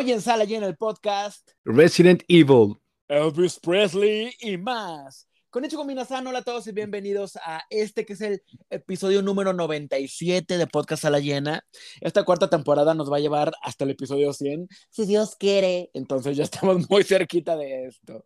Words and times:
Hoy 0.00 0.12
en 0.12 0.22
Sala 0.22 0.44
Llena 0.44 0.66
el 0.66 0.78
podcast 0.78 1.50
Resident 1.62 2.22
Evil, 2.26 2.74
Elvis 3.06 3.60
Presley 3.60 4.32
y 4.40 4.56
más. 4.56 5.28
Con 5.50 5.66
hecho 5.66 5.84
Minasan, 5.84 6.26
hola 6.26 6.38
a 6.38 6.42
todos 6.42 6.66
y 6.68 6.72
bienvenidos 6.72 7.36
a 7.36 7.64
este 7.68 8.06
que 8.06 8.14
es 8.14 8.22
el 8.22 8.42
episodio 8.70 9.20
número 9.20 9.52
97 9.52 10.56
de 10.56 10.66
Podcast 10.68 11.02
Sala 11.02 11.20
Llena. 11.20 11.66
Esta 12.00 12.24
cuarta 12.24 12.48
temporada 12.48 12.94
nos 12.94 13.12
va 13.12 13.18
a 13.18 13.20
llevar 13.20 13.52
hasta 13.60 13.84
el 13.84 13.90
episodio 13.90 14.32
100, 14.32 14.68
si 14.88 15.04
Dios 15.04 15.36
quiere. 15.36 15.90
Entonces 15.92 16.34
ya 16.34 16.44
estamos 16.44 16.78
muy 16.88 17.04
cerquita 17.04 17.54
de 17.58 17.88
esto. 17.88 18.24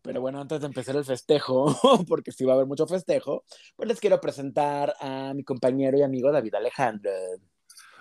Pero 0.00 0.22
bueno, 0.22 0.40
antes 0.40 0.62
de 0.62 0.68
empezar 0.68 0.96
el 0.96 1.04
festejo, 1.04 1.76
porque 2.08 2.32
sí 2.32 2.46
va 2.46 2.52
a 2.52 2.54
haber 2.54 2.66
mucho 2.66 2.86
festejo, 2.86 3.44
pues 3.76 3.90
les 3.90 4.00
quiero 4.00 4.22
presentar 4.22 4.94
a 4.98 5.34
mi 5.34 5.44
compañero 5.44 5.98
y 5.98 6.02
amigo 6.02 6.32
David 6.32 6.54
Alejandro. 6.54 7.10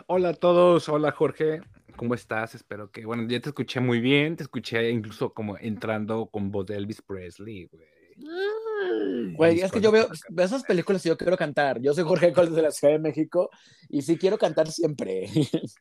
Hola 0.07 0.29
a 0.29 0.33
todos, 0.33 0.87
hola 0.87 1.11
Jorge, 1.11 1.59
¿cómo 1.99 2.13
estás? 2.13 2.55
Espero 2.55 2.89
que, 2.89 3.05
bueno, 3.05 3.27
ya 3.27 3.41
te 3.41 3.49
escuché 3.49 3.81
muy 3.81 3.99
bien, 3.99 4.37
te 4.37 4.43
escuché 4.43 4.89
incluso 4.89 5.33
como 5.33 5.57
entrando 5.57 6.27
con 6.27 6.49
voz 6.49 6.65
de 6.65 6.77
Elvis 6.77 7.01
Presley, 7.01 7.65
güey. 7.65 9.35
Güey, 9.35 9.59
es 9.59 9.71
que 9.71 9.81
yo 9.81 9.91
veo, 9.91 10.07
esas 10.37 10.63
películas 10.63 11.05
y 11.05 11.09
yo 11.09 11.17
quiero 11.17 11.35
cantar. 11.35 11.81
Yo 11.81 11.93
soy 11.93 12.05
Jorge 12.05 12.31
Coles 12.31 12.55
de 12.55 12.61
la 12.61 12.71
Ciudad 12.71 12.93
de 12.93 12.99
México 12.99 13.49
y 13.89 14.01
sí 14.01 14.17
quiero 14.17 14.37
cantar 14.37 14.71
siempre. 14.71 15.27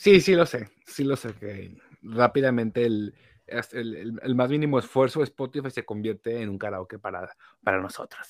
Sí, 0.00 0.20
sí 0.20 0.36
lo 0.36 0.46
sé, 0.46 0.68
sí 0.86 1.02
lo 1.02 1.16
sé 1.16 1.34
que 1.34 1.76
rápidamente 2.02 2.84
el, 2.84 3.12
el, 3.72 4.20
el, 4.22 4.34
más 4.36 4.48
mínimo 4.48 4.78
esfuerzo 4.78 5.18
de 5.18 5.24
Spotify 5.24 5.72
se 5.72 5.84
convierte 5.84 6.40
en 6.40 6.50
un 6.50 6.56
karaoke 6.56 7.00
para, 7.00 7.28
para 7.64 7.80
nosotros. 7.80 8.28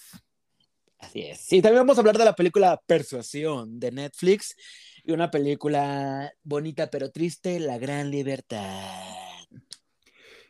Así 0.99 1.27
es. 1.27 1.41
Sí, 1.41 1.61
también 1.61 1.83
vamos 1.83 1.99
a 1.99 2.01
hablar 2.01 2.17
de 2.17 2.25
la 2.25 2.35
película 2.35 2.81
Persuasión 2.87 3.79
de 3.79 3.93
Netflix 3.93 4.57
y 5.09 5.13
una 5.13 5.31
película 5.31 6.35
bonita 6.43 6.91
pero 6.91 7.11
triste, 7.11 7.59
La 7.61 7.79
Gran 7.79 8.11
Libertad. 8.11 8.93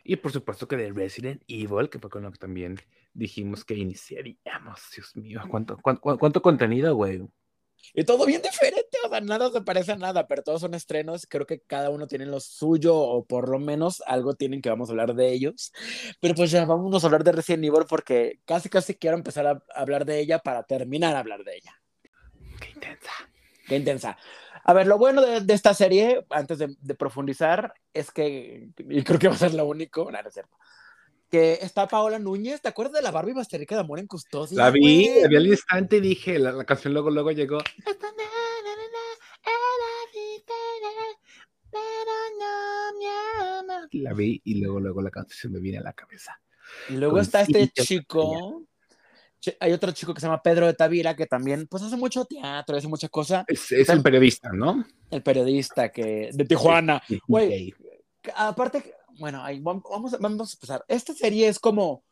Y 0.03 0.17
por 0.17 0.33
supuesto 0.33 0.67
que 0.67 0.77
de 0.77 0.91
Resident 0.91 1.45
Evil, 1.47 1.89
que 1.89 2.00
fue 2.00 2.11
con 2.11 2.25
lo 2.25 2.33
que 2.33 2.39
también 2.39 2.77
dijimos 3.15 3.65
que 3.65 3.75
iniciaríamos. 3.75 4.81
Dios 4.97 5.15
mío, 5.15 5.42
¿cuánto, 5.48 5.78
cuánto, 5.81 6.42
contenido, 6.42 6.97
güey? 6.97 7.23
Y 7.95 8.03
todo 8.03 8.27
bien 8.27 8.42
diferente, 8.42 8.98
o 9.06 9.09
sea, 9.09 9.20
nada 9.20 9.48
se 9.53 9.61
parece 9.61 9.92
a 9.92 9.97
nada, 9.97 10.27
pero 10.27 10.42
todos 10.42 10.61
son 10.61 10.75
estrenos. 10.75 11.28
Creo 11.28 11.47
que 11.47 11.61
cada 11.61 11.91
uno 11.91 12.09
tiene 12.09 12.27
lo 12.27 12.41
suyo, 12.41 12.97
o 12.97 13.25
por 13.25 13.48
lo 13.48 13.61
menos 13.61 14.03
algo 14.09 14.34
tienen 14.34 14.61
que 14.61 14.70
vamos 14.70 14.89
a 14.89 14.93
hablar 14.93 15.15
de 15.15 15.33
ellos. 15.33 15.72
Pero 16.20 16.34
pues 16.34 16.50
ya 16.50 16.65
vamos 16.65 17.05
a 17.05 17.06
hablar 17.06 17.22
de 17.22 17.31
Resident 17.31 17.62
Evil 17.62 17.87
porque 17.89 18.41
casi, 18.45 18.69
casi 18.69 18.97
quiero 18.97 19.17
empezar 19.17 19.47
a 19.47 19.62
hablar 19.72 20.05
de 20.05 20.19
ella 20.19 20.41
para 20.41 20.65
terminar 20.65 21.15
a 21.15 21.20
hablar 21.20 21.45
de 21.45 21.59
ella. 21.59 21.81
Qué 22.61 22.70
intensa. 22.70 23.12
Qué 23.69 23.77
intensa. 23.77 24.17
A 24.69 24.74
ver, 24.74 24.86
lo 24.86 24.98
bueno 24.98 25.22
de, 25.22 25.55
esta 25.55 25.72
serie, 25.72 26.27
antes 26.28 26.58
de, 26.58 26.94
profundizar, 26.94 27.72
es 27.94 28.11
que, 28.11 28.69
y 28.77 29.02
creo 29.02 29.19
que 29.19 29.28
va 29.28 29.34
a 29.34 29.38
ser 29.38 29.55
lo 29.55 29.64
único, 29.64 30.10
no, 30.12 30.20
no 30.20 30.28
es 30.28 30.34
cierto, 30.34 30.58
que 31.30 31.55
está 31.62 31.88
Paola 31.88 32.19
Núñez, 32.19 32.60
¿te 32.60 32.69
acuerdas 32.69 32.97
de 32.97 33.00
la 33.00 33.10
Barbie 33.10 33.33
Basterica 33.33 33.77
de 33.77 33.80
Amor 33.80 33.98
en 33.98 34.06
Custodia? 34.06 34.58
La 34.58 34.70
vi, 34.70 35.08
la 35.22 35.28
vi 35.28 35.36
al 35.36 35.47
instante 35.47 35.97
y 35.97 36.00
dije, 36.00 36.38
la, 36.38 36.66
canción 36.66 36.92
luego, 36.92 37.08
luego 37.08 37.30
llegó. 37.30 37.56
La 43.92 44.12
vi 44.12 44.42
y 44.44 44.60
luego, 44.60 44.80
luego 44.80 45.00
la 45.00 45.10
canción 45.10 45.55
me 45.55 45.60
viene 45.60 45.78
a 45.78 45.82
la 45.82 45.94
cabeza. 45.94 46.42
Y 46.91 46.98
luego 46.98 47.20
está 47.20 47.41
este 47.41 47.69
chico, 47.69 48.66
hay 49.61 49.72
otro 49.72 49.92
chico 49.92 50.14
que 50.14 50.20
se 50.20 50.27
llama 50.27 50.42
Pedro 50.42 50.67
de 50.67 50.75
Tavira 50.75 51.14
que 51.14 51.27
también 51.27 51.67
pues 51.69 51.83
hace 51.83 51.97
mucho 51.97 52.25
teatro, 52.25 52.77
hace 52.77 52.89
mucha 52.89 53.08
cosa. 53.08 53.44
Es, 53.47 53.70
el 53.70 54.03
periodista, 54.03 54.50
¿no? 54.53 54.84
El 55.11 55.22
periodista 55.22 55.91
que 55.91 56.31
de 56.33 56.44
Tijuana. 56.44 57.03
Güey, 57.27 57.75
aparte, 58.34 58.94
bueno, 59.19 59.43
ahí 59.43 59.60
vamos, 59.60 59.82
vamos 60.21 60.53
a 60.53 60.56
empezar. 60.56 60.84
Esta 60.88 61.15
serie 61.15 61.49
es 61.49 61.59
como, 61.59 62.04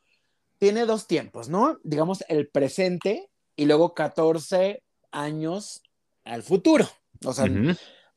tiene 0.58 0.86
dos 0.86 1.06
tiempos, 1.06 1.48
¿no? 1.48 1.78
Digamos 1.82 2.24
el 2.28 2.48
presente 2.48 3.30
y 3.56 3.66
luego 3.66 3.94
14 3.94 4.82
años 5.10 5.82
al 6.24 6.42
futuro. 6.42 6.86
O 7.24 7.32
sea, 7.32 7.46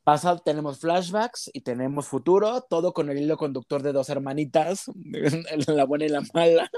pasa, 0.03 0.37
tenemos 0.37 0.79
flashbacks 0.79 1.49
y 1.53 1.61
tenemos 1.61 2.07
futuro, 2.07 2.61
todo 2.69 2.93
con 2.93 3.09
el 3.09 3.19
hilo 3.19 3.37
conductor 3.37 3.81
de 3.81 3.93
dos 3.93 4.09
hermanitas, 4.09 4.85
la 5.67 5.85
buena 5.85 6.05
y 6.05 6.09
la 6.09 6.21
mala. 6.33 6.69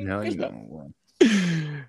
No, 0.00 0.22
no, 0.24 0.92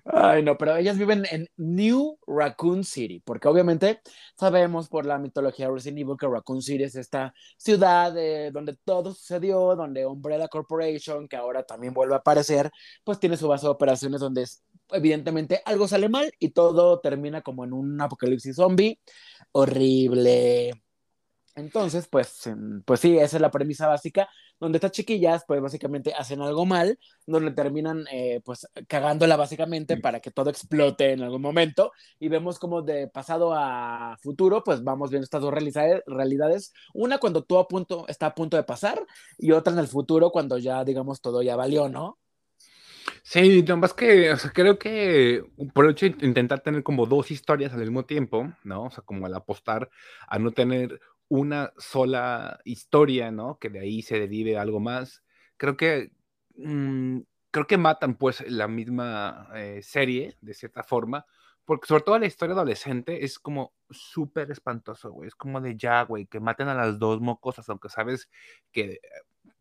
Ay, 0.04 0.42
no, 0.42 0.56
pero 0.58 0.76
ellas 0.76 0.98
viven 0.98 1.24
en 1.30 1.46
New 1.56 2.18
Raccoon 2.26 2.82
City, 2.82 3.20
porque 3.24 3.46
obviamente 3.46 4.00
sabemos 4.36 4.88
por 4.88 5.06
la 5.06 5.18
mitología 5.18 5.66
de 5.66 5.72
Resident 5.74 6.00
Evil 6.00 6.16
que 6.18 6.26
Raccoon 6.26 6.60
City 6.62 6.82
es 6.82 6.96
esta 6.96 7.32
ciudad 7.56 8.12
donde 8.52 8.76
todo 8.84 9.12
sucedió, 9.14 9.76
donde 9.76 10.06
Umbrella 10.06 10.48
Corporation, 10.48 11.28
que 11.28 11.36
ahora 11.36 11.62
también 11.62 11.94
vuelve 11.94 12.14
a 12.14 12.18
aparecer, 12.18 12.70
pues 13.04 13.20
tiene 13.20 13.36
su 13.36 13.46
base 13.46 13.66
de 13.66 13.70
operaciones 13.70 14.20
donde 14.20 14.44
evidentemente 14.90 15.62
algo 15.64 15.86
sale 15.86 16.08
mal 16.08 16.32
y 16.40 16.50
todo 16.50 17.00
termina 17.00 17.42
como 17.42 17.64
en 17.64 17.72
un 17.72 18.00
apocalipsis 18.00 18.56
zombie 18.56 18.98
horrible. 19.52 20.72
Entonces, 21.60 22.08
pues, 22.08 22.50
pues 22.84 23.00
sí, 23.00 23.18
esa 23.18 23.36
es 23.36 23.40
la 23.40 23.50
premisa 23.50 23.86
básica, 23.86 24.28
donde 24.58 24.78
estas 24.78 24.92
chiquillas, 24.92 25.44
pues 25.46 25.60
básicamente 25.60 26.12
hacen 26.12 26.40
algo 26.40 26.66
mal, 26.66 26.98
donde 27.26 27.52
terminan, 27.52 28.04
eh, 28.10 28.40
pues, 28.44 28.66
cagándola 28.88 29.36
básicamente 29.36 29.96
para 29.98 30.20
que 30.20 30.30
todo 30.30 30.50
explote 30.50 31.12
en 31.12 31.22
algún 31.22 31.42
momento, 31.42 31.92
y 32.18 32.28
vemos 32.28 32.58
como 32.58 32.82
de 32.82 33.08
pasado 33.08 33.54
a 33.54 34.16
futuro, 34.20 34.64
pues 34.64 34.82
vamos 34.82 35.10
viendo 35.10 35.24
estas 35.24 35.42
dos 35.42 35.54
realidades, 35.54 36.72
una 36.92 37.18
cuando 37.18 37.44
todo 37.44 37.60
a 37.60 37.68
punto, 37.68 38.06
está 38.08 38.26
a 38.26 38.34
punto 38.34 38.56
de 38.56 38.64
pasar, 38.64 39.04
y 39.38 39.52
otra 39.52 39.72
en 39.72 39.78
el 39.78 39.88
futuro 39.88 40.30
cuando 40.30 40.58
ya, 40.58 40.84
digamos, 40.84 41.20
todo 41.20 41.42
ya 41.42 41.56
valió, 41.56 41.88
¿no? 41.88 42.18
Sí, 43.22 43.62
más 43.76 43.94
que, 43.94 44.30
o 44.32 44.36
sea, 44.36 44.50
creo 44.50 44.78
que 44.78 45.44
por 45.74 45.84
el 45.84 45.92
hecho 45.92 46.06
de 46.06 46.26
intentar 46.26 46.60
tener 46.60 46.82
como 46.82 47.06
dos 47.06 47.30
historias 47.30 47.72
al 47.72 47.80
mismo 47.80 48.04
tiempo, 48.04 48.52
¿no? 48.64 48.84
O 48.84 48.90
sea, 48.90 49.04
como 49.04 49.26
al 49.26 49.34
apostar 49.34 49.90
a 50.26 50.38
no 50.38 50.52
tener 50.52 51.00
una 51.30 51.72
sola 51.78 52.60
historia, 52.64 53.30
¿no? 53.30 53.58
Que 53.58 53.70
de 53.70 53.80
ahí 53.80 54.02
se 54.02 54.18
derive 54.18 54.58
algo 54.58 54.80
más. 54.80 55.22
Creo 55.56 55.76
que, 55.76 56.12
mm, 56.56 57.20
creo 57.52 57.66
que 57.68 57.78
matan 57.78 58.16
pues 58.16 58.44
la 58.50 58.68
misma 58.68 59.48
eh, 59.54 59.80
serie, 59.82 60.36
de 60.40 60.54
cierta 60.54 60.82
forma, 60.82 61.26
porque 61.64 61.86
sobre 61.86 62.02
todo 62.02 62.18
la 62.18 62.26
historia 62.26 62.54
adolescente 62.54 63.24
es 63.24 63.38
como 63.38 63.72
súper 63.90 64.50
espantoso, 64.50 65.12
güey. 65.12 65.28
Es 65.28 65.36
como 65.36 65.60
de 65.60 65.76
ya, 65.76 66.02
güey, 66.02 66.26
que 66.26 66.40
maten 66.40 66.68
a 66.68 66.74
las 66.74 66.98
dos 66.98 67.20
mocosas, 67.20 67.68
aunque 67.68 67.88
sabes 67.88 68.28
que 68.72 69.00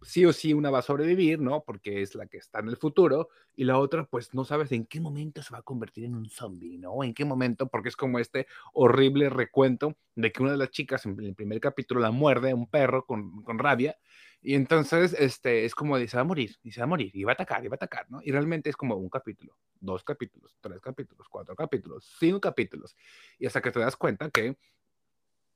sí 0.02 0.26
o 0.26 0.34
sí 0.34 0.54
una 0.54 0.70
va 0.70 0.80
a 0.80 0.84
sobrevivir, 0.84 1.40
¿no? 1.40 1.64
Porque 1.64 2.02
es 2.02 2.16
la 2.16 2.28
que 2.28 2.38
está 2.38 2.60
en 2.60 2.70
el 2.70 2.78
futuro, 2.78 3.30
y 3.56 3.66
la 3.66 3.78
otra, 3.78 4.06
pues 4.06 4.34
no 4.34 4.46
sabes 4.46 4.72
en 4.72 4.86
qué 4.86 5.02
momento 5.02 5.42
se 5.42 5.52
va 5.52 5.60
a 5.60 5.64
convertir 5.64 6.06
en 6.06 6.16
un 6.16 6.30
zombie, 6.30 6.78
¿no? 6.78 7.04
En 7.04 7.14
qué 7.14 7.26
momento, 7.26 7.68
porque 7.68 7.90
es 7.90 7.96
como 7.96 8.20
este 8.20 8.48
horrible 8.74 9.30
recuento 9.30 9.98
de 10.16 10.32
que 10.32 10.42
una 10.42 10.54
de 10.54 10.58
las 10.58 10.70
chicas 10.72 11.06
en 11.06 11.20
el 11.20 11.36
primer 11.36 11.60
capítulo 11.60 12.00
la 12.00 12.12
muerde 12.12 12.54
un 12.54 12.70
perro 12.70 13.06
con, 13.06 13.44
con 13.44 13.60
rabia, 13.60 13.98
y 14.42 14.56
entonces 14.56 15.14
este, 15.20 15.66
es 15.66 15.76
como 15.76 15.98
de 15.98 16.08
se 16.08 16.16
va 16.16 16.22
a 16.22 16.26
morir, 16.26 16.56
y 16.64 16.72
se 16.72 16.80
va 16.80 16.86
a 16.86 16.88
morir, 16.88 17.12
y 17.14 17.24
va 17.26 17.32
a 17.32 17.34
atacar, 17.34 17.66
y 17.66 17.68
va 17.68 17.74
a 17.74 17.76
atacar, 17.76 18.10
¿no? 18.10 18.22
Y 18.24 18.32
realmente 18.32 18.70
es 18.70 18.78
como 18.78 18.96
un 18.96 19.10
capítulo, 19.10 19.58
dos 19.82 20.04
capítulos, 20.04 20.58
tres 20.62 20.80
capítulos, 20.80 21.28
cuatro 21.30 21.56
capítulos, 21.56 22.16
cinco 22.20 22.40
capítulos, 22.40 22.96
y 23.38 23.46
hasta 23.46 23.62
que 23.62 23.72
te 23.72 23.80
das 23.80 23.98
cuenta 23.98 24.30
que 24.30 24.56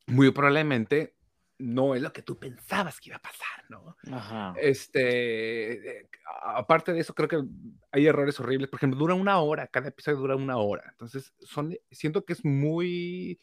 muy 0.08 0.32
probablemente 0.32 1.16
no 1.64 1.96
es 1.96 2.02
lo 2.02 2.12
que 2.12 2.22
tú 2.22 2.38
pensabas 2.38 3.00
que 3.00 3.10
iba 3.10 3.18
a 3.18 3.22
pasar, 3.22 3.64
¿no? 3.70 3.96
Ajá. 4.12 4.54
Este, 4.60 6.00
eh, 6.00 6.10
aparte 6.44 6.92
de 6.92 7.00
eso, 7.00 7.16
creo 7.16 7.30
que 7.30 7.42
hay 7.92 8.06
errores 8.06 8.38
horribles. 8.40 8.70
Por 8.70 8.80
ejemplo, 8.80 9.00
dura 9.00 9.14
una 9.14 9.40
hora, 9.40 9.68
cada 9.68 9.88
episodio 9.88 10.18
dura 10.18 10.36
una 10.36 10.58
hora. 10.58 10.84
Entonces, 10.92 11.34
son, 11.40 11.74
siento 11.90 12.26
que 12.26 12.34
es 12.34 12.44
muy 12.44 13.40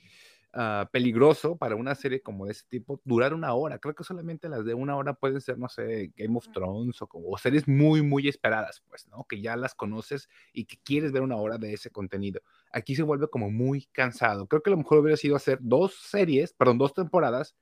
ah, 0.53 0.91
peligroso 0.93 1.57
para 1.57 1.77
una 1.77 1.95
serie 1.95 2.21
como 2.21 2.45
de 2.45 2.53
ese 2.53 2.67
tipo 2.69 3.01
durar 3.05 3.33
una 3.33 3.55
hora. 3.55 3.79
Creo 3.79 3.95
que 3.95 4.05
solamente 4.05 4.51
las 4.51 4.67
de 4.67 4.75
una 4.75 4.97
hora 4.97 5.15
pueden 5.15 5.41
ser, 5.41 5.57
no 5.57 5.71
sé, 5.71 6.13
Game 6.15 6.37
of 6.37 6.47
Thrones 6.53 6.99
o, 7.01 7.39
series 7.39 7.67
muy, 7.67 8.03
muy 8.03 8.29
esperadas, 8.29 8.83
pues, 8.87 9.09
¿no? 9.09 9.25
Que 9.25 9.41
ya 9.41 9.57
las 9.57 9.75
conoces 9.75 10.29
y 10.53 10.67
que 10.67 10.77
quieres 10.85 11.11
ver 11.11 11.23
una 11.23 11.37
hora 11.37 11.57
de 11.57 11.73
ese 11.73 11.91
contenido. 11.91 12.43
Aquí 12.71 12.95
se 12.95 13.03
vuelve 13.03 13.29
como 13.29 13.51
muy 13.51 13.87
cansado. 13.93 14.47
Creo 14.47 14.63
que 14.63 14.71
lo 14.71 14.77
mejor 14.77 14.99
hubiera 14.99 15.17
sido 15.17 15.37
hacer 15.37 15.59
dos 15.63 15.95
series, 15.95 16.53
perdón, 16.53 16.77
dos 16.77 16.93
temporadas 16.93 17.57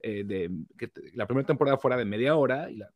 eh, 0.00 0.24
de 0.24 0.50
que 0.78 0.90
la 1.14 1.26
primera 1.26 1.46
temporada 1.46 1.78
fuera 1.78 1.96
de 1.96 2.04
media 2.04 2.36
hora 2.36 2.70
y 2.70 2.76
la, 2.76 2.90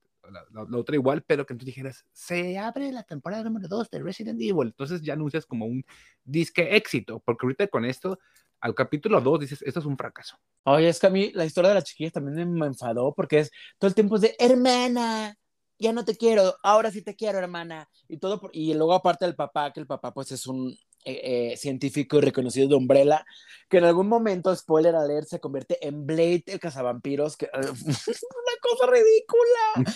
otra 0.75 0.95
igual, 0.95 1.23
pero 1.23 1.47
que 1.47 1.55
entonces 1.55 1.75
dijeras, 1.75 2.05
se 2.13 2.59
abre 2.59 2.93
la 2.93 3.03
temporada 3.03 3.45
número 3.45 3.67
2 3.67 3.91
de 3.91 4.01
Resident 4.01 4.41
Evil. 4.41 4.69
Entonces 4.69 5.01
ya 5.01 5.15
anuncias 5.15 5.47
como 5.47 5.67
un 5.67 5.85
disque 6.25 6.77
éxito, 6.77 7.21
porque 7.25 7.47
ahorita 7.47 7.69
con 7.69 7.85
esto, 7.85 8.19
al 8.61 8.75
capítulo 8.75 9.21
2 9.21 9.41
dices, 9.41 9.63
esto 9.63 9.81
es 9.81 9.87
un 9.87 9.97
fracaso. 9.97 10.37
Oye, 10.65 10.89
es 10.89 10.99
que 10.99 11.07
a 11.07 11.11
mí 11.11 11.31
la 11.33 11.45
historia 11.45 11.71
de 11.71 11.77
las 11.77 11.85
chiquillas 11.85 12.13
también 12.13 12.53
me 12.53 12.67
enfadó, 12.67 13.15
porque 13.15 13.41
es 13.41 13.51
todo 13.79 13.89
el 13.89 13.95
tiempo 13.95 14.17
es 14.17 14.23
de 14.23 14.37
hermana, 14.39 15.35
ya 15.79 15.93
no 15.93 16.05
te 16.05 16.17
quiero, 16.17 16.57
ahora 16.63 16.91
sí 16.91 17.03
te 17.03 17.15
quiero, 17.15 17.39
hermana. 17.39 17.89
Y 18.09 18.19
todo, 18.19 18.51
y 18.53 18.75
luego 18.75 18.95
aparte 18.95 19.25
del 19.25 19.37
papá, 19.37 19.73
que 19.73 19.81
el 19.81 19.87
papá 19.87 20.13
pues 20.13 20.33
es 20.33 20.47
un 20.47 20.77
eh, 21.05 21.53
eh, 21.53 21.57
científico 21.57 22.19
y 22.19 22.21
reconocido 22.21 22.69
de 22.69 22.75
Umbrella, 22.75 23.25
que 23.69 23.79
en 23.79 23.85
algún 23.85 24.09
momento, 24.09 24.55
spoiler 24.55 24.95
alert, 24.95 25.29
se 25.29 25.41
convierte 25.41 25.87
en 25.87 26.07
Blade, 26.07 26.45
el 26.47 26.61
cazavampiros, 26.61 27.37
que 27.37 27.49
una 27.55 28.57
cosa 28.61 28.87
ridícula. 28.91 29.95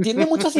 Tiene 0.00 0.24
muchas 0.24 0.54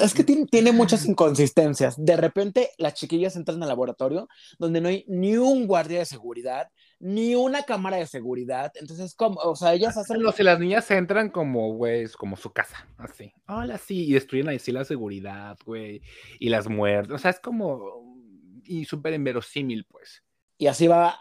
es 0.00 0.14
que 0.14 0.24
tiene, 0.24 0.72
muchas 0.72 1.06
inconsistencias. 1.06 1.94
De 1.98 2.16
repente, 2.16 2.70
las 2.78 2.94
chiquillas 2.94 3.36
entran 3.36 3.62
al 3.62 3.68
laboratorio 3.68 4.28
donde 4.58 4.80
no 4.80 4.88
hay 4.88 5.04
ni 5.08 5.36
un 5.36 5.66
guardia 5.66 6.00
de 6.00 6.04
seguridad, 6.04 6.68
ni 7.04 7.34
una 7.34 7.64
cámara 7.64 7.98
de 7.98 8.06
seguridad. 8.06 8.72
Entonces, 8.76 9.14
como, 9.14 9.38
o 9.40 9.54
sea, 9.54 9.74
ellas 9.74 9.94
hacen. 9.94 10.22
No, 10.22 10.32
si 10.32 10.42
las 10.42 10.58
niñas 10.58 10.90
entran 10.90 11.28
como, 11.28 11.74
güey, 11.74 12.08
como 12.12 12.34
su 12.34 12.50
casa, 12.50 12.88
así. 12.96 13.30
Hola, 13.46 13.76
sí, 13.76 14.06
y 14.06 14.14
destruyen 14.14 14.48
ahí 14.48 14.58
sí 14.58 14.72
la 14.72 14.86
seguridad, 14.86 15.58
güey, 15.66 16.00
y 16.38 16.48
las 16.48 16.66
muertes. 16.66 17.14
O 17.14 17.18
sea, 17.18 17.30
es 17.30 17.40
como. 17.40 18.16
Y 18.64 18.86
súper 18.86 19.12
inverosímil, 19.12 19.84
pues. 19.84 20.24
Y 20.56 20.66
así 20.66 20.86
va 20.86 21.20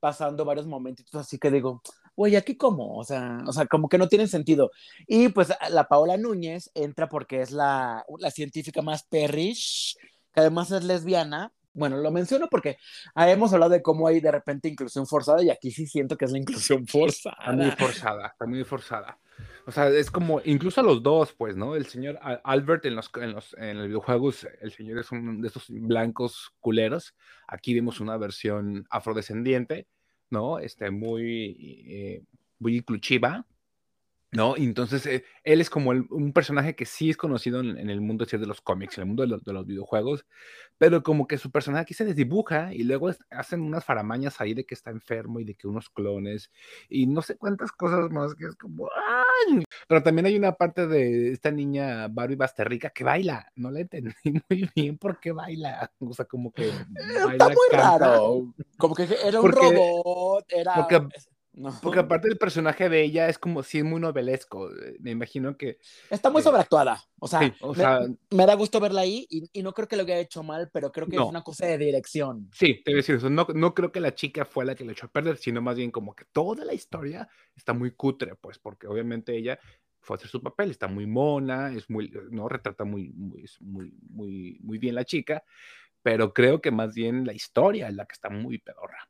pasando 0.00 0.44
varios 0.44 0.66
momentos, 0.66 1.06
así 1.14 1.38
que 1.38 1.52
digo, 1.52 1.80
oye, 2.16 2.36
¿aquí 2.36 2.56
cómo? 2.56 2.96
O 2.96 3.04
sea, 3.04 3.38
o 3.46 3.52
sea, 3.52 3.66
como 3.66 3.88
que 3.88 3.98
no 3.98 4.08
tiene 4.08 4.26
sentido. 4.26 4.72
Y 5.06 5.28
pues 5.28 5.52
la 5.70 5.86
Paola 5.86 6.16
Núñez 6.16 6.72
entra 6.74 7.08
porque 7.08 7.40
es 7.40 7.52
la, 7.52 8.04
la 8.18 8.32
científica 8.32 8.82
más 8.82 9.04
perrish, 9.04 9.96
que 10.32 10.40
además 10.40 10.72
es 10.72 10.82
lesbiana. 10.82 11.52
Bueno, 11.74 11.96
lo 11.98 12.10
menciono 12.10 12.48
porque 12.48 12.78
hemos 13.14 13.52
hablado 13.52 13.72
de 13.72 13.82
cómo 13.82 14.06
hay 14.06 14.20
de 14.20 14.30
repente 14.30 14.68
inclusión 14.68 15.06
forzada 15.06 15.42
y 15.42 15.50
aquí 15.50 15.70
sí 15.70 15.86
siento 15.86 16.16
que 16.16 16.24
es 16.24 16.32
la 16.32 16.38
inclusión 16.38 16.86
forzada. 16.86 17.36
Está 17.38 17.52
muy 17.52 17.70
forzada, 17.72 18.26
está 18.28 18.46
muy 18.46 18.64
forzada. 18.64 19.18
O 19.66 19.72
sea, 19.72 19.88
es 19.88 20.10
como, 20.10 20.40
incluso 20.44 20.80
a 20.80 20.84
los 20.84 21.02
dos, 21.02 21.32
pues, 21.32 21.56
¿no? 21.56 21.74
El 21.74 21.86
señor 21.86 22.18
Albert 22.44 22.84
en 22.86 22.96
los, 22.96 23.10
en 23.20 23.32
los, 23.32 23.54
en 23.58 23.78
los 23.78 23.88
videojuegos, 23.88 24.46
el 24.60 24.72
señor 24.72 24.98
es 25.00 25.10
uno 25.10 25.40
de 25.40 25.48
esos 25.48 25.66
blancos 25.68 26.52
culeros. 26.60 27.14
Aquí 27.48 27.74
vemos 27.74 28.00
una 28.00 28.16
versión 28.16 28.86
afrodescendiente 28.90 29.88
¿no? 30.30 30.58
Este, 30.58 30.90
muy, 30.90 31.56
eh, 31.88 32.22
muy 32.58 32.76
inclusiva, 32.76 33.46
¿no? 34.34 34.56
entonces 34.56 35.06
eh, 35.06 35.24
él 35.44 35.60
es 35.60 35.70
como 35.70 35.90
un 35.90 36.32
personaje 36.32 36.74
que 36.74 36.84
sí 36.84 37.10
es 37.10 37.16
conocido 37.16 37.60
en, 37.60 37.90
el 37.90 38.00
mundo 38.00 38.24
de 38.24 38.46
los 38.46 38.60
cómics, 38.60 38.98
en 38.98 39.02
el 39.02 39.06
mundo 39.08 39.26
de, 39.26 39.52
los 39.52 39.66
videojuegos, 39.66 40.26
pero 40.78 41.02
como 41.02 41.26
que 41.26 41.38
su 41.38 41.50
personaje 41.50 41.82
aquí 41.82 41.94
se 41.94 42.04
desdibuja 42.04 42.72
y 42.72 42.82
luego 42.82 43.10
hacen 43.30 43.60
unas 43.60 43.84
faramañas 43.84 44.40
ahí 44.40 44.54
de 44.54 44.64
que 44.64 44.74
está 44.74 44.90
enfermo 44.90 45.40
y 45.40 45.44
de 45.44 45.54
que 45.54 45.68
unos 45.68 45.88
clones 45.88 46.50
y 46.88 47.06
no 47.06 47.22
sé 47.22 47.36
cuántas 47.36 47.72
cosas 47.72 48.10
más 48.10 48.34
que 48.34 48.46
es 48.46 48.56
como 48.56 48.88
¡ay! 48.88 49.64
Pero 49.86 50.02
también 50.02 50.26
hay 50.26 50.36
una 50.36 50.52
parte 50.52 50.86
de 50.86 51.32
esta 51.32 51.50
niña 51.50 52.08
Barbie 52.08 52.36
Basterrica 52.36 52.90
que 52.90 53.04
baila, 53.04 53.50
no 53.56 53.70
la 53.70 53.80
entendí 53.80 54.12
muy 54.50 54.70
bien 54.74 54.98
por 54.98 55.20
qué 55.20 55.32
baila, 55.32 55.90
o 55.98 56.12
sea, 56.12 56.24
como 56.24 56.52
que 56.52 56.68
Está 56.68 57.48
muy 57.48 57.68
raro, 57.70 58.54
como 58.78 58.94
que 58.94 59.06
era 59.24 59.40
un 59.40 59.52
robot, 59.52 60.44
era 60.48 60.74
porque 60.74 61.08
aparte 61.98 62.28
el 62.28 62.38
personaje 62.38 62.88
de 62.88 63.02
ella 63.02 63.28
es 63.28 63.38
como 63.38 63.62
si 63.62 63.78
es 63.78 63.84
muy 63.84 64.00
novelesco. 64.00 64.70
Eh, 64.70 64.96
me 65.00 65.12
imagino 65.12 65.56
que. 65.56 65.78
Está 66.10 66.30
muy 66.30 66.42
sobreactuada. 66.42 67.02
O 67.18 67.28
sea, 67.28 67.40
me, 68.30 68.46
da 68.46 68.54
gusto 68.54 68.80
verla 68.80 69.02
ahí 69.02 69.26
y, 69.30 69.62
no 69.62 69.72
creo 69.72 69.88
que 69.88 69.96
lo 69.96 70.02
haya 70.02 70.18
hecho 70.18 70.42
mal, 70.42 70.70
pero 70.72 70.92
creo 70.92 71.06
que 71.06 71.16
es 71.16 71.22
una 71.22 71.42
cosa 71.42 71.66
de 71.66 71.78
dirección. 71.78 72.50
Sí, 72.52 72.82
te 72.84 72.90
voy 72.90 72.94
a 72.94 72.96
decir 72.98 73.16
eso. 73.16 73.30
No, 73.30 73.46
no 73.54 73.74
creo 73.74 73.92
que 73.92 74.00
la 74.00 74.14
chica 74.14 74.44
fue 74.44 74.64
la 74.64 74.74
que 74.74 74.84
le 74.84 74.92
echó 74.92 75.06
a 75.06 75.10
perder, 75.10 75.38
sino 75.38 75.62
más 75.62 75.76
bien 75.76 75.90
como 75.90 76.14
que 76.14 76.24
toda 76.26 76.64
la 76.64 76.74
historia 76.74 77.28
está 77.56 77.72
muy 77.72 77.92
cutre, 77.92 78.34
pues, 78.34 78.58
porque 78.58 78.86
obviamente 78.86 79.36
ella 79.36 79.58
fue 80.04 80.14
a 80.14 80.18
hacer 80.18 80.28
su 80.28 80.42
papel, 80.42 80.70
está 80.70 80.86
muy 80.86 81.06
mona, 81.06 81.72
es 81.72 81.88
muy, 81.88 82.12
no 82.30 82.48
retrata 82.48 82.84
muy, 82.84 83.10
muy, 83.10 83.44
muy, 83.60 83.94
muy, 84.10 84.58
muy 84.60 84.78
bien 84.78 84.94
la 84.94 85.04
chica, 85.04 85.42
pero 86.02 86.34
creo 86.34 86.60
que 86.60 86.70
más 86.70 86.94
bien 86.94 87.24
la 87.24 87.32
historia 87.32 87.88
es 87.88 87.94
la 87.94 88.04
que 88.04 88.12
está 88.12 88.28
muy 88.28 88.58
pedorra. 88.58 89.08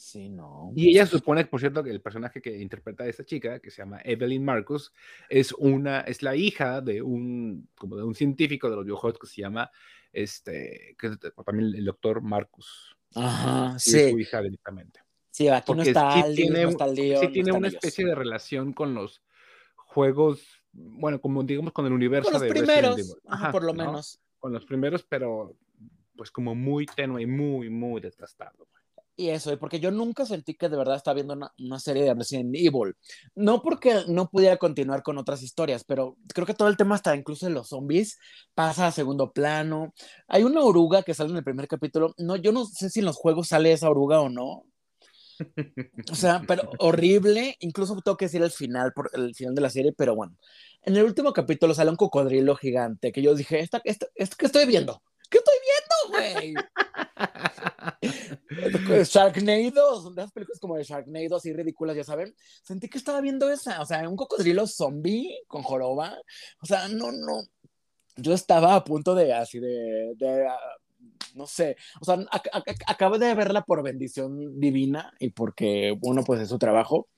Sí, 0.00 0.30
no. 0.30 0.72
Y 0.74 0.88
ella 0.88 1.04
supone, 1.04 1.44
por 1.44 1.60
cierto, 1.60 1.84
que 1.84 1.90
el 1.90 2.00
personaje 2.00 2.40
que 2.40 2.58
interpreta 2.58 3.04
a 3.04 3.06
esta 3.06 3.22
chica, 3.22 3.60
que 3.60 3.70
se 3.70 3.82
llama 3.82 4.00
Evelyn 4.02 4.42
Marcus, 4.42 4.94
es 5.28 5.52
una, 5.52 6.00
es 6.00 6.22
la 6.22 6.34
hija 6.34 6.80
de 6.80 7.02
un, 7.02 7.68
como 7.76 7.96
de 7.96 8.04
un 8.04 8.14
científico 8.14 8.70
de 8.70 8.76
los 8.76 8.86
videojuegos 8.86 9.18
que 9.18 9.26
se 9.26 9.42
llama, 9.42 9.70
este, 10.10 10.96
que 10.98 11.08
es 11.08 11.18
también 11.44 11.74
el 11.74 11.84
doctor 11.84 12.22
Marcus. 12.22 12.96
Ajá, 13.14 13.78
sí. 13.78 14.12
su 14.12 14.18
hija 14.18 14.40
directamente. 14.40 15.00
Sí, 15.32 15.48
aquí 15.48 15.74
no 15.74 15.82
está, 15.82 16.12
sí 16.14 16.34
tiene, 16.34 16.66
sí 17.20 17.28
tiene 17.28 17.52
una 17.52 17.68
especie 17.68 18.06
de 18.06 18.14
relación 18.14 18.72
con 18.72 18.94
los 18.94 19.22
juegos, 19.76 20.42
bueno, 20.72 21.20
como 21.20 21.42
digamos 21.42 21.74
con 21.74 21.84
el 21.84 21.92
universo 21.92 22.30
con 22.32 22.40
los 22.40 22.50
primeros, 22.50 23.18
Ajá, 23.26 23.52
por 23.52 23.64
lo 23.64 23.74
menos. 23.74 24.18
Con 24.38 24.54
los 24.54 24.64
primeros, 24.64 25.02
pero 25.02 25.58
pues 26.16 26.30
como 26.30 26.54
muy 26.54 26.86
tenue 26.86 27.20
y 27.20 27.26
muy, 27.26 27.68
muy 27.68 28.00
desgastado 28.00 28.66
y 29.16 29.28
eso, 29.28 29.58
porque 29.58 29.80
yo 29.80 29.90
nunca 29.90 30.24
sentí 30.24 30.54
que 30.54 30.68
de 30.68 30.76
verdad 30.78 30.96
estaba 30.96 31.16
viendo 31.16 31.34
una, 31.34 31.78
serie 31.78 32.04
de 32.04 32.14
Resident 32.14 32.54
Evil. 32.54 32.94
No 33.34 33.60
porque 33.60 34.04
no 34.08 34.30
pudiera 34.30 34.56
continuar 34.56 35.02
con 35.02 35.18
otras 35.18 35.42
historias, 35.42 35.84
pero 35.84 36.16
creo 36.34 36.46
que 36.46 36.54
todo 36.54 36.68
el 36.68 36.76
tema 36.76 36.94
hasta 36.94 37.14
incluso 37.14 37.46
de 37.46 37.52
los 37.52 37.68
zombies 37.68 38.18
pasa 38.54 38.86
a 38.86 38.92
segundo 38.92 39.30
plano. 39.32 39.92
Hay 40.26 40.42
una 40.42 40.62
oruga 40.62 41.02
que 41.02 41.12
sale 41.12 41.30
en 41.30 41.36
el 41.36 41.44
primer 41.44 41.68
capítulo. 41.68 42.14
No, 42.16 42.36
yo 42.36 42.52
no 42.52 42.64
sé 42.64 42.88
si 42.88 43.00
en 43.00 43.06
los 43.06 43.16
juegos 43.16 43.48
sale 43.48 43.72
esa 43.72 43.90
oruga 43.90 44.20
o 44.20 44.30
no. 44.30 44.64
O 46.10 46.14
sea, 46.14 46.42
pero 46.46 46.70
horrible. 46.78 47.56
Incluso 47.60 48.00
tengo 48.00 48.16
que 48.16 48.26
decir 48.26 48.42
el 48.42 48.50
final, 48.50 48.92
por 48.94 49.10
el 49.12 49.34
final 49.34 49.54
de 49.54 49.60
la 49.60 49.70
serie, 49.70 49.92
pero 49.92 50.14
bueno. 50.14 50.36
En 50.82 50.96
el 50.96 51.04
último 51.04 51.32
capítulo 51.32 51.74
sale 51.74 51.90
un 51.90 51.96
cocodrilo 51.96 52.56
gigante 52.56 53.12
que 53.12 53.20
yo 53.20 53.34
dije, 53.34 53.60
¿esta, 53.60 53.82
esto, 53.84 54.06
esto, 54.14 54.36
¿qué 54.38 54.46
estoy 54.46 54.64
viendo? 54.64 55.02
¿Qué 55.28 55.38
estoy 55.38 55.54
güey? 56.10 56.54
Sharknado, 59.04 60.02
son 60.02 60.14
de 60.14 60.22
esas 60.22 60.32
películas 60.32 60.60
como 60.60 60.76
de 60.76 60.84
Sharknado, 60.84 61.36
así 61.36 61.52
ridículas, 61.52 61.96
ya 61.96 62.04
saben. 62.04 62.34
Sentí 62.62 62.88
que 62.88 62.98
estaba 62.98 63.20
viendo 63.20 63.50
esa, 63.50 63.80
o 63.80 63.86
sea, 63.86 64.08
un 64.08 64.16
cocodrilo 64.16 64.66
zombie 64.66 65.40
con 65.46 65.62
joroba. 65.62 66.18
O 66.62 66.66
sea, 66.66 66.88
no, 66.88 67.12
no. 67.12 67.42
Yo 68.16 68.34
estaba 68.34 68.74
a 68.74 68.84
punto 68.84 69.14
de 69.14 69.32
así 69.32 69.60
de, 69.60 70.14
de 70.16 70.46
ah, 70.46 70.58
no 71.34 71.46
sé, 71.46 71.76
o 72.00 72.04
sea, 72.04 72.18
acabo 72.86 73.18
de 73.18 73.34
verla 73.34 73.62
por 73.62 73.82
bendición 73.82 74.60
divina 74.60 75.12
y 75.18 75.30
porque, 75.30 75.96
bueno, 75.98 76.22
pues 76.24 76.40
es 76.40 76.48
su 76.48 76.58
trabajo. 76.58 77.08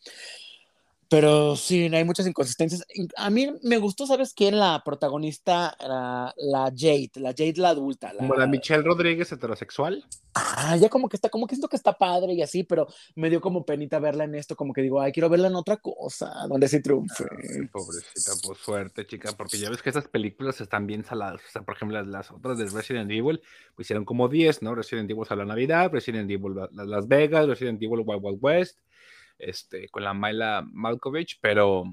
Pero 1.13 1.57
sí, 1.57 1.95
hay 1.95 2.05
muchas 2.07 2.27
inconsistencias. 2.27 2.87
A 3.17 3.29
mí 3.29 3.47
me 3.63 3.77
gustó, 3.77 4.07
¿sabes 4.07 4.33
quién? 4.33 4.59
La 4.59 4.81
protagonista, 4.83 5.77
la, 5.79 6.33
la 6.39 6.73
Jade, 6.75 7.11
la 7.17 7.35
Jade 7.37 7.53
la 7.59 7.69
adulta. 7.69 8.15
Como 8.17 8.35
la 8.35 8.47
Michelle 8.47 8.83
Rodríguez 8.83 9.31
heterosexual. 9.31 10.07
Ah, 10.33 10.75
ya 10.79 10.89
como 10.89 11.11
que 11.11 11.19
está, 11.19 11.29
como 11.29 11.47
que 11.47 11.55
siento 11.55 11.69
que 11.69 11.77
está 11.77 11.93
padre 11.93 12.33
y 12.33 12.41
así, 12.41 12.63
pero 12.65 12.87
me 13.15 13.29
dio 13.29 13.43
como 13.43 13.67
penita 13.67 13.99
verla 13.99 14.25
en 14.25 14.35
esto, 14.35 14.57
como 14.57 14.73
que 14.73 14.81
digo, 14.81 15.03
ay, 15.03 15.13
quiero 15.13 15.29
verla 15.29 15.49
en 15.49 15.55
otra 15.55 15.77
cosa, 15.77 16.33
donde 16.49 16.67
sí 16.67 16.81
triunfe. 16.81 17.25
Ah, 17.25 17.69
pobrecita, 17.71 18.33
pues 18.43 18.59
suerte, 18.61 19.07
chica, 19.07 19.33
porque 19.37 19.59
ya 19.59 19.69
ves 19.69 19.83
que 19.83 19.91
esas 19.91 20.09
películas 20.09 20.63
están 20.63 20.87
bien 20.87 21.05
saladas. 21.05 21.43
O 21.47 21.51
sea, 21.53 21.61
por 21.61 21.77
ejemplo, 21.77 21.99
las, 21.99 22.07
las 22.07 22.31
otras 22.31 22.57
de 22.57 22.65
Resident 22.65 23.11
Evil, 23.11 23.43
pues 23.77 23.85
hicieron 23.85 24.07
como 24.07 24.29
10, 24.29 24.63
¿no? 24.63 24.75
Resident 24.75 25.11
Evil 25.11 25.25
a 25.29 25.37
la 25.37 25.45
Navidad, 25.45 25.91
Resident 25.93 26.31
Evil 26.31 26.55
Las 26.73 27.07
Vegas, 27.07 27.47
Resident 27.47 27.83
Evil 27.83 28.03
Wild 28.03 28.25
Wild 28.25 28.39
West 28.41 28.79
este, 29.39 29.89
con 29.89 30.05
la 30.05 30.15
Myla 30.15 30.67
Malkovich, 30.71 31.39
pero 31.41 31.85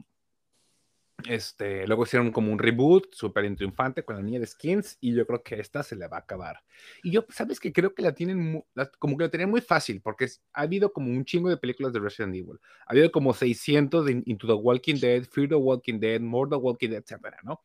este, 1.27 1.85
luego 1.87 2.03
hicieron 2.03 2.31
como 2.31 2.51
un 2.51 2.59
reboot 2.59 3.13
súper 3.13 3.53
triunfante 3.55 4.03
con 4.03 4.15
la 4.15 4.21
niña 4.21 4.39
de 4.39 4.47
Skins 4.47 4.97
y 5.01 5.13
yo 5.13 5.25
creo 5.25 5.43
que 5.43 5.59
esta 5.59 5.83
se 5.83 5.95
le 5.95 6.07
va 6.07 6.17
a 6.17 6.21
acabar. 6.21 6.61
Y 7.03 7.11
yo, 7.11 7.25
¿sabes 7.29 7.59
que 7.59 7.73
Creo 7.73 7.93
que 7.93 8.01
la 8.01 8.13
tienen, 8.13 8.63
como 8.97 9.17
que 9.17 9.25
la 9.25 9.29
tienen 9.29 9.49
muy 9.49 9.61
fácil 9.61 10.01
porque 10.01 10.27
ha 10.53 10.61
habido 10.61 10.91
como 10.93 11.11
un 11.11 11.25
chingo 11.25 11.49
de 11.49 11.57
películas 11.57 11.93
de 11.93 11.99
Resident 11.99 12.35
Evil. 12.35 12.59
Ha 12.85 12.91
habido 12.91 13.11
como 13.11 13.33
600 13.33 14.05
de 14.05 14.23
Into 14.25 14.47
the 14.47 14.53
Walking 14.53 14.95
Dead, 14.95 15.23
Fear 15.23 15.49
the 15.49 15.55
Walking 15.55 15.99
Dead, 15.99 16.21
More 16.21 16.49
the 16.49 16.55
Walking 16.55 16.89
Dead, 16.89 17.01
etcétera, 17.01 17.37
¿no? 17.43 17.61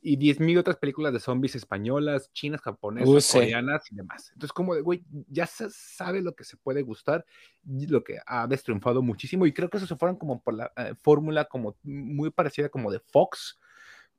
Y 0.00 0.16
10.000 0.16 0.58
otras 0.58 0.76
películas 0.76 1.12
de 1.12 1.20
zombies 1.20 1.56
españolas, 1.56 2.32
chinas, 2.32 2.60
japonesas, 2.60 3.32
coreanas 3.32 3.90
y 3.90 3.96
demás. 3.96 4.30
Entonces, 4.32 4.52
como 4.52 4.74
de, 4.74 4.80
güey, 4.80 5.04
ya 5.28 5.46
se 5.46 5.68
sabe 5.70 6.22
lo 6.22 6.34
que 6.34 6.44
se 6.44 6.56
puede 6.56 6.82
gustar, 6.82 7.24
lo 7.64 8.04
que 8.04 8.18
ha 8.26 8.46
destriunfado 8.46 9.02
muchísimo, 9.02 9.46
y 9.46 9.52
creo 9.52 9.68
que 9.68 9.78
eso 9.78 9.86
se 9.86 9.96
fueron 9.96 10.16
como 10.16 10.40
por 10.40 10.54
la 10.54 10.72
eh, 10.76 10.94
fórmula 11.00 11.46
como 11.46 11.76
muy 11.82 12.30
parecida 12.30 12.68
como 12.68 12.92
de 12.92 13.00
Fox, 13.00 13.58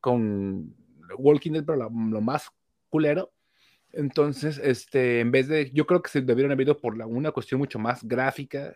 con 0.02 0.76
Walking 1.18 1.52
Dead, 1.52 1.66
pero 1.66 1.90
lo 1.90 2.22
más 2.22 2.50
culero. 2.90 3.32
Entonces, 3.92 4.60
este, 4.64 5.20
en 5.20 5.32
vez 5.32 5.48
de, 5.48 5.72
yo 5.72 5.86
creo 5.88 6.02
que 6.02 6.12
se 6.12 6.22
debieron 6.22 6.52
haber 6.52 6.68
ido 6.68 6.78
por 6.78 6.96
la, 6.96 7.08
una 7.08 7.32
cuestión 7.32 7.60
mucho 7.60 7.80
más 7.80 8.04
gráfica, 8.04 8.76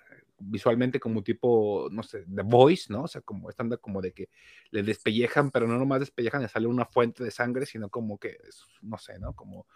visualmente 0.50 1.00
como 1.00 1.23
tipo, 1.23 1.88
no 1.91 2.03
sé, 2.03 2.25
The 2.33 2.43
Voice, 2.43 2.91
¿no? 2.91 3.03
O 3.03 3.07
sea, 3.07 3.21
como 3.21 3.50
estándar 3.50 3.79
como 3.79 4.01
de 4.01 4.13
que 4.13 4.29
le 4.71 4.83
despellejan, 4.83 5.51
pero 5.51 5.67
no 5.67 5.77
nomás 5.77 6.01
despellejan 6.01 6.43
y 6.43 6.47
sale 6.47 6.67
una 6.67 6.85
fuente 6.85 7.23
de 7.23 7.31
sangre, 7.31 7.65
sino 7.65 7.89
como 7.89 8.17
que, 8.17 8.38
no 8.81 8.97
sé, 8.97 9.19
¿no? 9.19 9.33
Como, 9.33 9.67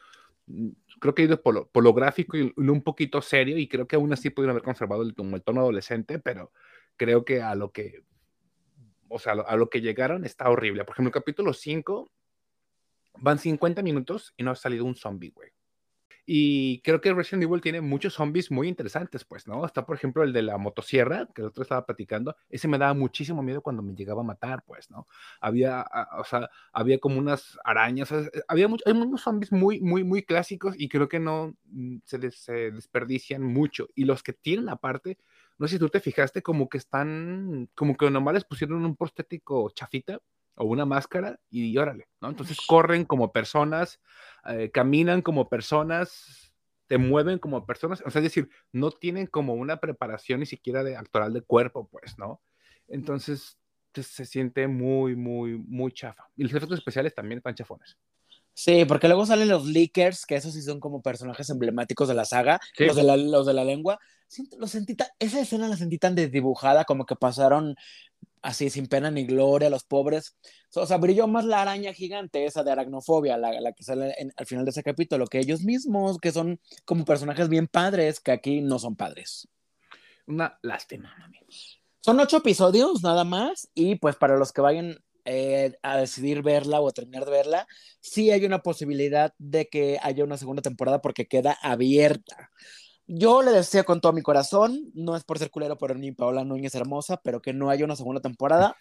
mm, 0.48 0.70
creo 1.00 1.16
que 1.16 1.24
he 1.24 1.26
ido 1.26 1.42
por 1.42 1.54
lo, 1.54 1.68
por 1.68 1.84
lo 1.84 1.94
gráfico 1.94 2.38
y 2.38 2.54
un 2.56 2.82
poquito 2.82 3.22
serio 3.22 3.58
y 3.58 3.68
creo 3.68 3.88
que 3.88 3.96
aún 3.96 4.12
así 4.14 4.30
pudieron 4.30 4.52
haber 4.52 4.64
conservado 4.64 5.04
el, 5.04 5.16
el 5.18 5.44
tono 5.44 5.62
adolescente, 5.62 6.20
pero 6.20 6.52
creo 6.98 7.24
que 7.24 7.42
a 7.42 7.56
lo 7.56 7.72
que, 7.72 8.04
o 9.10 9.20
sea, 9.20 9.34
a 9.34 9.56
lo, 9.56 9.70
que 9.70 9.82
llegaron 9.82 10.26
está 10.26 10.50
horrible. 10.50 10.84
Por 10.84 10.96
ejemplo, 10.96 11.10
el 11.10 11.14
capítulo 11.14 11.54
5 11.54 12.12
van 13.20 13.40
50 13.40 13.82
minutos 13.82 14.34
y 14.38 14.44
no 14.44 14.52
ha 14.52 14.56
salido 14.56 14.86
un 14.86 14.96
zombie, 14.96 15.32
güey. 15.32 15.52
Y 16.30 16.82
creo 16.82 17.00
que 17.00 17.14
Resident 17.14 17.44
Evil 17.44 17.62
tiene 17.62 17.80
muchos 17.80 18.16
zombies 18.16 18.52
muy 18.52 18.68
interesantes, 18.68 19.24
pues, 19.24 19.48
¿no? 19.48 19.66
Está, 19.66 19.86
por 19.86 19.96
ejemplo, 19.96 20.24
el 20.24 20.34
de 20.34 20.42
la 20.42 20.58
motosierra, 20.58 21.30
que 21.34 21.42
el 21.42 21.48
otro 21.48 21.64
estaba 21.64 21.86
platicando. 21.86 22.36
Ese 22.50 22.68
me 22.68 22.78
daba 22.78 22.94
muchísimo 22.94 23.42
miedo 23.42 23.62
cuando 23.62 23.82
me 23.82 23.96
llegaba 23.96 24.20
a 24.20 24.26
matar, 24.26 24.62
pues, 24.66 24.92
¿no? 24.92 25.08
Había, 25.40 25.86
o 26.18 26.26
sea, 26.26 26.50
había 26.74 27.00
como 27.00 27.18
unas 27.18 27.58
arañas, 27.64 28.14
había 28.50 28.68
muchos, 28.68 28.86
hay 28.86 28.94
muchos 28.94 29.22
zombies 29.22 29.54
muy, 29.54 29.80
muy, 29.80 30.04
muy 30.04 30.22
clásicos 30.24 30.76
y 30.78 30.90
creo 30.90 31.08
que 31.08 31.20
no 31.20 31.56
mm, 31.64 32.00
se 32.04 32.18
desperdician 32.72 33.42
mucho. 33.42 33.88
Y 33.96 34.04
los 34.04 34.22
que 34.22 34.34
tienen 34.34 34.68
aparte, 34.68 35.18
no 35.58 35.66
sé 35.70 35.76
si 35.76 35.80
tú 35.80 35.88
te 35.88 36.02
fijaste, 36.02 36.42
como 36.42 36.68
que 36.68 36.78
están, 36.78 37.70
como 37.74 37.96
que 37.96 38.12
nomás 38.12 38.34
les 38.34 38.44
pusieron 38.44 38.84
un 38.84 38.98
prostético 38.98 39.70
chafita 39.70 40.20
o 40.58 40.66
una 40.66 40.86
máscara 40.86 41.40
y, 41.50 41.78
órale, 41.78 42.08
¿no? 42.20 42.30
Entonces 42.30 42.58
corren 42.66 43.06
como 43.06 43.32
personas, 43.32 44.00
eh, 44.46 44.70
caminan 44.72 45.22
como 45.22 45.48
personas, 45.50 46.54
te 46.88 46.98
mueven 46.98 47.40
como 47.40 47.66
personas, 47.66 48.02
o 48.06 48.10
sea, 48.10 48.20
es 48.20 48.24
decir, 48.24 48.50
no 48.72 48.92
tienen 48.92 49.28
como 49.28 49.54
una 49.54 49.78
preparación 49.78 50.40
ni 50.40 50.46
siquiera 50.46 50.84
de 50.84 50.98
actoral 50.98 51.34
de 51.34 51.42
cuerpo, 51.42 51.88
pues, 51.90 52.18
¿no? 52.18 52.42
Entonces 52.88 53.58
se 53.94 54.26
siente 54.26 54.68
muy, 54.68 55.16
muy, 55.16 55.58
muy 55.58 55.92
chafa. 55.92 56.30
Y 56.36 56.44
los 56.44 56.54
efectos 56.54 56.78
especiales 56.78 57.16
también 57.16 57.40
están 57.40 57.56
chafones. 57.56 57.98
Sí, 58.54 58.86
porque 58.86 59.08
luego 59.08 59.26
salen 59.26 59.50
los 59.50 59.68
leakers, 59.68 60.26
que 60.26 60.36
esos 60.36 60.54
sí 60.54 60.64
son 60.64 60.80
como 60.80 61.04
personajes 61.04 61.48
emblemáticos 61.52 62.08
de 62.08 62.16
la 62.16 62.26
saga, 62.26 62.60
los, 62.80 62.96
de 62.96 63.04
la, 63.04 63.16
los 63.16 63.46
de 63.46 63.54
la 63.54 63.64
lengua. 63.64 64.00
sentí 64.28 64.98
esa 65.20 65.40
escena 65.40 65.68
la 65.68 65.78
sentí 65.78 66.00
tan 66.00 66.16
desdibujada, 66.16 66.84
como 66.86 67.06
que 67.06 67.16
pasaron 67.16 67.76
así 68.42 68.70
sin 68.70 68.88
pena 68.88 69.12
ni 69.12 69.26
gloria, 69.26 69.70
los 69.70 69.84
pobres. 69.84 70.36
O 70.76 70.86
sea, 70.86 70.98
brilló 70.98 71.28
más 71.28 71.46
la 71.46 71.62
araña 71.62 71.94
gigante, 71.94 72.46
esa 72.46 72.64
de 72.64 72.72
aracnofobia, 72.72 73.38
la, 73.38 73.60
la 73.60 73.74
que 73.74 73.84
sale 73.84 74.16
al 74.36 74.46
final 74.46 74.66
de 74.66 74.72
ese 74.72 74.84
capítulo, 74.84 75.28
que 75.28 75.40
ellos 75.40 75.64
mismos, 75.64 76.18
que 76.18 76.32
son 76.32 76.60
como 76.86 77.06
personajes 77.06 77.50
bien 77.50 77.68
padres, 77.68 78.20
que 78.20 78.32
aquí 78.32 78.62
no 78.62 78.80
son 78.80 78.96
padres. 78.96 79.48
Una 80.28 80.60
lástima, 80.62 81.16
amigos. 81.24 81.82
Son 82.02 82.20
ocho 82.20 82.38
episodios 82.38 83.04
nada 83.04 83.24
más, 83.24 83.70
y 83.74 83.96
pues 83.96 84.16
para 84.16 84.38
los 84.38 84.54
que 84.54 84.62
vayan 84.62 84.98
eh, 85.26 85.78
a 85.82 85.98
decidir 85.98 86.42
verla 86.42 86.80
o 86.80 86.88
a 86.88 86.94
terminar 86.94 87.26
de 87.26 87.32
verla, 87.32 87.68
sí 88.00 88.32
hay 88.32 88.46
una 88.46 88.60
posibilidad 88.60 89.34
de 89.38 89.68
que 89.68 90.00
haya 90.02 90.24
una 90.24 90.38
segunda 90.38 90.62
temporada 90.62 91.02
porque 91.02 91.28
queda 91.28 91.58
abierta. 91.62 92.50
Yo 93.08 93.42
le 93.42 93.52
deseo 93.52 93.86
con 93.86 94.02
todo 94.02 94.12
mi 94.12 94.22
corazón, 94.22 94.92
no 94.94 95.16
es 95.16 95.24
por 95.24 95.40
ser 95.40 95.50
culero, 95.50 95.78
pero 95.78 95.96
ni 95.96 96.12
Paola 96.12 96.44
Núñez 96.44 96.76
hermosa, 96.76 97.22
pero 97.24 97.42
que 97.42 97.54
no 97.54 97.70
haya 97.70 97.86
una 97.86 97.96
segunda 97.96 98.22
temporada, 98.22 98.76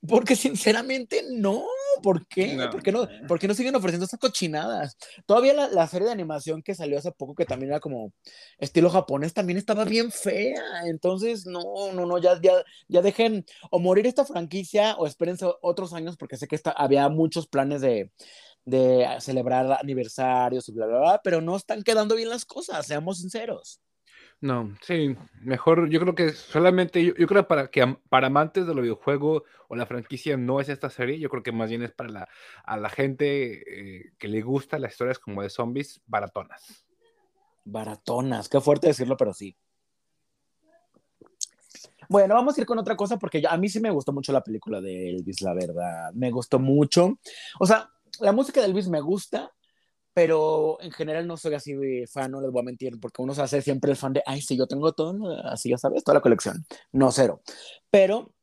porque 0.08 0.34
sinceramente 0.34 1.24
no, 1.30 1.64
¿por 2.02 2.26
qué? 2.26 2.54
No. 2.54 2.70
¿Por, 2.70 2.82
qué 2.82 2.90
no, 2.90 3.08
¿Por 3.28 3.38
qué 3.38 3.46
no 3.46 3.54
siguen 3.54 3.76
ofreciendo 3.76 4.04
estas 4.04 4.18
cochinadas? 4.18 4.96
Todavía 5.26 5.54
la, 5.54 5.68
la, 5.68 5.86
serie 5.86 6.06
de 6.06 6.12
animación 6.12 6.62
que 6.62 6.74
salió 6.74 6.98
hace 6.98 7.12
poco, 7.12 7.36
que 7.36 7.44
también 7.44 7.70
era 7.70 7.80
como 7.80 8.12
estilo 8.58 8.90
japonés, 8.90 9.32
también 9.32 9.58
estaba 9.58 9.84
bien 9.84 10.10
fea, 10.10 10.62
entonces 10.86 11.46
no, 11.46 11.92
no, 11.92 12.04
no, 12.04 12.18
ya, 12.18 12.40
ya, 12.40 12.64
ya 12.88 13.00
dejen 13.00 13.44
o 13.70 13.78
morir 13.78 14.06
esta 14.08 14.24
franquicia 14.24 14.96
o 14.96 15.06
espérense 15.06 15.46
otros 15.62 15.92
años, 15.92 16.16
porque 16.16 16.36
sé 16.36 16.48
que 16.48 16.56
está, 16.56 16.72
había 16.72 17.08
muchos 17.08 17.46
planes 17.46 17.80
de 17.80 18.10
de 18.68 19.06
celebrar 19.20 19.78
aniversarios 19.80 20.68
y 20.68 20.72
bla, 20.72 20.86
bla, 20.86 20.98
bla, 20.98 21.20
pero 21.22 21.40
no 21.40 21.56
están 21.56 21.82
quedando 21.82 22.14
bien 22.14 22.28
las 22.28 22.44
cosas, 22.44 22.86
seamos 22.86 23.18
sinceros. 23.18 23.80
No, 24.40 24.76
sí, 24.82 25.16
mejor, 25.40 25.88
yo 25.88 25.98
creo 25.98 26.14
que 26.14 26.30
solamente, 26.30 27.04
yo, 27.04 27.26
creo 27.26 27.48
para 27.48 27.70
que 27.70 27.96
para 28.08 28.28
amantes 28.28 28.66
de 28.66 28.74
los 28.74 28.82
videojuegos 28.82 29.42
o 29.68 29.74
la 29.74 29.86
franquicia 29.86 30.36
no 30.36 30.60
es 30.60 30.68
esta 30.68 30.90
serie, 30.90 31.18
yo 31.18 31.28
creo 31.28 31.42
que 31.42 31.50
más 31.50 31.70
bien 31.70 31.82
es 31.82 31.92
para 31.92 32.10
la, 32.10 32.28
a 32.62 32.76
la 32.76 32.88
gente 32.88 33.98
eh, 33.98 34.12
que 34.16 34.28
le 34.28 34.42
gusta 34.42 34.78
las 34.78 34.92
historias 34.92 35.18
como 35.18 35.42
de 35.42 35.50
zombies 35.50 36.00
baratonas. 36.06 36.84
Baratonas, 37.64 38.48
qué 38.48 38.60
fuerte 38.60 38.86
decirlo, 38.86 39.16
pero 39.16 39.34
sí. 39.34 39.56
Bueno, 42.08 42.34
vamos 42.34 42.56
a 42.56 42.60
ir 42.60 42.66
con 42.66 42.78
otra 42.78 42.96
cosa 42.96 43.18
porque 43.18 43.42
a 43.46 43.56
mí 43.56 43.68
sí 43.68 43.80
me 43.80 43.90
gustó 43.90 44.12
mucho 44.12 44.32
la 44.32 44.42
película 44.42 44.80
de 44.80 45.10
Elvis, 45.10 45.42
la 45.42 45.52
verdad. 45.52 46.12
Me 46.14 46.30
gustó 46.30 46.58
mucho. 46.58 47.18
O 47.58 47.66
sea, 47.66 47.90
la 48.20 48.32
música 48.32 48.60
de 48.60 48.66
Elvis 48.66 48.88
me 48.88 49.00
gusta, 49.00 49.52
pero 50.14 50.78
en 50.80 50.90
general 50.90 51.26
no 51.26 51.36
soy 51.36 51.54
así 51.54 51.74
fan, 52.06 52.32
no 52.32 52.40
les 52.40 52.50
voy 52.50 52.60
a 52.60 52.64
mentir, 52.64 52.98
porque 53.00 53.22
uno 53.22 53.34
se 53.34 53.42
hace 53.42 53.62
siempre 53.62 53.92
el 53.92 53.96
fan 53.96 54.12
de, 54.12 54.22
ay, 54.26 54.40
sí, 54.40 54.56
yo 54.56 54.66
tengo 54.66 54.92
todo, 54.92 55.36
así 55.44 55.70
ya 55.70 55.78
sabes, 55.78 56.02
toda 56.02 56.16
la 56.16 56.20
colección. 56.20 56.66
No, 56.90 57.12
cero. 57.12 57.40
Pero 57.90 58.34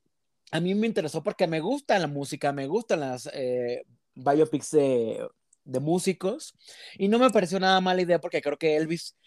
a 0.52 0.62
mí 0.62 0.74
me 0.74 0.88
interesó 0.88 1.22
porque 1.22 1.48
me 1.48 1.60
gusta 1.60 2.00
la 2.00 2.08
música, 2.08 2.54
me 2.54 2.68
gustan 2.68 3.02
las 3.02 3.30
eh, 3.34 3.84
biopics 4.14 4.72
de, 4.72 5.28
de 5.66 5.80
músicos, 5.80 6.56
y 6.98 7.10
no 7.10 7.20
me 7.20 7.30
pareció 7.30 7.60
nada 7.60 7.82
mala 7.82 8.02
idea 8.02 8.22
porque 8.22 8.42
creo 8.42 8.58
que 8.58 8.78
Elvis, 8.78 9.18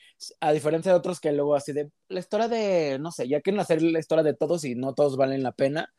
a 0.41 0.53
diferencia 0.53 0.93
de 0.93 0.99
otros 0.99 1.21
que 1.21 1.33
luego 1.33 1.55
así 1.55 1.73
de, 1.73 1.91
la 2.09 2.21
historia 2.21 2.49
de, 2.49 2.99
no 2.99 3.13
sé, 3.13 3.29
ya 3.29 3.41
quieren 3.41 3.61
hacer 3.61 3.83
la 3.83 3.99
historia 3.99 4.25
de 4.25 4.35
todos 4.35 4.65
y 4.65 4.75
no 4.75 4.95
todos 4.95 5.17
valen 5.17 5.43
la 5.43 5.53
pena, 5.53 5.93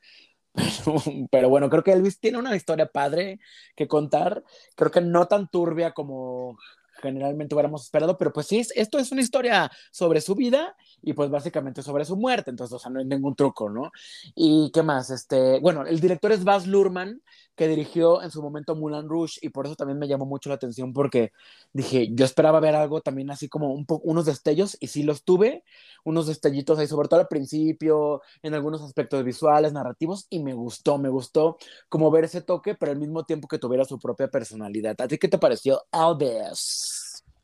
Pero, 1.31 1.49
bueno, 1.49 1.69
creo 1.69 1.83
que 1.83 1.91
Elvis 1.91 2.19
tiene 2.19 2.37
una 2.37 2.55
historia 2.55 2.87
padre 2.91 3.39
que 3.75 3.87
contar. 3.87 4.43
Creo 4.75 4.91
que 4.91 5.01
no 5.01 5.27
tan 5.27 5.49
turbia 5.49 5.91
como 5.93 6.57
generalmente 7.01 7.55
hubiéramos 7.55 7.83
esperado, 7.83 8.17
pero 8.17 8.31
pues 8.33 8.47
sí, 8.47 8.61
esto 8.75 8.99
es 8.99 9.11
una 9.11 9.21
historia 9.21 9.71
sobre 9.91 10.21
su 10.21 10.35
vida 10.35 10.75
y 11.01 11.13
pues 11.13 11.29
básicamente 11.29 11.81
sobre 11.81 12.05
su 12.05 12.15
muerte, 12.17 12.49
entonces, 12.51 12.73
o 12.75 12.79
sea, 12.79 12.91
no 12.91 12.99
hay 12.99 13.05
ningún 13.05 13.35
truco, 13.35 13.69
¿no? 13.69 13.91
Y 14.35 14.71
qué 14.73 14.83
más, 14.83 15.09
este, 15.09 15.59
bueno, 15.59 15.85
el 15.85 15.99
director 15.99 16.31
es 16.31 16.43
Baz 16.43 16.67
Luhrmann, 16.67 17.21
que 17.59 17.67
dirigió 17.67 18.23
en 18.23 18.31
su 18.31 18.41
momento 18.41 18.73
Mulan 18.73 19.09
Rouge 19.09 19.37
y 19.41 19.49
por 19.49 19.65
eso 19.65 19.75
también 19.75 19.99
me 19.99 20.07
llamó 20.07 20.25
mucho 20.25 20.47
la 20.47 20.55
atención 20.55 20.93
porque 20.93 21.33
dije, 21.73 22.07
yo 22.13 22.23
esperaba 22.23 22.61
ver 22.61 22.73
algo 22.73 23.01
también 23.01 23.31
así 23.31 23.49
como 23.49 23.73
un 23.73 23.85
unos 24.03 24.25
destellos 24.25 24.77
y 24.79 24.87
sí 24.87 25.03
los 25.03 25.23
tuve, 25.23 25.65
unos 26.05 26.27
destellitos 26.27 26.79
ahí, 26.79 26.87
sobre 26.87 27.09
todo 27.09 27.19
al 27.19 27.27
principio, 27.27 28.21
en 28.43 28.53
algunos 28.53 28.81
aspectos 28.81 29.25
visuales, 29.25 29.73
narrativos 29.73 30.25
y 30.29 30.39
me 30.39 30.53
gustó, 30.53 30.97
me 30.99 31.09
gustó 31.09 31.57
como 31.89 32.09
ver 32.11 32.23
ese 32.23 32.41
toque, 32.41 32.75
pero 32.75 32.93
al 32.93 32.97
mismo 32.97 33.25
tiempo 33.25 33.49
que 33.49 33.59
tuviera 33.59 33.83
su 33.83 33.99
propia 33.99 34.29
personalidad. 34.29 34.95
¿A 35.01 35.07
ti 35.09 35.17
qué 35.17 35.27
te 35.27 35.37
pareció 35.37 35.81
Aldous? 35.91 36.88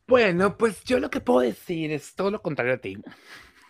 Bueno, 0.08 0.58
pues 0.58 0.84
yo 0.84 1.00
lo 1.00 1.10
que 1.10 1.20
puedo 1.20 1.40
decir 1.40 1.92
es 1.92 2.16
todo 2.16 2.30
lo 2.32 2.42
contrario 2.42 2.74
a 2.74 2.78
ti. 2.78 2.94
en 2.94 3.02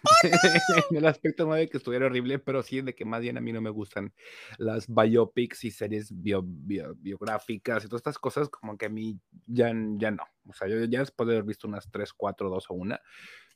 el 0.98 1.06
aspecto 1.06 1.46
no 1.46 1.54
de 1.54 1.70
que 1.70 1.77
estuviera 1.77 2.06
horrible, 2.06 2.39
pero 2.39 2.62
sí 2.62 2.82
de 2.82 2.94
que 2.94 3.06
más 3.06 3.22
bien 3.22 3.38
a 3.38 3.42
mí 3.42 3.51
no 3.54 3.62
me 3.62 3.70
gustan 3.70 4.13
las 4.58 4.88
biopics 4.88 5.63
y 5.63 5.72
series 5.72 6.10
biográficas 6.12 7.84
y 7.84 7.88
todas 7.88 8.01
estas 8.01 8.20
cosas, 8.20 8.50
como 8.50 8.77
que 8.77 8.88
a 8.88 8.89
mí 8.89 9.20
ya, 9.46 9.72
ya 9.98 10.12
no. 10.12 10.24
O 10.48 10.54
sea, 10.54 10.68
yo 10.68 10.84
ya 10.86 11.00
después 11.00 11.27
de 11.27 11.36
haber 11.36 11.46
visto 11.46 11.68
unas 11.68 11.89
3, 11.89 12.13
4, 12.13 12.50
2 12.50 12.65
o 12.70 12.74
1, 12.74 13.00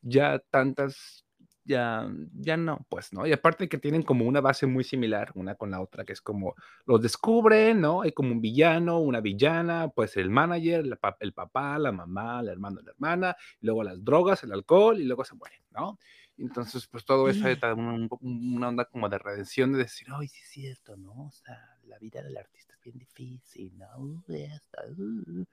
ya 0.01 0.39
tantas 0.49 1.25
ya, 1.69 2.11
ya 2.33 2.57
no, 2.57 2.83
pues, 2.89 3.13
¿no? 3.13 3.27
Y 3.27 3.31
aparte 3.31 3.69
que 3.69 3.77
tienen 3.77 4.01
como 4.01 4.25
una 4.25 4.41
base 4.41 4.65
muy 4.65 4.83
similar, 4.83 5.31
una 5.35 5.53
con 5.53 5.69
la 5.69 5.79
otra, 5.79 6.03
que 6.03 6.13
es 6.13 6.21
como 6.21 6.55
los 6.85 6.99
descubren, 6.99 7.79
¿no? 7.79 8.01
Hay 8.01 8.11
como 8.11 8.31
un 8.31 8.41
villano, 8.41 8.99
una 8.99 9.21
villana, 9.21 9.87
pues 9.89 10.17
el 10.17 10.31
manager, 10.31 10.79
el, 10.79 10.99
el 11.19 11.33
papá, 11.33 11.77
la 11.77 11.91
mamá, 11.91 12.39
el 12.39 12.49
hermano, 12.49 12.81
la 12.81 12.91
hermana, 12.91 13.37
y 13.61 13.67
luego 13.67 13.83
las 13.83 14.03
drogas, 14.03 14.43
el 14.43 14.51
alcohol, 14.51 14.99
y 14.99 15.03
luego 15.03 15.23
se 15.23 15.35
mueren, 15.35 15.61
¿no? 15.69 15.99
Entonces, 16.39 16.87
pues 16.87 17.05
todo 17.05 17.29
eso 17.29 17.47
es 17.47 17.61
una, 17.61 18.07
una, 18.21 18.69
onda 18.69 18.85
como 18.85 19.07
de 19.07 19.19
redención, 19.19 19.73
de 19.73 19.79
decir, 19.79 20.07
ay, 20.09 20.27
sí 20.27 20.39
es 20.41 20.49
cierto, 20.49 20.97
¿no? 20.97 21.27
O 21.27 21.31
sea, 21.31 21.77
la 21.83 21.99
vida 21.99 22.23
del 22.23 22.35
artista 22.35 22.73
es 22.73 22.81
bien 22.81 22.97
difícil, 22.97 23.77
¿no? 23.77 23.87
Uh". 23.99 25.45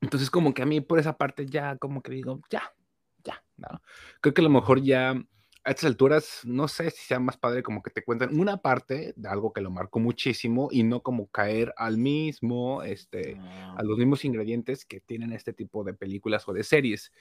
Entonces, 0.00 0.30
como 0.30 0.54
que 0.54 0.62
a 0.62 0.66
mí 0.66 0.80
por 0.80 0.98
esa 0.98 1.18
parte 1.18 1.44
ya, 1.44 1.76
como 1.76 2.00
que 2.00 2.12
digo, 2.12 2.40
ya, 2.48 2.72
¿no? 3.58 3.82
Creo 4.20 4.34
que 4.34 4.40
a 4.40 4.44
lo 4.44 4.50
mejor 4.50 4.82
ya 4.82 5.14
a 5.64 5.72
estas 5.72 5.86
alturas, 5.86 6.40
no 6.44 6.66
sé 6.66 6.90
si 6.90 7.04
sea 7.04 7.20
más 7.20 7.36
padre 7.36 7.62
como 7.62 7.82
que 7.82 7.90
te 7.90 8.02
cuenten 8.02 8.40
una 8.40 8.56
parte 8.58 9.12
de 9.16 9.28
algo 9.28 9.52
que 9.52 9.60
lo 9.60 9.70
marcó 9.70 9.98
muchísimo 9.98 10.68
y 10.72 10.82
no 10.82 11.02
como 11.02 11.28
caer 11.28 11.74
al 11.76 11.98
mismo, 11.98 12.82
este, 12.82 13.36
a 13.38 13.74
ah. 13.76 13.82
los 13.82 13.98
mismos 13.98 14.24
ingredientes 14.24 14.86
que 14.86 15.00
tienen 15.00 15.32
este 15.32 15.52
tipo 15.52 15.84
de 15.84 15.92
películas 15.92 16.48
o 16.48 16.54
de 16.54 16.64
series. 16.64 17.12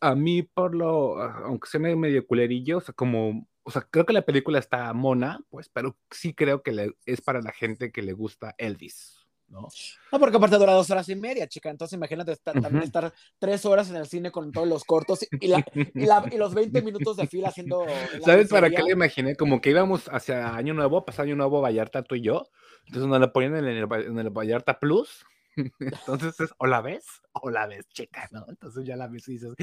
A 0.00 0.16
mí, 0.16 0.42
por 0.42 0.74
lo, 0.74 1.22
aunque 1.22 1.68
sea 1.68 1.80
medio 1.80 2.26
culerillo, 2.26 2.78
o 2.78 2.80
sea, 2.80 2.92
como, 2.94 3.46
o 3.62 3.70
sea, 3.70 3.82
creo 3.82 4.04
que 4.04 4.12
la 4.12 4.22
película 4.22 4.58
está 4.58 4.92
mona, 4.92 5.40
pues, 5.48 5.68
pero 5.68 5.96
sí 6.10 6.34
creo 6.34 6.62
que 6.62 6.94
es 7.06 7.20
para 7.20 7.40
la 7.40 7.52
gente 7.52 7.92
que 7.92 8.02
le 8.02 8.14
gusta 8.14 8.54
Elvis. 8.58 9.21
¿No? 9.52 9.68
No, 10.10 10.18
porque 10.18 10.36
aparte 10.36 10.56
dura 10.56 10.72
dos 10.72 10.90
horas 10.90 11.08
y 11.08 11.14
media, 11.14 11.46
chica. 11.46 11.70
Entonces 11.70 11.96
imagínate 11.96 12.32
estar, 12.32 12.60
también 12.60 12.82
estar 12.82 13.12
tres 13.38 13.64
horas 13.64 13.90
en 13.90 13.96
el 13.96 14.06
cine 14.06 14.30
con 14.30 14.50
todos 14.50 14.66
los 14.66 14.84
cortos 14.84 15.20
y, 15.30 15.46
la, 15.46 15.64
y, 15.74 16.36
los 16.36 16.54
20 16.54 16.82
minutos 16.82 17.16
de 17.16 17.26
fila 17.26 17.48
haciendo. 17.48 17.84
¿Sabes 18.24 18.48
para 18.48 18.70
qué 18.70 18.82
le 18.82 18.92
imaginé? 18.92 19.36
Como 19.36 19.60
que 19.60 19.70
íbamos 19.70 20.08
hacia 20.08 20.56
Año 20.56 20.74
Nuevo, 20.74 21.04
pasar 21.04 21.26
Año 21.26 21.36
Nuevo 21.36 21.60
Vallarta 21.60 22.02
tú 22.02 22.14
y 22.14 22.22
yo. 22.22 22.48
Entonces 22.86 23.08
nos 23.08 23.20
la 23.20 23.32
ponían 23.32 23.56
en 23.56 23.66
el, 23.66 23.88
en 23.92 24.18
el 24.18 24.30
Vallarta 24.30 24.80
Plus 24.80 25.24
Entonces 25.80 26.40
es, 26.40 26.54
o 26.58 26.66
la 26.66 26.80
ves 26.80 27.04
o 27.32 27.50
la 27.50 27.66
ves, 27.66 27.88
chica, 27.88 28.28
¿no? 28.32 28.44
Entonces 28.48 28.84
ya 28.84 28.96
la 28.96 29.08
ves 29.08 29.28
y 29.28 29.32
dices, 29.32 29.54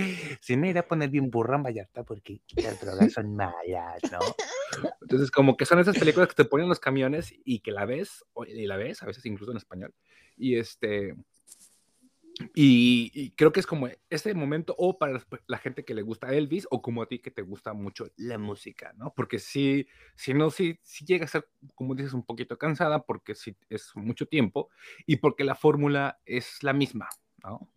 si 0.41 0.58
me 0.58 0.69
iré 0.69 0.79
a 0.79 0.88
poner 0.88 1.10
bien 1.10 1.29
burra 1.29 1.55
en 1.55 1.63
Vallarta 1.63 2.03
porque 2.03 2.41
las 2.55 2.79
drogas 2.79 3.13
son 3.13 3.36
malas, 3.36 4.01
¿no? 4.12 4.19
Entonces 5.01 5.31
como 5.31 5.58
que 5.58 5.65
son 5.65 5.79
esas 5.79 5.98
películas 5.98 6.29
que 6.29 6.36
te 6.36 6.46
ponen 6.46 6.69
los 6.69 6.79
camiones 6.79 7.34
y 7.43 7.60
que 7.60 7.72
la 7.72 7.86
ves, 7.86 8.25
y 8.48 8.67
la 8.67 8.77
ves, 8.77 9.01
a 9.01 9.05
veces 9.05 9.25
incluso 9.25 9.51
en 9.51 9.58
español, 9.58 9.93
y 10.38 10.58
este, 10.58 11.15
Y, 12.55 13.31
creo 13.31 13.51
que 13.51 13.60
es 13.60 13.67
como 13.67 13.89
ese 14.10 14.34
momento, 14.34 14.75
o 14.77 14.98
para 14.98 15.22
la 15.48 15.58
gente 15.58 15.84
que 15.84 15.93
le 15.93 16.01
gusta 16.01 16.34
Elvis, 16.34 16.67
o 16.72 16.81
como 16.81 17.01
a 17.01 17.08
ti 17.08 17.19
que 17.19 17.31
te 17.31 17.41
gusta 17.41 17.74
mucho 17.74 18.10
la 18.15 18.38
música, 18.38 18.93
¿no? 18.98 19.13
Porque 19.13 19.39
si, 19.39 19.88
si 20.15 20.34
no, 20.34 20.50
si, 20.50 20.79
si 20.81 21.05
llega 21.05 21.25
a 21.25 21.27
ser, 21.27 21.48
como 21.75 21.96
dices, 21.96 22.13
un 22.13 22.25
poquito 22.25 22.58
cansada, 22.58 23.03
porque 23.03 23.36
si 23.36 23.55
es 23.69 23.91
mucho 23.96 24.25
tiempo, 24.25 24.69
y 25.05 25.17
porque 25.17 25.43
la 25.43 25.55
fórmula 25.55 26.19
es 26.25 26.63
la 26.63 26.74
misma, 26.74 27.10
¿no? 27.43 27.69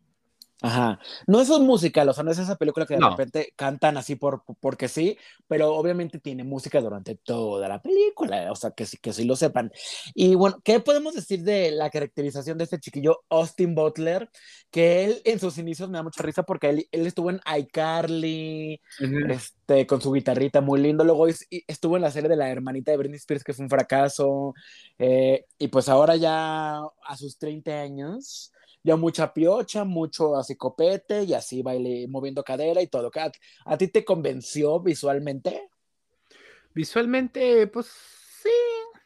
Ajá. 0.62 1.00
No 1.26 1.40
es 1.40 1.50
un 1.50 1.66
musical, 1.66 2.08
o 2.08 2.12
sea, 2.12 2.22
no 2.22 2.30
es 2.30 2.38
esa 2.38 2.54
película 2.56 2.86
que 2.86 2.94
de 2.94 3.00
repente 3.00 3.52
cantan 3.56 3.96
así 3.96 4.14
por, 4.14 4.44
porque 4.60 4.86
sí, 4.86 5.18
pero 5.48 5.74
obviamente 5.74 6.20
tiene 6.20 6.44
música 6.44 6.80
durante 6.80 7.16
toda 7.16 7.68
la 7.68 7.82
película, 7.82 8.50
o 8.52 8.54
sea, 8.54 8.70
que, 8.70 8.86
que 9.00 9.12
sí 9.12 9.24
lo 9.24 9.34
sepan. 9.34 9.72
Y 10.14 10.36
bueno, 10.36 10.60
¿qué 10.62 10.78
podemos 10.78 11.14
decir 11.14 11.42
de 11.42 11.72
la 11.72 11.90
caracterización 11.90 12.58
de 12.58 12.64
este 12.64 12.78
chiquillo 12.78 13.24
Austin 13.28 13.74
Butler? 13.74 14.30
Que 14.70 15.04
él 15.04 15.22
en 15.24 15.40
sus 15.40 15.58
inicios 15.58 15.90
me 15.90 15.98
da 15.98 16.04
mucha 16.04 16.22
risa 16.22 16.44
porque 16.44 16.70
él, 16.70 16.88
él 16.92 17.06
estuvo 17.08 17.30
en 17.30 17.40
iCarly, 17.58 18.80
este, 19.28 19.86
con 19.88 20.00
su 20.00 20.12
guitarrita 20.12 20.60
muy 20.60 20.80
lindo, 20.80 21.02
luego 21.02 21.26
estuvo 21.26 21.96
en 21.96 22.02
la 22.02 22.12
serie 22.12 22.28
de 22.28 22.36
la 22.36 22.50
hermanita 22.50 22.92
de 22.92 22.98
Britney 22.98 23.16
Spears, 23.16 23.42
que 23.42 23.52
fue 23.52 23.64
un 23.64 23.70
fracaso, 23.70 24.54
eh, 24.98 25.44
y 25.58 25.68
pues 25.68 25.88
ahora 25.88 26.14
ya 26.14 26.76
a 26.78 27.16
sus 27.16 27.36
30 27.36 27.80
años 27.80 28.52
ya 28.82 28.96
mucha 28.96 29.32
piocha, 29.32 29.84
mucho 29.84 30.36
así 30.36 30.56
copete 30.56 31.24
y 31.24 31.34
así 31.34 31.62
baile 31.62 32.06
moviendo 32.08 32.42
cadera 32.44 32.82
y 32.82 32.88
todo. 32.88 33.10
¿A, 33.14 33.30
a 33.64 33.78
ti 33.78 33.88
te 33.88 34.04
convenció 34.04 34.80
visualmente? 34.80 35.70
Visualmente, 36.74 37.66
pues 37.66 37.86
sí. 38.42 38.50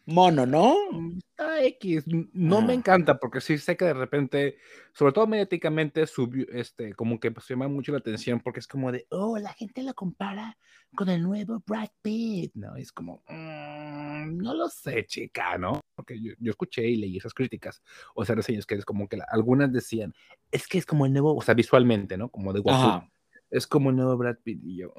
Mono, 0.07 0.47
¿no? 0.47 0.77
Está 1.19 1.65
X. 1.65 2.05
No 2.33 2.63
me 2.63 2.75
encanta 2.75 3.19
porque 3.19 3.41
sí 3.41 3.59
sé 3.59 3.77
que 3.77 3.87
de 3.87 3.95
repente, 3.95 4.57
sobre 4.93 5.13
todo 5.13 5.27
mediáticamente, 5.27 6.07
subió, 6.07 6.47
este, 6.53 6.95
como 6.95 7.19
que 7.19 7.33
pues, 7.33 7.47
llama 7.49 7.67
mucho 7.67 7.91
la 7.91 7.99
atención 7.99 8.41
porque 8.41 8.61
es 8.61 8.69
como 8.69 8.93
de, 8.93 9.07
oh, 9.11 9.37
la 9.37 9.53
gente 9.53 9.83
lo 9.83 9.95
compara 9.95 10.57
con 10.95 11.09
el 11.09 11.23
nuevo 11.23 11.63
Brad 11.67 11.91
Pitt, 12.03 12.53
¿no? 12.55 12.77
es 12.77 12.93
como, 12.93 13.23
mm, 13.29 14.37
no 14.39 14.55
lo 14.55 14.69
sé, 14.69 15.05
chica, 15.07 15.59
¿no? 15.59 15.81
Porque 15.95 16.21
yo, 16.21 16.33
escuché 16.51 16.87
y 16.87 16.97
leí 16.97 17.17
esas 17.17 17.35
críticas, 17.35 17.83
o 18.15 18.25
sea, 18.25 18.37
reseñas 18.37 18.65
que 18.65 18.77
es 18.77 18.85
como 18.85 19.09
que 19.09 19.19
algunas 19.29 19.73
decían, 19.73 20.15
es 20.53 20.69
que 20.69 20.79
es 20.79 20.87
como 20.87 21.05
el 21.05 21.13
nuevo, 21.13 21.35
o 21.35 21.43
sea, 21.43 21.55
visualmente, 21.55 22.17
¿no? 22.17 22.31
Como 22.31 22.53
de 22.53 22.61
guapo. 22.61 23.09
Es 23.51 23.67
como 23.67 23.91
el 23.91 23.97
nuevo 23.97 24.17
Brad 24.17 24.39
Pitt 24.43 24.61
y 24.63 24.77
yo, 24.79 24.93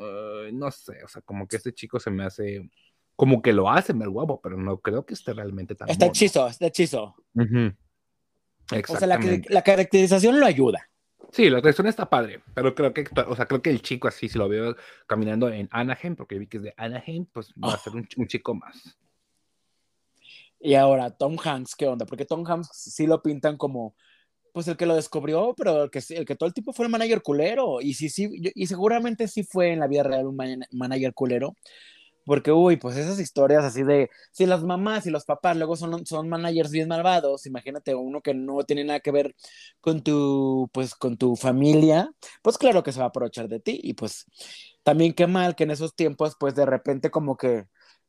no 0.54 0.72
sé, 0.72 1.04
o 1.04 1.08
sea, 1.08 1.22
como 1.22 1.48
que 1.48 1.58
este 1.58 1.74
chico 1.74 2.00
se 2.00 2.12
me 2.12 2.24
hace, 2.24 2.70
como 3.18 3.42
que 3.42 3.52
lo 3.52 3.70
hace 3.70 3.92
el 3.92 4.10
guapo, 4.10 4.40
pero 4.42 4.56
no 4.58 4.80
creo 4.80 5.06
que 5.06 5.16
esté 5.16 5.34
realmente 5.34 5.76
tan 5.76 5.90
Está 5.90 6.06
hechizo, 6.06 6.48
está 6.48 6.68
hechizo. 6.68 7.16
O 7.36 8.98
sea, 8.98 9.08
la, 9.08 9.20
la 9.50 9.64
caracterización 9.64 10.40
lo 10.40 10.46
ayuda. 10.46 10.88
Sí, 11.32 11.50
la 11.50 11.58
atracción 11.58 11.88
está 11.88 12.10
padre, 12.10 12.42
pero 12.54 12.74
creo 12.74 12.94
que, 12.94 13.06
o 13.28 13.36
sea, 13.36 13.48
creo 13.48 13.62
que 13.62 13.72
el 13.72 13.82
chico 13.82 14.08
así, 14.08 14.30
si 14.30 14.38
lo 14.38 14.48
veo 14.48 14.76
caminando 15.08 15.50
en 15.50 15.68
Anaheim, 15.72 16.16
porque 16.16 16.38
vi 16.38 16.48
que 16.48 16.58
es 16.58 16.64
de 16.64 16.74
Anaheim, 16.78 17.26
pues 17.26 17.54
va 17.54 17.74
a 17.74 17.78
ser 17.80 17.94
un, 17.96 18.08
chico 18.28 18.54
más. 18.54 18.98
Y 20.60 20.76
ahora, 20.76 21.10
Tom 21.10 21.38
Hanks, 21.44 21.76
¿qué 21.76 21.88
onda? 21.88 22.06
Porque 22.06 22.26
Tom 22.26 22.46
Hanks 22.46 22.70
sí 22.72 23.08
lo 23.08 23.22
pintan 23.22 23.58
como, 23.58 23.96
pues 24.54 24.68
el 24.68 24.78
que 24.78 24.86
lo 24.86 24.96
descubrió, 24.96 25.56
pero 25.58 25.86
el 25.86 25.90
que, 25.90 26.02
el 26.10 26.26
que 26.26 26.36
todo 26.36 26.48
el 26.48 26.54
tiempo 26.54 26.72
fue 26.72 26.86
el 26.86 26.92
manager 26.92 27.22
culero. 27.24 27.82
Y 27.82 27.96
sí, 27.96 28.10
sí, 28.10 28.30
y 28.56 28.68
seguramente 28.68 29.28
sí 29.28 29.44
fue 29.44 29.74
en 29.74 29.80
la 29.80 29.88
vida 29.88 30.04
real 30.04 30.28
un 30.28 30.38
manager 30.72 31.14
culero, 31.14 31.56
porque, 32.28 32.52
uy, 32.52 32.78
pues 32.78 32.98
esas 32.98 33.20
historias 33.20 33.64
así 33.64 33.84
de, 33.84 34.10
si 34.32 34.46
las 34.46 34.64
mamás 34.64 35.06
y 35.08 35.10
los 35.12 35.26
papás 35.26 35.58
luego 35.58 35.78
son, 35.78 36.06
son 36.06 36.30
managers 36.30 36.72
bien 36.72 36.90
malvados, 36.90 37.46
imagínate 37.46 37.96
uno 37.96 38.22
que 38.22 38.34
no 38.34 38.64
tiene 38.66 38.84
nada 38.84 39.00
que 39.00 39.12
ver 39.12 39.36
con 39.82 40.04
tu, 40.04 40.70
pues, 40.74 40.94
con 40.96 41.18
tu 41.18 41.36
familia, 41.38 42.12
pues 42.42 42.58
claro 42.58 42.84
que 42.84 42.92
se 42.92 43.00
va 43.00 43.06
a 43.06 43.10
aprovechar 43.10 43.48
de 43.48 43.60
ti. 43.62 43.80
Y 43.82 43.94
pues 43.94 44.26
también 44.84 45.14
qué 45.14 45.28
mal 45.28 45.56
que 45.56 45.64
en 45.64 45.72
esos 45.72 45.96
tiempos, 45.96 46.36
pues 46.40 46.56
de 46.56 46.66
repente 46.66 47.10
como 47.12 47.38
que 47.38 47.66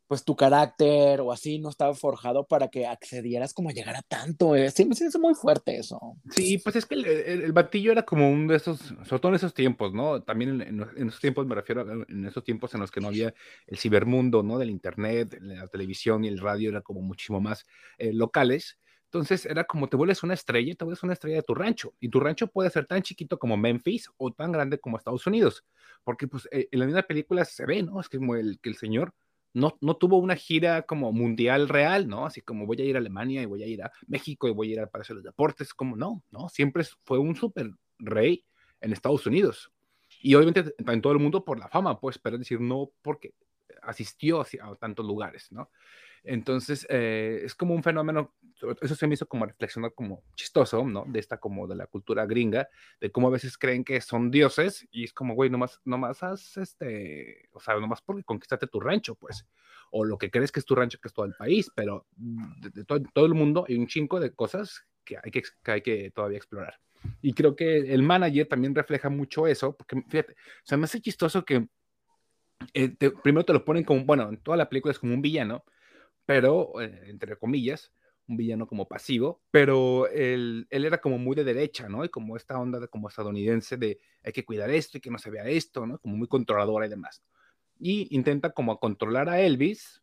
pues 0.09 0.25
tu 0.25 0.35
carácter 0.35 1.21
o 1.21 1.31
así 1.31 1.59
no 1.59 1.69
estaba 1.69 1.95
forjado 1.95 2.47
para 2.47 2.69
que 2.69 2.87
accedieras 2.87 3.53
como 3.53 3.69
a 3.69 3.73
llegar 3.73 3.95
a 3.95 4.03
tanto. 4.03 4.57
Eh. 4.57 4.71
Sí, 4.71 4.87
me 4.87 4.95
siento 4.95 5.19
muy 5.19 5.35
fuerte 5.35 5.77
eso. 5.77 6.17
Sí, 6.31 6.57
pues 6.59 6.77
es 6.77 6.87
que 6.87 6.95
el, 6.95 7.53
batillo 7.53 7.93
era 7.93 8.03
como 8.03 8.31
uno 8.31 8.53
de 8.53 8.57
esos, 8.57 8.79
sobre 8.79 9.21
todo 9.21 9.29
en 9.29 9.35
esos 9.37 9.53
tiempos, 9.53 9.93
¿no? 9.93 10.23
También 10.23 10.63
en, 10.63 11.09
esos 11.09 11.21
tiempos 11.21 11.47
me 11.47 11.55
refiero 11.55 11.83
a 11.83 12.07
en 12.09 12.25
esos 12.25 12.43
tiempos 12.43 12.73
en 12.75 12.81
los 12.81 12.91
que 12.91 13.03
no 13.03 13.09
había 13.09 13.35
el 13.67 13.79
cibermundo, 13.79 14.43
¿no? 14.43 14.59
Del 14.59 14.71
internet, 14.71 15.37
la 15.43 15.69
televisión 15.69 16.25
y 16.25 16.29
el 16.29 16.39
radio 16.39 16.71
era 16.71 16.81
como 16.81 17.03
muchísimo 17.03 17.41
más 17.41 17.67
eh, 17.99 18.13
locales. 18.15 18.79
Entonces 19.05 19.45
era 19.45 19.65
como 19.65 19.89
te 19.89 19.97
vuelves 19.97 20.23
una 20.23 20.35
estrella, 20.35 20.75
te 20.75 20.85
vuelves 20.85 21.03
una 21.03 21.13
estrella 21.13 21.37
de 21.37 21.43
tu 21.43 21.55
rancho. 21.55 21.95
Y 22.01 22.09
tu 22.09 22.19
rancho 22.19 22.47
puede 22.47 22.71
ser 22.71 22.87
tan 22.87 23.03
chiquito 23.03 23.39
como 23.39 23.59
Memphis 23.59 24.09
o 24.17 24.33
tan 24.33 24.53
grande 24.53 24.79
como 24.79 24.97
Estados 24.97 25.27
Unidos. 25.27 25.65
Porque 26.03 26.29
pues 26.29 26.49
eh, 26.51 26.69
en 26.71 26.81
la 26.81 26.87
misma 26.87 27.03
película 27.03 27.45
se 27.45 27.67
ve, 27.67 27.83
¿no? 27.83 28.01
Es 28.01 28.09
el, 28.13 28.59
que 28.61 28.71
el 28.71 28.77
señor 28.77 29.13
no, 29.55 29.77
no 29.81 29.97
tuvo 29.97 30.19
una 30.19 30.37
gira 30.37 30.83
como 30.83 31.13
mundial 31.13 31.69
real, 31.69 32.09
¿no? 32.09 32.27
Así 32.27 32.41
como 32.41 32.67
voy 32.67 32.81
a 32.81 32.85
ir 32.85 32.97
a 32.97 32.99
Alemania 32.99 33.43
y 33.43 33.47
voy 33.47 33.63
a 33.63 33.67
ir 33.67 33.83
a 33.83 33.93
México 34.07 34.49
y 34.49 34.53
voy 34.53 34.71
a 34.71 34.73
ir 34.75 34.81
al 34.81 34.91
Palacio 34.91 35.15
de 35.15 35.19
los 35.19 35.25
Deportes, 35.25 35.75
como 35.75 35.97
no, 35.97 36.23
¿no? 36.31 36.49
Siempre 36.49 36.85
fue 37.05 37.19
un 37.19 37.35
super 37.37 37.71
rey 37.99 38.45
en 38.81 38.93
Estados 38.93 39.27
Unidos. 39.27 39.73
Y 40.21 40.35
obviamente 40.35 40.75
en 40.79 41.01
todo 41.01 41.13
el 41.13 41.19
mundo 41.19 41.45
por 41.45 41.59
la 41.59 41.69
fama, 41.69 41.99
pues, 42.01 42.19
pero 42.19 42.37
es 42.37 42.41
decir, 42.41 42.61
no 42.61 42.91
porque 43.03 43.35
asistió 43.83 44.41
a 44.41 44.77
tantos 44.77 45.07
lugares, 45.07 45.51
¿no? 45.51 45.71
Entonces, 46.29 46.87
eh, 46.91 47.41
es 47.43 47.55
como 47.55 47.75
un 47.75 47.83
fenómeno, 47.83 48.35
eso 48.83 48.95
se 48.95 49.07
me 49.07 49.15
hizo 49.15 49.27
como 49.27 49.47
reflexionar 49.47 49.95
como 49.95 50.23
chistoso, 50.35 50.85
¿no? 50.85 51.07
De 51.09 51.21
esta 51.21 51.39
como 51.39 51.67
de 51.67 51.75
la 51.75 51.87
cultura 51.87 52.27
gringa, 52.27 52.69
de 53.01 53.11
cómo 53.11 53.29
a 53.29 53.31
veces 53.31 53.57
creen 53.57 53.83
que 53.83 53.99
son 54.03 54.31
dioses 54.31 54.87
y 54.91 55.05
es 55.05 55.15
como, 55.15 55.35
güey, 55.35 55.49
nomás, 55.49 55.81
nomás 55.87 56.23
haz 56.23 56.59
este, 56.59 57.49
o 57.53 57.61
sea, 57.61 57.81
nomás 57.81 58.03
porque 58.03 58.25
conquistaste 58.25 58.67
tu 58.67 58.79
rancho, 58.79 59.15
pues, 59.15 59.47
o 59.91 60.05
lo 60.05 60.19
que 60.19 60.31
crees 60.31 60.53
que 60.53 60.61
es 60.61 60.67
tu 60.67 60.75
rancho, 60.75 60.99
que 61.01 61.09
es 61.09 61.15
todo 61.15 61.25
el 61.25 61.33
país, 61.35 61.71
pero 61.75 62.07
de, 62.15 62.85
todo, 62.85 63.25
el 63.25 63.35
mundo 63.35 63.65
hay 63.67 63.77
un 63.77 63.87
chingo 63.87 64.21
de 64.21 64.35
cosas 64.35 64.85
que 65.05 65.17
hay 65.17 65.31
que, 65.31 65.43
que 65.63 65.71
hay 65.71 65.81
que 65.81 66.11
todavía 66.11 66.37
explorar. 66.37 66.79
Y 67.23 67.33
creo 67.33 67.57
que 67.57 67.95
el 67.95 68.03
manager 68.03 68.47
también 68.47 68.75
refleja 68.75 69.09
mucho 69.09 69.47
eso, 69.47 69.75
porque 69.75 70.03
fíjate, 70.11 70.33
o 70.33 70.67
sea, 70.67 70.77
me 70.77 70.85
hace 70.85 71.01
chistoso 71.01 71.43
que 71.43 71.69
eh, 72.75 72.95
primero 73.23 73.47
te 73.47 73.55
lo 73.55 73.65
ponen 73.65 73.85
como, 73.85 74.05
bueno, 74.05 74.29
en 74.29 74.37
toda 74.43 74.59
la 74.59 74.69
película 74.69 74.93
es 74.93 74.99
como 74.99 75.15
un 75.15 75.23
villano, 75.23 75.65
pero, 76.29 76.79
eh, 76.83 77.05
entre 77.07 77.39
comillas, 77.39 77.91
un 78.27 78.37
villano 78.37 78.67
como 78.67 78.87
pasivo, 78.87 79.41
pero 79.51 80.09
él, 80.09 80.67
él, 80.69 80.85
era 80.85 81.01
como 81.01 81.17
muy 81.17 81.35
de 81.35 81.43
derecha, 81.43 81.89
¿no? 81.89 82.05
Y 82.05 82.11
como 82.11 82.37
esta 82.37 82.59
onda 82.59 82.79
de, 82.79 82.89
como 82.89 83.09
estadounidense 83.09 83.79
de 83.79 83.99
hay 84.23 84.33
que 84.35 84.45
cuidar 84.45 84.69
esto 84.69 84.99
y 84.99 85.01
que 85.01 85.11
no 85.11 85.17
se 85.17 85.31
vea 85.31 85.49
esto, 85.49 85.87
¿no? 85.87 85.99
Como 85.99 86.19
muy 86.19 86.29
controladora 86.29 86.85
y 86.85 86.91
demás. 86.91 87.23
Y 87.79 88.15
intenta 88.15 88.51
como 88.51 88.79
controlar 88.79 89.31
a 89.31 89.41
Elvis, 89.41 90.03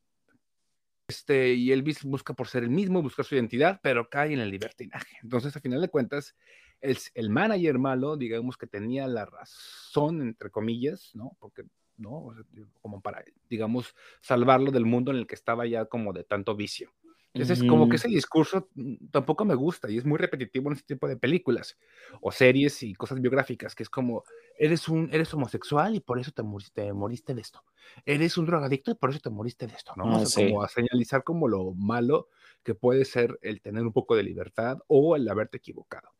este, 1.07 1.53
y 1.53 1.71
Elvis 1.71 2.03
busca 2.03 2.33
por 2.33 2.47
ser 2.47 2.63
el 2.63 2.71
mismo, 2.71 3.03
buscar 3.03 3.23
su 3.23 3.35
identidad, 3.35 3.79
pero 3.83 4.09
cae 4.09 4.33
en 4.33 4.39
el 4.39 4.49
libertinaje. 4.49 5.17
Entonces, 5.21 5.55
a 5.55 5.61
final 5.61 5.79
de 5.79 5.89
cuentas, 5.89 6.35
el, 6.81 6.97
el 7.13 7.29
manager 7.29 7.77
malo, 7.77 8.17
digamos 8.17 8.57
que 8.57 8.65
tenía 8.65 9.07
la 9.07 9.27
razón, 9.27 10.23
entre 10.23 10.49
comillas, 10.49 11.11
¿no? 11.13 11.37
Porque 11.39 11.65
¿no? 11.97 12.33
como 12.81 13.01
para, 13.01 13.23
digamos, 13.49 13.95
salvarlo 14.21 14.71
del 14.71 14.85
mundo 14.85 15.11
en 15.11 15.17
el 15.17 15.27
que 15.27 15.35
estaba 15.35 15.65
ya 15.65 15.85
como 15.85 16.13
de 16.13 16.23
tanto 16.23 16.55
vicio. 16.55 16.91
Entonces, 17.35 17.61
es 17.61 17.69
como 17.69 17.89
que 17.89 17.97
ese 17.97 18.07
discurso 18.07 18.69
mm, 18.75 19.07
tampoco 19.11 19.43
me 19.43 19.55
gusta 19.55 19.91
y 19.91 19.97
es 19.97 20.05
muy 20.05 20.17
repetitivo 20.17 20.69
en 20.69 20.77
este 20.77 20.93
tipo 20.93 21.05
de 21.05 21.17
películas 21.17 21.77
o 22.21 22.31
series 22.31 22.81
y 22.81 22.93
cosas 22.93 23.19
biográficas, 23.19 23.75
que 23.75 23.83
es 23.83 23.89
como, 23.89 24.23
eres, 24.57 24.87
un, 24.87 25.09
eres 25.11 25.33
homosexual 25.33 25.95
y 25.95 25.99
por 25.99 26.17
eso 26.17 26.31
te 26.31 26.43
moriste, 26.43 26.93
moriste 26.93 27.35
de 27.35 27.41
esto. 27.41 27.61
Eres 28.05 28.37
un 28.37 28.45
drogadicto 28.45 28.91
y 28.91 28.95
por 28.95 29.09
eso 29.09 29.19
te 29.19 29.29
moriste 29.29 29.67
de 29.67 29.73
esto, 29.73 29.91
¿no? 29.97 30.15
Ah, 30.15 30.23
como 30.33 30.63
a 30.63 30.69
señalizar 30.69 31.25
como 31.25 31.49
lo 31.49 31.73
malo 31.73 32.29
que 32.63 32.73
puede 32.73 33.03
ser 33.03 33.37
el 33.41 33.59
tener 33.59 33.83
un 33.83 33.91
poco 33.91 34.15
de 34.15 34.23
libertad 34.23 34.77
o 34.87 35.17
el 35.17 35.27
haberte 35.27 35.57
equivocado. 35.57 36.14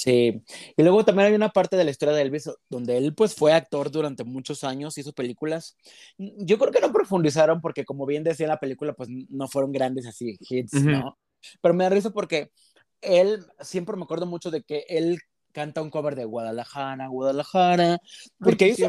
Sí, 0.00 0.44
y 0.76 0.82
luego 0.84 1.04
también 1.04 1.26
hay 1.26 1.34
una 1.34 1.48
parte 1.48 1.76
de 1.76 1.82
la 1.82 1.90
historia 1.90 2.14
de 2.14 2.22
Elvis 2.22 2.48
donde 2.68 2.96
él 2.96 3.16
pues 3.16 3.34
fue 3.34 3.52
actor 3.52 3.90
durante 3.90 4.22
muchos 4.22 4.62
años, 4.62 4.96
hizo 4.96 5.12
películas. 5.12 5.76
Yo 6.16 6.56
creo 6.56 6.70
que 6.70 6.80
no 6.80 6.92
profundizaron 6.92 7.60
porque 7.60 7.84
como 7.84 8.06
bien 8.06 8.22
decía 8.22 8.46
la 8.46 8.60
película 8.60 8.92
pues 8.92 9.08
no 9.08 9.48
fueron 9.48 9.72
grandes 9.72 10.06
así 10.06 10.38
hits, 10.38 10.84
¿no? 10.84 11.18
Pero 11.60 11.74
me 11.74 11.82
da 11.82 11.90
risa 11.90 12.10
porque 12.10 12.52
él, 13.00 13.44
siempre 13.58 13.96
me 13.96 14.04
acuerdo 14.04 14.26
mucho 14.26 14.52
de 14.52 14.62
que 14.62 14.84
él 14.88 15.18
canta 15.50 15.82
un 15.82 15.90
cover 15.90 16.14
de 16.14 16.26
Guadalajara, 16.26 17.08
Guadalajara, 17.08 17.98
porque 18.38 18.68
hizo, 18.68 18.88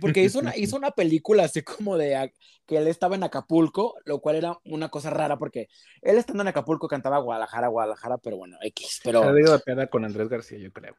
porque 0.00 0.22
hizo 0.22 0.38
una, 0.40 0.56
hizo 0.56 0.76
una 0.76 0.90
película 0.90 1.44
así 1.44 1.62
como 1.62 1.96
de 1.96 2.32
que 2.66 2.76
él 2.76 2.86
estaba 2.86 3.16
en 3.16 3.24
Acapulco, 3.24 3.96
lo 4.04 4.20
cual 4.20 4.36
era 4.36 4.58
una 4.64 4.88
cosa 4.88 5.10
rara 5.10 5.38
porque 5.38 5.68
él 6.00 6.16
estando 6.16 6.42
en 6.42 6.48
Acapulco 6.48 6.88
cantaba 6.88 7.18
Guadalajara, 7.18 7.68
Guadalajara, 7.68 8.18
pero 8.18 8.36
bueno, 8.36 8.56
X. 8.62 9.00
Pero, 9.04 9.22
Se 9.22 9.52
ha 9.52 9.58
pena 9.58 9.86
con 9.86 10.04
Andrés 10.04 10.28
García, 10.28 10.58
yo 10.58 10.72
creo. 10.72 10.94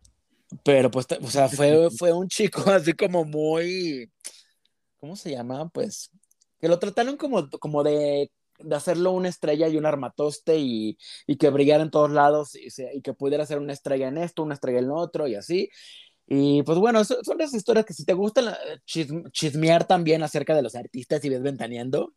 Pero 0.64 0.92
pues, 0.92 1.08
o 1.22 1.28
sea, 1.28 1.50
fue, 1.50 1.90
fue 1.98 2.14
un 2.14 2.28
chico 2.28 2.70
así 2.70 2.94
como 2.94 3.26
muy, 3.26 4.12
¿cómo 5.00 5.16
se 5.16 5.32
llama? 5.32 5.70
Pues, 5.70 6.12
que 6.60 6.68
lo 6.68 6.80
trataron 6.80 7.18
como, 7.18 7.50
como 7.50 7.84
de 7.84 8.30
de 8.60 8.76
hacerlo 8.76 9.12
una 9.12 9.30
estrella 9.30 9.68
y 9.68 9.78
un 9.78 9.86
armatoste 9.86 10.58
y, 10.58 10.98
y 11.28 11.38
que 11.38 11.50
brillara 11.50 11.84
en 11.84 11.92
todos 11.92 12.12
lados 12.12 12.56
y, 12.56 12.68
y, 12.94 13.02
que 13.02 13.14
pudiera 13.14 13.46
ser 13.46 13.60
una 13.60 13.74
estrella 13.74 14.08
en 14.08 14.18
esto, 14.18 14.44
una 14.44 14.54
estrella 14.54 14.80
en 14.80 14.88
lo 14.88 14.96
otro 14.96 15.28
y 15.28 15.36
así. 15.36 15.70
Y 16.26 16.64
pues 16.64 16.78
bueno, 16.78 17.04
son, 17.04 17.24
son 17.24 17.42
esas 17.42 17.56
historias 17.56 17.86
que 17.86 17.94
si 17.94 18.06
te 18.06 18.14
gustan 18.14 18.48
eh, 18.48 18.80
chismear 18.86 19.86
también 19.86 20.24
acerca 20.24 20.56
de 20.56 20.62
los 20.62 20.76
artistas 20.76 21.24
y 21.24 21.30
ves 21.30 21.42
ventaneando, 21.42 22.14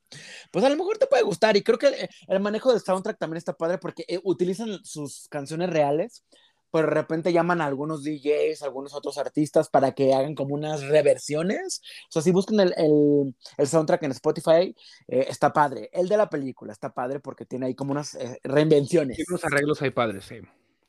pues 0.53 0.65
a 0.65 0.69
lo 0.69 0.77
mejor 0.77 0.99
te 0.99 1.07
puede 1.07 1.23
gustar. 1.23 1.57
Y 1.57 1.63
creo 1.63 1.79
que 1.79 2.09
el, 2.29 2.41
manejo 2.41 2.73
del 2.73 2.81
soundtrack 2.81 3.19
también 3.19 3.39
está 3.39 3.55
padre 3.55 3.79
porque 3.79 4.05
eh, 4.09 4.21
utilizan 4.23 4.85
sus 4.85 5.27
canciones 5.29 5.71
reales, 5.71 6.25
pero 6.71 6.89
de 6.89 6.95
repente 6.95 7.33
llaman 7.33 7.61
a 7.61 7.67
algunos 7.67 8.05
DJs, 8.05 8.63
a 8.63 8.67
algunos 8.67 8.95
otros 8.95 9.19
artistas 9.19 9.69
para 9.69 9.93
que 9.93 10.15
hagan 10.15 10.35
como 10.35 10.55
unas 10.55 10.83
reversiones. 10.83 11.81
O 12.09 12.13
sea, 12.13 12.23
si 12.23 12.31
buscan 12.31 12.61
el, 12.61 12.75
el, 12.77 13.35
el 13.57 13.67
soundtrack 13.67 14.05
en 14.05 14.13
Spotify, 14.13 14.77
eh, 15.09 15.27
está 15.29 15.53
padre. 15.53 15.91
El 15.93 16.09
de 16.09 16.17
la 16.17 16.31
película 16.31 16.73
está 16.73 16.95
padre 16.95 17.19
porque 17.19 17.45
tiene 17.45 17.67
ahí 17.67 17.75
como 17.75 17.93
unas 17.93 18.17
reinvenciones. 18.45 19.19
Y 19.19 19.25
unos 19.29 19.45
arreglos 19.45 19.83
ahí 19.83 19.91
padres, 19.91 20.27
sí. 20.27 20.37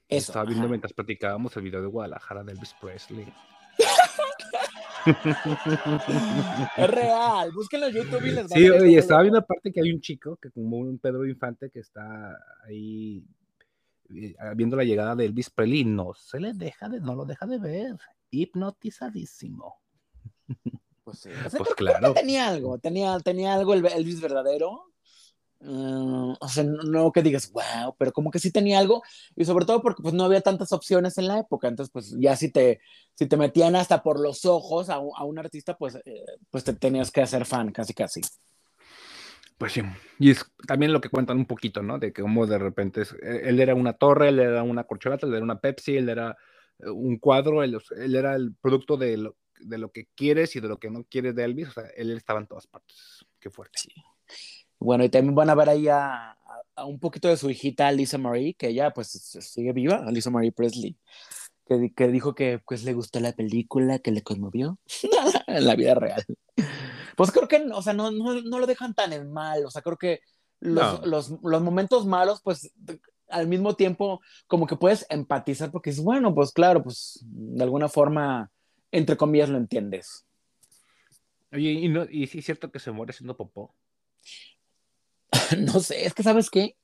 Eso, 0.09 0.31
Estaba 0.31 0.45
viendo 0.45 0.69
mientras 0.69 0.93
platicábamos 0.93 1.55
el 1.57 1.63
video 1.63 1.81
de 1.81 1.87
Guadalajara 1.87 2.43
de 2.43 2.53
Elvis 2.53 2.73
Presley. 2.79 3.27
es 6.77 6.89
real, 6.89 7.51
búsquenlo 7.51 7.87
en 7.87 7.93
YouTube 7.93 8.25
y 8.25 8.31
les 8.31 8.49
Sí, 8.49 8.69
oye, 8.69 8.97
estaba 8.97 9.21
viendo 9.21 9.39
aparte 9.39 9.71
que 9.71 9.81
hay 9.81 9.91
un 9.91 9.99
chico, 9.99 10.37
que 10.37 10.49
como 10.51 10.77
un 10.77 10.97
Pedro 10.97 11.25
Infante, 11.25 11.69
que 11.69 11.79
está 11.79 12.37
ahí 12.65 13.25
eh, 14.09 14.35
viendo 14.55 14.77
la 14.77 14.85
llegada 14.85 15.15
de 15.15 15.25
Elvis 15.25 15.49
Presley, 15.49 15.83
no 15.83 16.13
se 16.13 16.39
le 16.39 16.53
deja 16.53 16.87
de, 16.87 17.01
no 17.01 17.13
lo 17.13 17.25
deja 17.25 17.45
de 17.45 17.59
ver, 17.59 17.97
hipnotizadísimo. 18.31 19.75
Pues 21.03 21.19
sí, 21.19 21.29
pues 21.57 21.73
claro. 21.75 22.13
tenía 22.13 22.47
algo, 22.47 22.79
tenía, 22.79 23.17
tenía 23.19 23.53
algo 23.53 23.73
el 23.73 23.85
Elvis 23.85 24.19
verdadero, 24.19 24.91
Mm, 25.69 26.35
o 26.39 26.47
sea, 26.47 26.63
no 26.63 27.11
que 27.11 27.21
digas, 27.21 27.51
wow, 27.51 27.93
pero 27.97 28.13
como 28.13 28.31
que 28.31 28.39
sí 28.39 28.51
tenía 28.51 28.79
algo, 28.79 29.03
y 29.35 29.43
sobre 29.43 29.65
todo 29.65 29.81
porque 29.81 30.01
pues 30.01 30.13
no 30.13 30.23
había 30.23 30.39
tantas 30.39 30.71
opciones 30.71 31.17
en 31.17 31.27
la 31.27 31.39
época, 31.39 31.67
entonces 31.67 31.91
pues 31.91 32.15
ya 32.17 32.37
si 32.37 32.49
te, 32.49 32.79
si 33.15 33.25
te 33.25 33.35
metían 33.35 33.75
hasta 33.75 34.01
por 34.01 34.17
los 34.17 34.45
ojos 34.45 34.89
a, 34.89 34.95
a 34.95 35.25
un 35.25 35.39
artista, 35.39 35.75
pues, 35.77 35.95
eh, 36.05 36.23
pues 36.49 36.63
te 36.63 36.71
tenías 36.71 37.11
que 37.11 37.21
hacer 37.21 37.45
fan, 37.45 37.73
casi 37.73 37.93
casi. 37.93 38.21
Pues 39.57 39.73
sí, 39.73 39.81
y 40.19 40.31
es 40.31 40.45
también 40.65 40.93
lo 40.93 41.01
que 41.01 41.09
cuentan 41.09 41.37
un 41.37 41.47
poquito, 41.47 41.81
¿no? 41.81 41.99
De 41.99 42.13
que 42.13 42.21
como 42.21 42.47
de 42.47 42.59
repente 42.59 43.01
e, 43.21 43.49
él 43.49 43.59
era 43.59 43.75
una 43.75 43.91
torre, 43.91 44.29
él 44.29 44.39
era 44.39 44.63
una 44.63 44.85
corcholata, 44.85 45.27
él 45.27 45.33
era 45.33 45.43
una 45.43 45.59
Pepsi, 45.59 45.97
él 45.97 46.07
era 46.07 46.37
eh, 46.79 46.89
un 46.89 47.17
cuadro, 47.17 47.61
él, 47.61 47.77
él 47.97 48.15
era 48.15 48.35
el 48.35 48.55
producto 48.55 48.95
de 48.95 49.17
lo, 49.17 49.35
de 49.59 49.77
lo, 49.79 49.91
que 49.91 50.07
quieres 50.15 50.55
y 50.55 50.61
de 50.61 50.69
lo 50.69 50.79
que 50.79 50.89
no 50.89 51.03
quieres 51.03 51.35
de 51.35 51.43
Elvis, 51.43 51.67
o 51.69 51.71
sea, 51.71 51.87
él 51.97 52.11
estaba 52.11 52.39
en 52.39 52.47
todas 52.47 52.67
partes. 52.67 53.25
Qué 53.37 53.49
fuerte. 53.49 53.79
Sí. 53.79 53.91
Bueno, 54.79 55.03
y 55.03 55.09
también 55.09 55.35
van 55.35 55.49
a 55.49 55.55
ver 55.55 55.69
ahí 55.69 55.87
a, 55.87 56.37
un 56.85 56.99
poquito 56.99 57.27
de 57.27 57.37
su 57.37 57.49
hijita 57.49 57.91
Lisa 57.91 58.17
Marie, 58.17 58.53
que 58.53 58.67
ella 58.67 58.91
pues 58.91 59.09
sigue 59.09 59.73
viva, 59.73 60.05
Lisa 60.11 60.29
Marie 60.29 60.51
Presley, 60.51 60.97
que, 61.65 61.91
que 61.95 62.07
dijo 62.07 62.35
que 62.35 62.59
pues 62.65 62.83
le 62.83 62.93
gustó 62.93 63.19
la 63.19 63.33
película, 63.33 63.99
que 63.99 64.11
le 64.11 64.21
conmovió 64.21 64.77
en 65.47 65.65
la 65.65 65.75
vida 65.75 65.95
real. 65.95 66.23
Pues 67.15 67.31
creo 67.31 67.47
que, 67.47 67.65
o 67.73 67.81
sea, 67.81 67.93
no, 67.93 68.11
no, 68.11 68.41
no 68.41 68.59
lo 68.59 68.67
dejan 68.67 68.93
tan 68.93 69.11
en 69.13 69.31
mal, 69.31 69.65
o 69.65 69.71
sea, 69.71 69.81
creo 69.81 69.97
que 69.97 70.21
los, 70.59 71.05
los, 71.05 71.33
los, 71.41 71.61
momentos 71.61 72.05
malos, 72.05 72.41
pues 72.43 72.71
al 73.29 73.47
mismo 73.47 73.75
tiempo 73.75 74.21
como 74.47 74.67
que 74.67 74.75
puedes 74.75 75.05
empatizar 75.09 75.71
porque 75.71 75.89
es 75.89 75.99
bueno, 75.99 76.33
pues 76.33 76.51
claro, 76.51 76.83
pues 76.83 77.19
de 77.23 77.63
alguna 77.63 77.89
forma, 77.89 78.51
entre 78.91 79.17
comillas, 79.17 79.49
lo 79.49 79.57
entiendes. 79.57 80.25
Oye, 81.51 81.71
¿y, 81.71 81.87
no, 81.89 82.05
y 82.09 82.27
sí 82.27 82.39
es 82.39 82.45
cierto 82.45 82.71
que 82.71 82.79
se 82.79 82.91
muere 82.91 83.13
siendo 83.13 83.37
popó? 83.37 83.73
no 85.59 85.79
sé, 85.79 86.05
es 86.05 86.13
que 86.13 86.23
sabes 86.23 86.49
qué, 86.49 86.75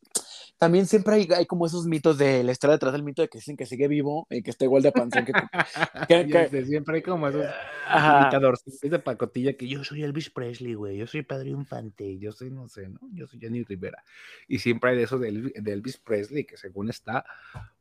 también 0.58 0.86
siempre 0.86 1.16
hay, 1.16 1.28
hay, 1.36 1.46
como 1.46 1.66
esos 1.66 1.86
mitos 1.86 2.18
de 2.18 2.44
la 2.44 2.54
historia 2.54 2.76
detrás 2.76 2.94
del 2.94 3.04
mito 3.04 3.22
de 3.22 3.28
que 3.28 3.40
dicen 3.40 3.58
que 3.58 3.66
sigue 3.66 3.88
vivo 3.90 4.28
y 4.30 4.42
que 4.42 4.52
está 4.52 4.64
igual 4.64 4.82
de 4.82 4.92
panzón 4.92 5.26
que, 5.26 5.34
que, 6.50 6.66
siempre 6.66 6.96
hay 6.96 7.02
como 7.02 7.28
esos 7.28 7.46
imitadores 7.86 8.64
de 8.82 9.00
pacotilla 9.00 9.58
que 9.58 9.68
yo 9.68 9.84
soy 9.84 10.04
Elvis 10.04 10.30
Presley, 10.30 10.76
güey, 10.76 10.98
yo 10.98 11.08
soy 11.08 11.24
Pedro 11.24 11.50
Infante, 11.50 12.18
yo 12.18 12.32
soy 12.32 12.50
no 12.50 12.70
sé, 12.70 12.88
¿no? 12.88 13.00
Yo 13.12 13.28
soy 13.28 13.40
Jenny 13.40 13.64
Rivera. 13.64 14.04
Y 14.48 14.60
siempre 14.60 14.92
hay 14.92 14.98
de 14.98 15.04
esos 15.04 15.20
de, 15.20 15.28
Elvis 15.66 15.98
Presley 15.98 16.46
que 16.46 16.56
según 16.56 16.90
está, 16.90 17.26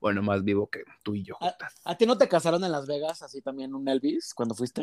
bueno, 0.00 0.22
más 0.22 0.42
vivo 0.42 0.68
que 0.68 0.82
tú 1.04 1.14
y 1.14 1.22
yo. 1.22 1.36
¿A, 1.40 1.54
¿A 1.84 1.96
ti 1.96 2.06
no 2.06 2.18
te 2.18 2.26
casaron 2.26 2.64
en 2.64 2.72
Las 2.72 2.86
Vegas 2.86 3.22
así 3.22 3.42
también 3.42 3.74
un 3.74 3.86
Elvis 3.86 4.34
cuando 4.34 4.56
fuiste? 4.56 4.82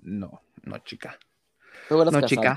No, 0.00 0.40
no, 0.62 0.78
chica 0.78 1.18
no, 1.90 2.20
chica. 2.22 2.56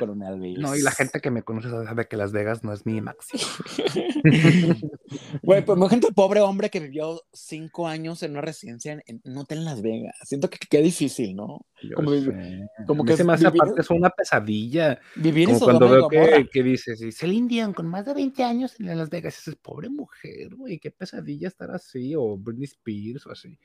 No, 0.57 0.75
y 0.75 0.81
la 0.81 0.91
gente 0.91 1.19
que 1.21 1.31
me 1.31 1.43
conoce 1.43 1.69
sabe 1.69 2.07
que 2.07 2.17
Las 2.17 2.31
Vegas 2.31 2.63
no 2.63 2.73
es 2.73 2.85
mi 2.85 3.01
máximo. 3.01 3.43
Güey, 5.43 5.63
pues 5.63 5.89
gente 5.89 6.07
pobre 6.13 6.41
hombre 6.41 6.69
que 6.69 6.79
vivió 6.79 7.21
cinco 7.31 7.87
años 7.87 8.23
en 8.23 8.31
una 8.31 8.41
residencia 8.41 8.99
en, 9.05 9.21
un 9.23 9.37
hotel 9.37 9.59
en 9.59 9.65
Las 9.65 9.81
Vegas. 9.81 10.15
Siento 10.23 10.49
que 10.49 10.57
qué 10.69 10.81
difícil, 10.81 11.35
¿no? 11.35 11.65
como, 11.95 12.11
como 12.87 13.05
que 13.05 13.23
más 13.23 13.43
aparte 13.43 13.81
es 13.81 13.89
una 13.89 14.09
pesadilla. 14.09 14.99
Vivir 15.15 15.47
como 15.47 15.59
cuando 15.59 15.89
veo 15.89 16.09
que, 16.09 16.47
que 16.51 16.63
dices, 16.63 16.99
Celine 17.15 17.47
Dion 17.47 17.73
con 17.73 17.87
más 17.87 18.05
de 18.05 18.13
20 18.13 18.43
años 18.43 18.79
en 18.79 18.97
Las 18.97 19.09
Vegas, 19.09 19.35
dices, 19.35 19.55
pobre 19.61 19.89
mujer, 19.89 20.55
güey, 20.55 20.79
qué 20.79 20.91
pesadilla 20.91 21.47
estar 21.47 21.71
así, 21.71 22.15
o 22.15 22.37
Britney 22.37 22.65
Spears 22.65 23.27
o 23.27 23.31
así. 23.31 23.57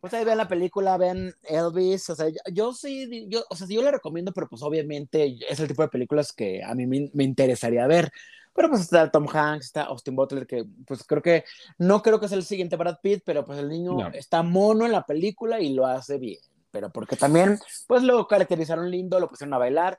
Pues 0.00 0.14
ahí 0.14 0.24
ven 0.24 0.38
la 0.38 0.48
película, 0.48 0.96
ven 0.96 1.34
Elvis, 1.42 2.10
o 2.10 2.14
sea, 2.14 2.26
yo, 2.52 2.72
sí, 2.72 3.26
yo, 3.28 3.44
o 3.50 3.56
sea, 3.56 3.66
yo 3.68 3.82
le 3.82 3.90
recomiendo, 3.90 4.32
pero 4.32 4.48
pues 4.48 4.62
obviamente 4.62 4.89
es 4.96 5.60
el 5.60 5.68
tipo 5.68 5.82
de 5.82 5.88
películas 5.88 6.32
que 6.32 6.62
a 6.62 6.74
mí 6.74 6.86
me, 6.86 7.10
me 7.12 7.24
interesaría 7.24 7.86
ver. 7.86 8.12
Pero 8.54 8.68
pues 8.68 8.82
está 8.82 9.10
Tom 9.10 9.26
Hanks, 9.32 9.66
está 9.66 9.82
Austin 9.84 10.16
Butler, 10.16 10.46
que 10.46 10.64
pues 10.86 11.04
creo 11.04 11.22
que, 11.22 11.44
no 11.78 12.02
creo 12.02 12.18
que 12.18 12.28
sea 12.28 12.36
el 12.36 12.44
siguiente 12.44 12.76
Brad 12.76 12.98
Pitt, 13.00 13.22
pero 13.24 13.44
pues 13.44 13.58
el 13.58 13.68
niño 13.68 14.08
está 14.12 14.42
mono 14.42 14.84
en 14.84 14.92
la 14.92 15.06
película 15.06 15.60
y 15.60 15.72
lo 15.72 15.86
hace 15.86 16.18
bien. 16.18 16.40
Pero 16.70 16.90
porque 16.90 17.16
también, 17.16 17.58
pues 17.86 18.02
lo 18.02 18.26
caracterizaron 18.26 18.90
lindo, 18.90 19.20
lo 19.20 19.28
pusieron 19.28 19.54
a 19.54 19.58
bailar. 19.58 19.98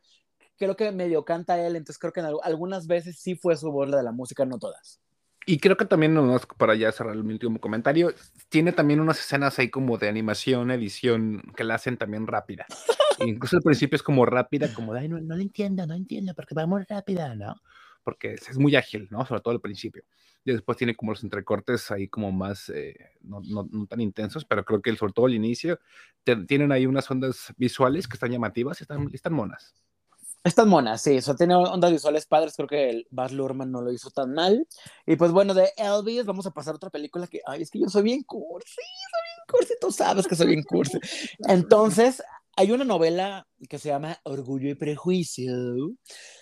Creo 0.57 0.75
que 0.75 0.91
medio 0.91 1.25
canta 1.25 1.59
él, 1.65 1.75
entonces 1.75 1.97
creo 1.97 2.13
que 2.13 2.21
algunas 2.43 2.87
veces 2.87 3.17
sí 3.17 3.35
fue 3.35 3.57
su 3.57 3.71
voz 3.71 3.89
la 3.89 3.97
de 3.97 4.03
la 4.03 4.11
música, 4.11 4.45
no 4.45 4.59
todas. 4.59 4.99
Y 5.45 5.57
creo 5.57 5.75
que 5.75 5.85
también, 5.85 6.15
para 6.57 6.75
ya 6.75 6.91
cerrar 6.91 7.15
el 7.15 7.21
último 7.21 7.59
comentario, 7.59 8.13
tiene 8.49 8.71
también 8.73 8.99
unas 8.99 9.19
escenas 9.19 9.57
ahí 9.57 9.69
como 9.69 9.97
de 9.97 10.07
animación, 10.07 10.69
edición, 10.69 11.41
que 11.55 11.63
la 11.63 11.75
hacen 11.75 11.97
también 11.97 12.27
rápida. 12.27 12.65
incluso 13.25 13.57
al 13.57 13.63
principio 13.63 13.95
es 13.95 14.03
como 14.03 14.25
rápida, 14.25 14.71
como 14.73 14.93
de, 14.93 15.07
no, 15.07 15.19
no 15.19 15.35
lo 15.35 15.41
entiendo, 15.41 15.85
no 15.87 15.95
entiendo, 15.95 16.33
porque 16.35 16.53
va 16.53 16.67
muy 16.67 16.83
rápida, 16.87 17.35
¿no? 17.35 17.55
Porque 18.03 18.33
es, 18.33 18.57
muy 18.57 18.75
ágil, 18.75 19.07
¿no? 19.11 19.25
Sobre 19.25 19.41
todo 19.41 19.53
al 19.53 19.61
principio. 19.61 20.03
Y 20.43 20.51
después 20.51 20.77
tiene 20.77 20.95
como 20.95 21.11
los 21.11 21.23
entrecortes 21.23 21.91
ahí 21.91 22.07
como 22.07 22.31
más, 22.31 22.69
eh, 22.69 22.95
no, 23.21 23.41
no, 23.41 23.67
no, 23.71 23.85
tan 23.87 24.01
intensos, 24.01 24.45
pero 24.45 24.63
creo 24.65 24.81
que 24.81 24.95
sobre 24.95 25.13
todo 25.13 25.27
al 25.27 25.35
inicio 25.35 25.79
tienen 26.47 26.71
ahí 26.71 26.85
unas 26.87 27.09
ondas 27.09 27.53
visuales 27.57 28.07
que 28.07 28.15
están 28.15 28.31
llamativas 28.31 28.79
y 28.79 28.83
están, 28.83 29.09
están 29.13 29.33
monas. 29.33 29.75
Están 30.43 30.69
monas, 30.69 31.03
sí, 31.03 31.17
eso 31.17 31.35
tiene 31.35 31.55
ondas 31.55 31.91
visuales 31.91 32.25
padres, 32.25 32.55
creo 32.55 32.67
que 32.67 32.89
el 32.89 33.07
Baz 33.11 33.31
Luhrmann 33.31 33.71
no 33.71 33.81
lo 33.81 33.91
hizo 33.91 34.09
tan 34.09 34.33
mal. 34.33 34.67
Y 35.05 35.15
pues 35.15 35.31
bueno, 35.31 35.53
de 35.53 35.71
Elvis 35.77 36.25
vamos 36.25 36.47
a 36.47 36.51
pasar 36.51 36.73
a 36.73 36.77
otra 36.77 36.89
película 36.89 37.27
que, 37.27 37.41
ay, 37.45 37.61
es 37.61 37.69
que 37.69 37.79
yo 37.79 37.87
soy 37.89 38.01
bien 38.01 38.23
cursi, 38.23 38.73
soy 38.73 39.21
bien 39.23 39.45
cursi, 39.47 39.73
tú 39.79 39.91
sabes 39.91 40.27
que 40.27 40.35
soy 40.35 40.47
bien 40.47 40.63
cursi. 40.63 40.97
Entonces, 41.47 42.23
hay 42.55 42.71
una 42.71 42.83
novela 42.83 43.47
que 43.69 43.77
se 43.77 43.89
llama 43.89 44.19
Orgullo 44.23 44.69
y 44.69 44.75
Prejuicio, 44.75 45.53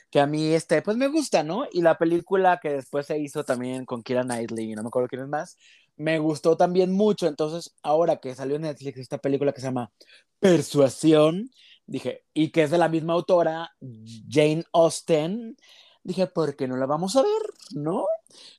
que 0.10 0.22
a 0.22 0.28
mí, 0.28 0.54
este, 0.54 0.82
pues 0.82 0.96
me 0.96 1.08
gusta, 1.08 1.44
¿no? 1.44 1.66
Y 1.70 1.82
la 1.82 1.98
película 1.98 2.60
que 2.62 2.70
después 2.70 3.06
se 3.06 3.20
hizo 3.20 3.44
también 3.44 3.86
con 3.86 4.02
Kira 4.02 4.24
Knightley, 4.24 4.76
no 4.76 4.84
me 4.84 4.88
acuerdo 4.88 5.10
quién 5.10 5.24
es 5.24 5.28
más, 5.28 5.58
me 5.98 6.20
gustó 6.20 6.56
también 6.58 6.92
mucho. 6.92 7.28
Entonces, 7.28 7.76
ahora 7.84 8.18
que 8.18 8.34
salió 8.34 8.56
en 8.56 8.64
Netflix 8.64 8.98
esta 8.98 9.18
película 9.18 9.52
que 9.52 9.62
se 9.62 9.68
llama 9.68 9.92
Persuasión, 10.40 11.52
dije, 11.90 12.24
y 12.34 12.52
que 12.52 12.64
es 12.64 12.72
de 12.72 12.78
la 12.78 12.88
misma 12.88 13.14
autora, 13.14 13.76
Jane 14.30 14.64
Austen, 14.74 15.58
dije, 16.04 16.28
¿por 16.28 16.56
qué 16.56 16.68
no 16.68 16.78
la 16.78 16.86
vamos 16.86 17.16
a 17.16 17.22
ver? 17.22 17.42
¿No? 17.74 18.06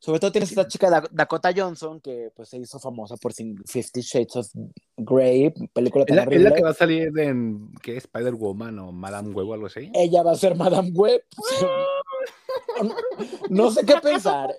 Sobre 0.01 0.19
todo 0.19 0.33
tienes 0.33 0.51
esta 0.51 0.67
chica 0.67 1.09
Dakota 1.11 1.53
Johnson 1.57 2.01
que 2.01 2.33
pues 2.35 2.49
se 2.49 2.59
hizo 2.59 2.79
famosa 2.81 3.17
por 3.17 3.33
Fifty 3.33 4.01
Shades 4.01 4.37
of 4.37 4.49
Grey, 4.97 5.51
película 5.73 6.05
tan 6.05 6.33
¿Es 6.33 6.43
la, 6.43 6.53
que 6.53 6.63
va 6.63 6.71
a 6.71 6.75
salir 6.75 7.17
en 7.19 7.73
¿qué? 7.83 7.97
Spider-Woman 7.97 8.79
o 8.81 8.93
Madame 8.93 9.31
Web 9.31 9.49
o 9.49 9.55
algo 9.55 9.67
así? 9.67 9.91
Ella 9.95 10.23
va 10.23 10.33
a 10.33 10.37
ser 10.37 10.57
Madame 10.57 10.91
Web. 10.91 11.23
no 13.51 13.71
sé 13.71 13.87
qué 13.87 13.95
pensar. 14.03 14.51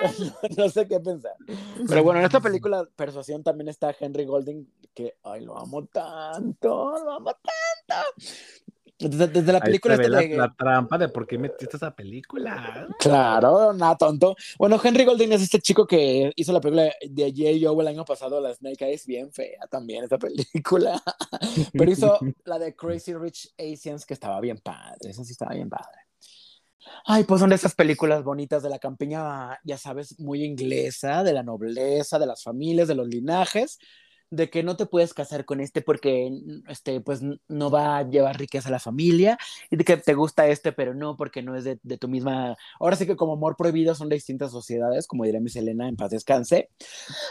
no 0.56 0.68
sé 0.68 0.88
qué 0.88 1.00
pensar. 1.00 1.34
Pero 1.88 2.02
bueno, 2.02 2.20
en 2.20 2.26
esta 2.26 2.40
película 2.40 2.86
Persuasión 2.96 3.42
también 3.42 3.68
está 3.68 3.94
Henry 3.98 4.24
Golding, 4.24 4.66
que, 4.94 5.16
ay, 5.22 5.44
lo 5.44 5.56
amo 5.56 5.84
tanto, 5.86 6.92
lo 7.04 7.12
amo 7.12 7.30
tanto. 7.30 7.50
Desde, 8.98 9.52
la 9.52 9.60
película. 9.60 9.96
la, 9.96 10.22
la, 10.22 10.54
trampa 10.56 10.96
de 10.96 11.10
por 11.10 11.26
qué 11.26 11.36
metiste 11.36 11.76
esa 11.76 11.94
película. 11.94 12.88
Claro, 12.98 13.74
nada 13.74 13.94
tonto. 13.94 14.34
Bueno, 14.58 14.80
Henry 14.82 15.04
Golding 15.04 15.32
es 15.32 15.42
este 15.42 15.60
chico 15.60 15.86
que 15.86 16.32
hizo 16.34 16.50
la 16.50 16.62
película 16.62 16.90
de 17.06 17.30
J. 17.30 17.58
Joe 17.60 17.82
el 17.82 17.88
año 17.88 18.06
pasado, 18.06 18.40
La 18.40 18.54
Snake 18.54 18.86
Eyes, 18.86 19.06
bien 19.06 19.30
fea 19.32 19.66
también 19.70 20.04
esa 20.04 20.16
película. 20.16 21.02
Pero 21.74 21.90
hizo 21.90 22.18
la 22.46 22.58
de 22.58 22.74
Crazy 22.74 23.12
Rich 23.14 23.52
Asians, 23.58 24.06
que 24.06 24.14
estaba 24.14 24.40
bien 24.40 24.58
padre. 24.58 25.10
Esa 25.10 25.24
sí 25.24 25.32
estaba 25.32 25.54
bien 25.54 25.68
padre. 25.68 26.06
Ay, 27.04 27.24
pues 27.24 27.40
son 27.40 27.50
de 27.50 27.56
esas 27.56 27.74
películas 27.74 28.24
bonitas 28.24 28.62
de 28.62 28.70
la 28.70 28.78
campiña, 28.78 29.58
ya 29.64 29.76
sabes, 29.76 30.18
muy 30.18 30.42
inglesa, 30.42 31.22
de 31.22 31.34
la 31.34 31.42
nobleza, 31.42 32.18
de 32.18 32.26
las 32.26 32.42
familias, 32.42 32.88
de 32.88 32.94
los 32.94 33.08
linajes, 33.08 33.78
de 34.30 34.50
que 34.50 34.62
no 34.62 34.76
te 34.76 34.86
puedes 34.86 35.14
casar 35.14 35.44
con 35.44 35.60
este 35.60 35.82
porque 35.82 36.30
este 36.68 37.00
pues 37.00 37.20
no 37.22 37.70
va 37.70 37.98
a 37.98 38.02
llevar 38.02 38.38
riqueza 38.38 38.68
a 38.68 38.72
la 38.72 38.80
familia 38.80 39.38
y 39.70 39.76
de 39.76 39.84
que 39.84 39.96
te 39.96 40.14
gusta 40.14 40.48
este 40.48 40.72
pero 40.72 40.94
no 40.94 41.16
porque 41.16 41.42
no 41.42 41.54
es 41.54 41.64
de, 41.64 41.78
de 41.82 41.96
tu 41.98 42.08
misma 42.08 42.56
ahora 42.80 42.96
sí 42.96 43.06
que 43.06 43.16
como 43.16 43.34
amor 43.34 43.56
prohibido 43.56 43.94
son 43.94 44.08
de 44.08 44.16
distintas 44.16 44.50
sociedades 44.50 45.06
como 45.06 45.24
diría 45.24 45.40
mi 45.40 45.48
Selena 45.48 45.88
en 45.88 45.96
paz 45.96 46.10
descanse. 46.10 46.70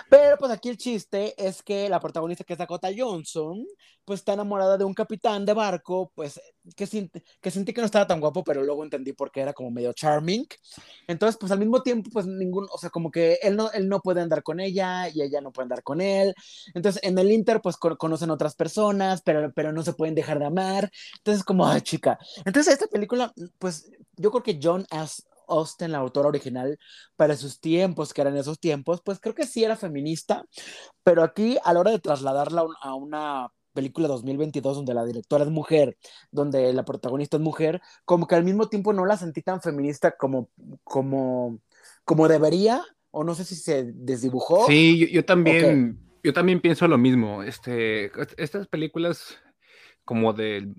Pero 0.09 0.37
pues 0.37 0.51
aquí 0.51 0.69
el 0.69 0.77
chiste 0.77 1.33
es 1.37 1.61
que 1.63 1.89
la 1.89 1.99
protagonista 1.99 2.43
que 2.43 2.53
es 2.53 2.59
Dakota 2.59 2.89
Johnson 2.95 3.65
pues 4.05 4.19
está 4.19 4.33
enamorada 4.33 4.77
de 4.77 4.83
un 4.83 4.93
capitán 4.93 5.45
de 5.45 5.53
barco 5.53 6.11
pues 6.15 6.39
que, 6.75 7.09
que 7.41 7.51
sentí 7.51 7.73
que 7.73 7.81
no 7.81 7.85
estaba 7.85 8.07
tan 8.07 8.21
guapo 8.21 8.43
pero 8.43 8.63
luego 8.63 8.83
entendí 8.83 9.13
por 9.13 9.31
qué 9.31 9.41
era 9.41 9.53
como 9.53 9.69
medio 9.69 9.91
charming. 9.91 10.47
Entonces 11.07 11.37
pues 11.37 11.51
al 11.51 11.59
mismo 11.59 11.83
tiempo 11.83 12.09
pues 12.13 12.25
ningún 12.25 12.67
o 12.71 12.77
sea 12.77 12.89
como 12.89 13.11
que 13.11 13.39
él 13.41 13.57
no 13.57 13.69
él 13.71 13.89
no 13.89 13.99
puede 13.99 14.21
andar 14.21 14.43
con 14.43 14.61
ella 14.61 15.09
y 15.09 15.21
ella 15.21 15.41
no 15.41 15.51
puede 15.51 15.65
andar 15.65 15.83
con 15.83 15.99
él. 15.99 16.33
entonces, 16.67 16.84
en 17.01 17.17
el 17.17 17.31
Inter, 17.31 17.61
pues 17.61 17.77
conocen 17.77 18.31
otras 18.31 18.55
personas, 18.55 19.21
pero, 19.21 19.51
pero 19.53 19.71
no 19.71 19.83
se 19.83 19.93
pueden 19.93 20.15
dejar 20.15 20.39
de 20.39 20.45
amar. 20.45 20.91
Entonces, 21.17 21.43
como, 21.43 21.67
ay, 21.67 21.81
chica. 21.81 22.17
Entonces, 22.45 22.73
esta 22.73 22.87
película, 22.87 23.33
pues 23.59 23.91
yo 24.17 24.31
creo 24.31 24.43
que 24.43 24.59
John 24.61 24.85
S. 24.91 25.23
Austen, 25.47 25.91
la 25.91 25.99
autora 25.99 26.29
original, 26.29 26.79
para 27.15 27.35
sus 27.35 27.59
tiempos, 27.59 28.13
que 28.13 28.21
eran 28.21 28.37
esos 28.37 28.59
tiempos, 28.59 29.01
pues 29.03 29.19
creo 29.19 29.35
que 29.35 29.45
sí 29.45 29.63
era 29.63 29.75
feminista, 29.75 30.45
pero 31.03 31.23
aquí 31.23 31.57
a 31.63 31.73
la 31.73 31.81
hora 31.81 31.91
de 31.91 31.99
trasladarla 31.99 32.65
a 32.81 32.95
una 32.95 33.51
película 33.73 34.07
2022 34.07 34.77
donde 34.77 34.93
la 34.93 35.05
directora 35.05 35.43
es 35.43 35.51
mujer, 35.51 35.97
donde 36.31 36.73
la 36.73 36.85
protagonista 36.85 37.37
es 37.37 37.43
mujer, 37.43 37.81
como 38.05 38.25
que 38.25 38.35
al 38.35 38.43
mismo 38.43 38.69
tiempo 38.69 38.93
no 38.93 39.05
la 39.05 39.17
sentí 39.17 39.43
tan 39.43 39.61
feminista 39.61 40.17
como, 40.17 40.49
como, 40.83 41.59
como 42.05 42.27
debería, 42.27 42.83
o 43.11 43.23
no 43.23 43.35
sé 43.35 43.43
si 43.43 43.55
se 43.55 43.83
desdibujó. 43.93 44.65
Sí, 44.65 45.09
yo, 45.11 45.23
también 45.25 46.04
yo 46.25 46.33
también 46.33 46.59
pienso 46.59 46.87
lo 46.87 46.97
mismo. 46.97 47.43
Este, 47.43 48.11
estas 48.37 48.67
películas 48.67 49.39
como 50.03 50.33
del 50.33 50.73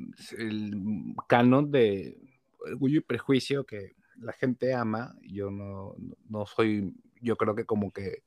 canon 1.29 1.71
de 1.71 2.19
orgullo 2.59 2.99
y 2.99 3.03
prejuicio 3.03 3.65
que 3.65 3.95
la 4.17 4.33
gente 4.33 4.75
ama, 4.75 5.15
yo 5.23 5.53
no, 5.53 5.95
no 6.29 6.47
soy, 6.47 6.93
yo 7.21 7.37
creo 7.37 7.55
que 7.55 7.65
como 7.65 7.93
que, 7.93 8.25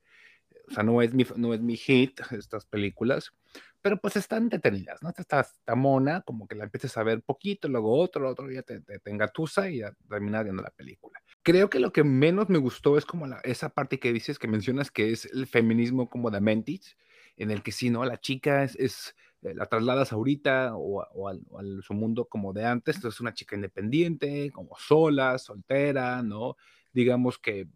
o 0.69 0.71
sea, 0.71 0.83
no 0.83 1.01
es 1.01 1.13
mi, 1.13 1.25
no 1.35 1.53
es 1.53 1.59
mi 1.59 1.75
hit 1.75 2.21
estas 2.31 2.65
películas, 2.65 3.33
pero 3.81 3.97
pues 3.97 4.15
están 4.15 4.47
detenidas, 4.47 5.01
¿no? 5.01 5.09
Esta 5.09 5.41
está, 5.41 5.75
mona, 5.75 6.21
como 6.21 6.47
que 6.47 6.55
la 6.55 6.65
empieces 6.65 6.95
a 6.95 7.03
ver 7.03 7.21
poquito, 7.21 7.67
luego 7.67 7.97
otro, 7.97 8.29
otro 8.29 8.47
día 8.47 8.61
te, 8.61 8.79
te, 8.79 9.01
engatusa 9.09 9.69
y 9.69 9.79
ya 9.79 9.93
terminas 10.07 10.45
viendo 10.45 10.63
la 10.63 10.71
película. 10.71 11.21
Creo 11.43 11.69
que 11.69 11.79
lo 11.79 11.91
que 11.91 12.05
menos 12.05 12.47
me 12.47 12.59
gustó 12.59 12.97
es 12.97 13.05
como 13.05 13.27
la, 13.27 13.41
esa 13.43 13.69
parte 13.69 13.99
que 13.99 14.13
dices, 14.13 14.39
que 14.39 14.47
mencionas 14.47 14.89
que 14.89 15.11
es 15.11 15.25
el 15.25 15.47
feminismo 15.47 16.09
como 16.09 16.31
de 16.31 16.39
Mentis, 16.39 16.95
en 17.39 17.51
el 17.51 17.63
que 17.63 17.71
sí, 17.71 17.89
¿no? 17.89 18.05
La 18.05 18.19
chica 18.19 18.63
es, 18.63 19.15
eh, 19.41 19.53
la 19.55 19.65
trasladas 19.65 20.11
ahorita 20.11 20.75
o, 20.75 21.27
al, 21.27 21.81
su 21.81 21.93
mundo 21.93 22.25
como 22.25 22.53
de 22.53 22.65
antes, 22.65 22.97
entonces 22.97 23.15
es 23.15 23.21
una 23.21 23.33
chica 23.33 23.55
independiente, 23.55 24.51
como 24.51 24.77
sola, 24.77 25.37
soltera, 25.39 26.21
¿no? 26.21 26.57
Digamos 26.93 27.39
que 27.39 27.67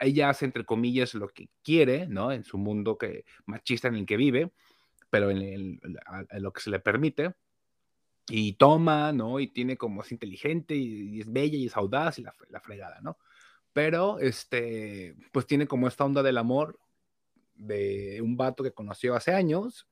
ella 0.00 0.30
hace, 0.30 0.46
entre 0.46 0.64
comillas, 0.64 1.14
lo 1.14 1.28
que 1.28 1.50
quiere, 1.62 2.06
¿no? 2.08 2.32
En 2.32 2.42
su 2.42 2.56
mundo 2.56 2.96
que, 2.96 3.24
machista 3.44 3.88
en 3.88 3.96
el 3.96 4.06
que 4.06 4.16
vive, 4.16 4.50
pero 5.10 5.30
en, 5.30 5.78
lo 6.32 6.52
que 6.52 6.60
se 6.62 6.70
le 6.70 6.80
permite. 6.80 7.34
Y 8.30 8.54
toma, 8.54 9.12
¿no? 9.12 9.40
Y 9.40 9.48
tiene 9.48 9.76
como 9.76 10.02
es 10.02 10.12
inteligente 10.12 10.74
y, 10.74 11.20
es 11.20 11.30
bella 11.30 11.56
y 11.56 11.66
es 11.66 11.76
audaz 11.76 12.18
y 12.18 12.22
la, 12.22 12.34
la, 12.48 12.60
fregada, 12.60 13.00
¿no? 13.02 13.18
Pero, 13.74 14.18
este, 14.20 15.16
pues 15.32 15.46
tiene 15.46 15.66
como 15.66 15.88
esta 15.88 16.04
onda 16.04 16.22
del 16.22 16.38
amor 16.38 16.78
de 17.58 18.20
un 18.22 18.36
vato 18.36 18.62
que 18.62 18.72
conoció 18.72 19.14
hace 19.14 19.32
años 19.32 19.86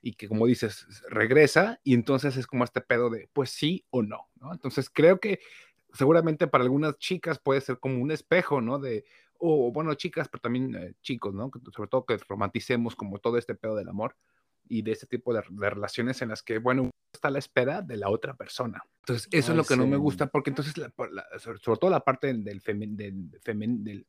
y 0.00 0.14
que, 0.14 0.28
como 0.28 0.46
dices, 0.46 0.86
regresa 1.08 1.80
y 1.84 1.94
entonces 1.94 2.36
es 2.36 2.46
como 2.46 2.64
este 2.64 2.80
pedo 2.80 3.10
de, 3.10 3.28
pues 3.32 3.50
sí 3.50 3.84
o 3.90 4.02
no. 4.02 4.28
Entonces 4.52 4.90
creo 4.90 5.20
que 5.20 5.40
seguramente 5.92 6.48
para 6.48 6.64
algunas 6.64 6.98
chicas 6.98 7.38
puede 7.38 7.60
ser 7.60 7.78
como 7.78 8.02
un 8.02 8.10
espejo, 8.10 8.60
¿no? 8.60 8.78
De, 8.78 9.04
o 9.38 9.70
bueno, 9.72 9.94
chicas, 9.94 10.28
pero 10.28 10.40
también 10.40 10.74
eh, 10.74 10.94
chicos, 11.02 11.34
¿no? 11.34 11.50
Sobre 11.74 11.88
todo 11.88 12.04
que 12.06 12.16
romanticemos 12.28 12.96
como 12.96 13.18
todo 13.18 13.38
este 13.38 13.54
pedo 13.54 13.76
del 13.76 13.88
amor 13.88 14.16
y 14.72 14.80
de 14.80 14.92
ese 14.92 15.06
tipo 15.06 15.34
de, 15.34 15.42
relaciones 15.42 16.22
en 16.22 16.30
las 16.30 16.42
que, 16.42 16.56
bueno, 16.56 16.90
está 17.12 17.28
a 17.28 17.30
la 17.30 17.38
espera 17.38 17.82
de 17.82 17.98
la 17.98 18.08
otra 18.08 18.34
persona. 18.34 18.82
Entonces, 19.00 19.28
eso 19.30 19.52
es 19.52 19.56
lo 19.58 19.64
que 19.64 19.76
no 19.76 19.86
me 19.86 19.98
gusta, 19.98 20.28
porque 20.28 20.48
entonces, 20.48 20.72
sobre, 21.38 21.58
todo 21.60 21.90
la 21.90 22.00
parte 22.00 22.28
del, 22.28 22.42
del, 22.42 23.30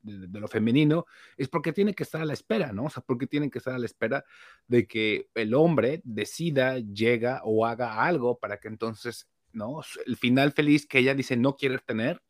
de 0.02 0.40
lo 0.40 0.48
femenino, 0.48 1.06
es 1.36 1.50
porque 1.50 1.74
tiene 1.74 1.94
que 1.94 2.04
estar 2.04 2.22
a 2.22 2.26
la 2.26 2.32
espera, 2.32 2.72
¿no? 2.72 2.86
O 2.86 2.90
sea, 2.90 3.04
porque 3.06 3.28
tienen 3.28 3.52
que 3.52 3.58
estar 3.58 3.74
a 3.74 3.78
la 3.78 3.86
espera 3.86 4.24
de 4.66 4.88
que 4.88 5.28
el 5.36 5.54
hombre 5.54 6.00
decida, 6.06 6.80
llega 6.80 7.42
o 7.44 7.66
haga 7.66 8.02
algo 8.02 8.40
para 8.40 8.62
que 8.62 8.70
entonces, 8.70 9.28
¿no? 9.52 9.82
El 10.06 10.16
final 10.16 10.54
feliz 10.54 10.88
que 10.88 11.00
ella 11.00 11.14
dice 11.14 11.36
no 11.36 11.58
quiere 11.58 11.80
tener, 11.80 12.22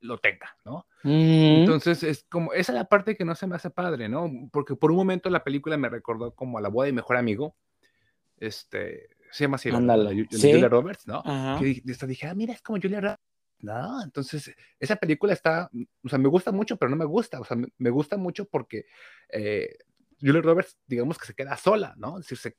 lo 0.00 0.16
tenga, 0.16 0.56
¿no? 0.64 0.86
Entonces 1.04 2.02
es 2.02 2.24
como, 2.30 2.54
esa 2.54 2.72
es 2.72 2.76
la 2.76 2.88
parte 2.88 3.16
que 3.16 3.26
no 3.26 3.34
se 3.34 3.46
me 3.46 3.56
hace 3.56 3.68
padre, 3.68 4.08
¿no? 4.08 4.30
Porque 4.50 4.76
por 4.76 4.90
un 4.92 4.96
momento 4.96 5.28
la 5.28 5.44
película 5.44 5.76
me 5.76 5.90
recordó 5.90 6.34
como 6.34 6.56
a 6.56 6.62
la 6.62 6.68
boda 6.68 6.86
de 6.86 6.92
mejor 6.92 7.18
amigo, 7.18 7.54
este, 8.42 9.08
se 9.30 9.44
llama 9.44 9.56
así, 9.56 9.70
Julia 9.70 10.68
Roberts, 10.68 11.06
¿no? 11.06 11.22
Que 11.58 11.82
dije, 12.06 12.26
ah, 12.26 12.34
mira, 12.34 12.52
es 12.52 12.62
como 12.62 12.80
Julia 12.80 13.00
Roberts. 13.00 13.22
No, 13.60 14.02
entonces 14.02 14.52
esa 14.80 14.96
película 14.96 15.32
está, 15.32 15.70
o 16.02 16.08
sea, 16.08 16.18
me 16.18 16.28
gusta 16.28 16.50
mucho, 16.50 16.76
pero 16.76 16.90
no 16.90 16.96
me 16.96 17.04
gusta, 17.04 17.38
o 17.38 17.44
sea, 17.44 17.56
me, 17.56 17.90
gusta 17.90 18.16
mucho 18.16 18.44
porque 18.44 18.86
eh, 19.28 19.78
Julia 20.20 20.42
Roberts, 20.42 20.76
digamos 20.86 21.16
que 21.16 21.26
se 21.26 21.34
queda 21.34 21.56
sola, 21.56 21.94
¿no? 21.96 22.18
Es 22.18 22.26
decir, 22.26 22.54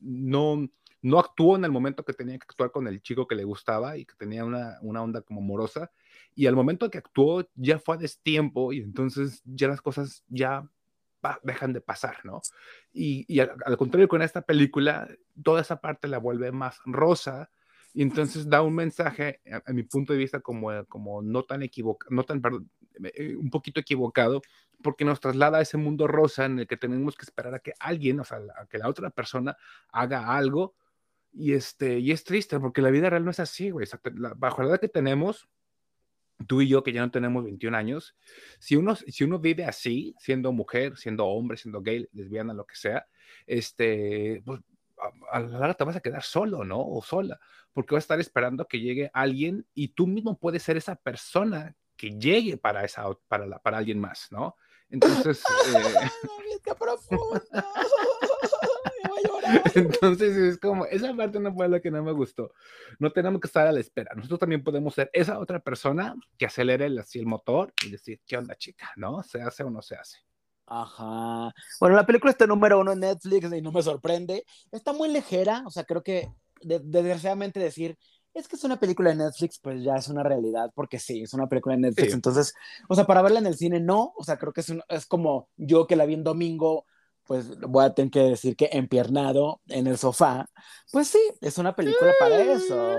no, 0.00 0.68
no 1.00 1.18
actuó 1.20 1.54
en 1.54 1.64
el 1.64 1.70
momento 1.70 2.04
que 2.04 2.12
tenía 2.12 2.38
que 2.38 2.46
actuar 2.48 2.72
con 2.72 2.88
el 2.88 3.00
chico 3.02 3.28
que 3.28 3.36
le 3.36 3.44
gustaba 3.44 3.96
y 3.96 4.04
que 4.04 4.16
tenía 4.16 4.44
una, 4.44 4.78
una 4.82 5.00
onda 5.00 5.22
como 5.22 5.40
morosa, 5.40 5.92
y 6.34 6.46
al 6.46 6.56
momento 6.56 6.90
que 6.90 6.98
actuó 6.98 7.48
ya 7.54 7.78
fue 7.78 7.94
a 7.94 7.98
destiempo 7.98 8.72
y 8.72 8.78
entonces 8.78 9.42
ya 9.44 9.68
las 9.68 9.80
cosas 9.80 10.24
ya 10.28 10.68
dejan 11.42 11.72
de 11.72 11.80
pasar, 11.80 12.18
¿no? 12.24 12.42
Y, 12.92 13.40
al, 13.40 13.76
contrario, 13.76 14.08
con 14.08 14.22
esta 14.22 14.42
película, 14.42 15.08
toda 15.42 15.60
esa 15.60 15.80
parte 15.80 16.08
la 16.08 16.18
vuelve 16.18 16.52
más 16.52 16.80
rosa 16.84 17.50
y 17.92 18.02
entonces 18.02 18.48
da 18.48 18.62
un 18.62 18.74
mensaje, 18.74 19.40
a, 19.66 19.72
mi 19.72 19.82
punto 19.82 20.12
de 20.12 20.18
vista, 20.18 20.40
como, 20.40 20.84
como 20.86 21.22
no 21.22 21.42
tan 21.44 21.62
equivocado, 21.62 22.14
no 22.14 22.24
tan, 22.24 22.40
perdón, 22.40 22.70
eh, 23.14 23.36
un 23.36 23.50
poquito 23.50 23.80
equivocado, 23.80 24.42
porque 24.82 25.04
nos 25.04 25.20
traslada 25.20 25.58
a 25.58 25.62
ese 25.62 25.76
mundo 25.76 26.06
rosa 26.06 26.44
en 26.44 26.60
el 26.60 26.66
que 26.66 26.76
tenemos 26.76 27.16
que 27.16 27.24
esperar 27.24 27.54
a 27.54 27.58
que 27.58 27.74
alguien, 27.78 28.20
o 28.20 28.24
sea, 28.24 28.40
a 28.56 28.66
que 28.66 28.78
la 28.78 28.88
otra 28.88 29.10
persona 29.10 29.56
haga 29.92 30.36
algo. 30.36 30.74
Y, 31.32 31.52
este, 31.52 31.98
y 31.98 32.10
es 32.10 32.24
triste 32.24 32.58
porque 32.58 32.82
la 32.82 32.90
vida 32.90 33.10
real 33.10 33.24
no 33.24 33.30
es 33.30 33.40
así, 33.40 33.70
güey. 33.70 33.86
bajo 34.36 34.62
la 34.62 34.70
edad 34.70 34.80
que 34.80 34.88
tenemos, 34.88 35.48
tú 36.46 36.60
y 36.60 36.68
yo 36.68 36.82
que 36.82 36.92
ya 36.92 37.00
no 37.00 37.10
tenemos 37.10 37.44
21 37.44 37.76
años, 37.76 38.16
si 38.58 38.76
uno, 38.76 38.96
si 38.96 39.24
uno 39.24 39.38
vive 39.38 39.64
así, 39.64 40.14
siendo 40.18 40.52
mujer, 40.52 40.96
siendo 40.96 41.26
hombre, 41.26 41.56
siendo 41.56 41.82
gay, 41.82 42.08
lesbiana, 42.12 42.54
lo 42.54 42.66
que 42.66 42.76
sea, 42.76 43.06
este, 43.46 44.42
pues 44.44 44.60
a, 45.30 45.40
la 45.40 45.58
larga 45.58 45.74
te 45.74 45.84
vas 45.84 45.96
a 45.96 46.00
quedar 46.00 46.22
solo, 46.22 46.64
¿no? 46.64 46.80
O 46.80 47.02
sola, 47.02 47.40
porque 47.72 47.94
vas 47.94 48.02
a 48.02 48.06
estar 48.06 48.20
esperando 48.20 48.66
que 48.66 48.80
llegue 48.80 49.10
alguien 49.12 49.66
y 49.74 49.88
tú 49.88 50.06
mismo 50.06 50.38
puedes 50.38 50.62
ser 50.62 50.76
esa 50.76 50.96
persona 50.96 51.74
que 51.96 52.18
llegue 52.18 52.56
para, 52.56 52.84
esa, 52.84 53.04
para, 53.28 53.58
para 53.58 53.78
alguien 53.78 53.98
más, 53.98 54.28
¿no? 54.30 54.56
Entonces... 54.88 55.42
Eh... 55.74 56.10
¡Qué 56.62 56.74
profunda! 56.74 57.64
Entonces 59.74 60.36
es 60.36 60.58
como, 60.58 60.86
esa 60.86 61.14
parte 61.14 61.40
no 61.40 61.52
fue 61.54 61.68
la 61.68 61.80
que 61.80 61.90
no 61.90 62.02
me 62.02 62.12
gustó. 62.12 62.52
No 62.98 63.10
tenemos 63.10 63.40
que 63.40 63.46
estar 63.46 63.66
a 63.66 63.72
la 63.72 63.80
espera. 63.80 64.12
Nosotros 64.14 64.40
también 64.40 64.62
podemos 64.62 64.94
ser 64.94 65.10
esa 65.12 65.38
otra 65.38 65.60
persona 65.60 66.14
que 66.38 66.46
acelere 66.46 66.86
el, 66.86 66.98
así 66.98 67.18
el 67.18 67.26
motor 67.26 67.72
y 67.84 67.90
decir, 67.90 68.20
¿qué 68.26 68.36
onda, 68.36 68.56
chica? 68.56 68.90
¿No? 68.96 69.22
¿Se 69.22 69.42
hace 69.42 69.62
o 69.62 69.70
no 69.70 69.82
se 69.82 69.96
hace? 69.96 70.18
Ajá. 70.66 71.52
Bueno, 71.80 71.96
la 71.96 72.06
película 72.06 72.30
está 72.30 72.46
número 72.46 72.80
uno 72.80 72.92
en 72.92 73.00
Netflix 73.00 73.52
y 73.52 73.60
no 73.60 73.72
me 73.72 73.82
sorprende. 73.82 74.44
Está 74.70 74.92
muy 74.92 75.08
ligera, 75.08 75.64
o 75.66 75.70
sea, 75.70 75.84
creo 75.84 76.02
que 76.02 76.30
desgraciadamente 76.62 77.58
decir, 77.58 77.98
es 78.34 78.46
que 78.46 78.54
es 78.54 78.62
una 78.62 78.78
película 78.78 79.10
de 79.10 79.16
Netflix, 79.16 79.58
pues 79.58 79.82
ya 79.82 79.96
es 79.96 80.08
una 80.08 80.22
realidad, 80.22 80.70
porque 80.74 81.00
sí, 81.00 81.22
es 81.22 81.34
una 81.34 81.48
película 81.48 81.74
de 81.74 81.82
Netflix. 81.82 82.14
Entonces, 82.14 82.54
o 82.88 82.94
sea, 82.94 83.04
para 83.04 83.22
verla 83.22 83.40
en 83.40 83.46
el 83.46 83.56
cine, 83.56 83.80
no. 83.80 84.12
O 84.16 84.22
sea, 84.22 84.38
creo 84.38 84.52
que 84.52 84.60
es, 84.60 84.72
es 84.88 85.06
como 85.06 85.48
yo 85.56 85.86
que 85.88 85.96
la 85.96 86.06
vi 86.06 86.14
en 86.14 86.22
domingo 86.22 86.86
pues 87.30 87.60
voy 87.60 87.84
a 87.84 87.94
tener 87.94 88.10
que 88.10 88.22
decir 88.22 88.56
que 88.56 88.70
empiernado 88.72 89.60
en 89.68 89.86
el 89.86 89.96
sofá, 89.96 90.50
pues 90.90 91.06
sí, 91.06 91.20
es 91.40 91.58
una 91.58 91.76
película 91.76 92.12
para 92.18 92.42
eso. 92.42 92.98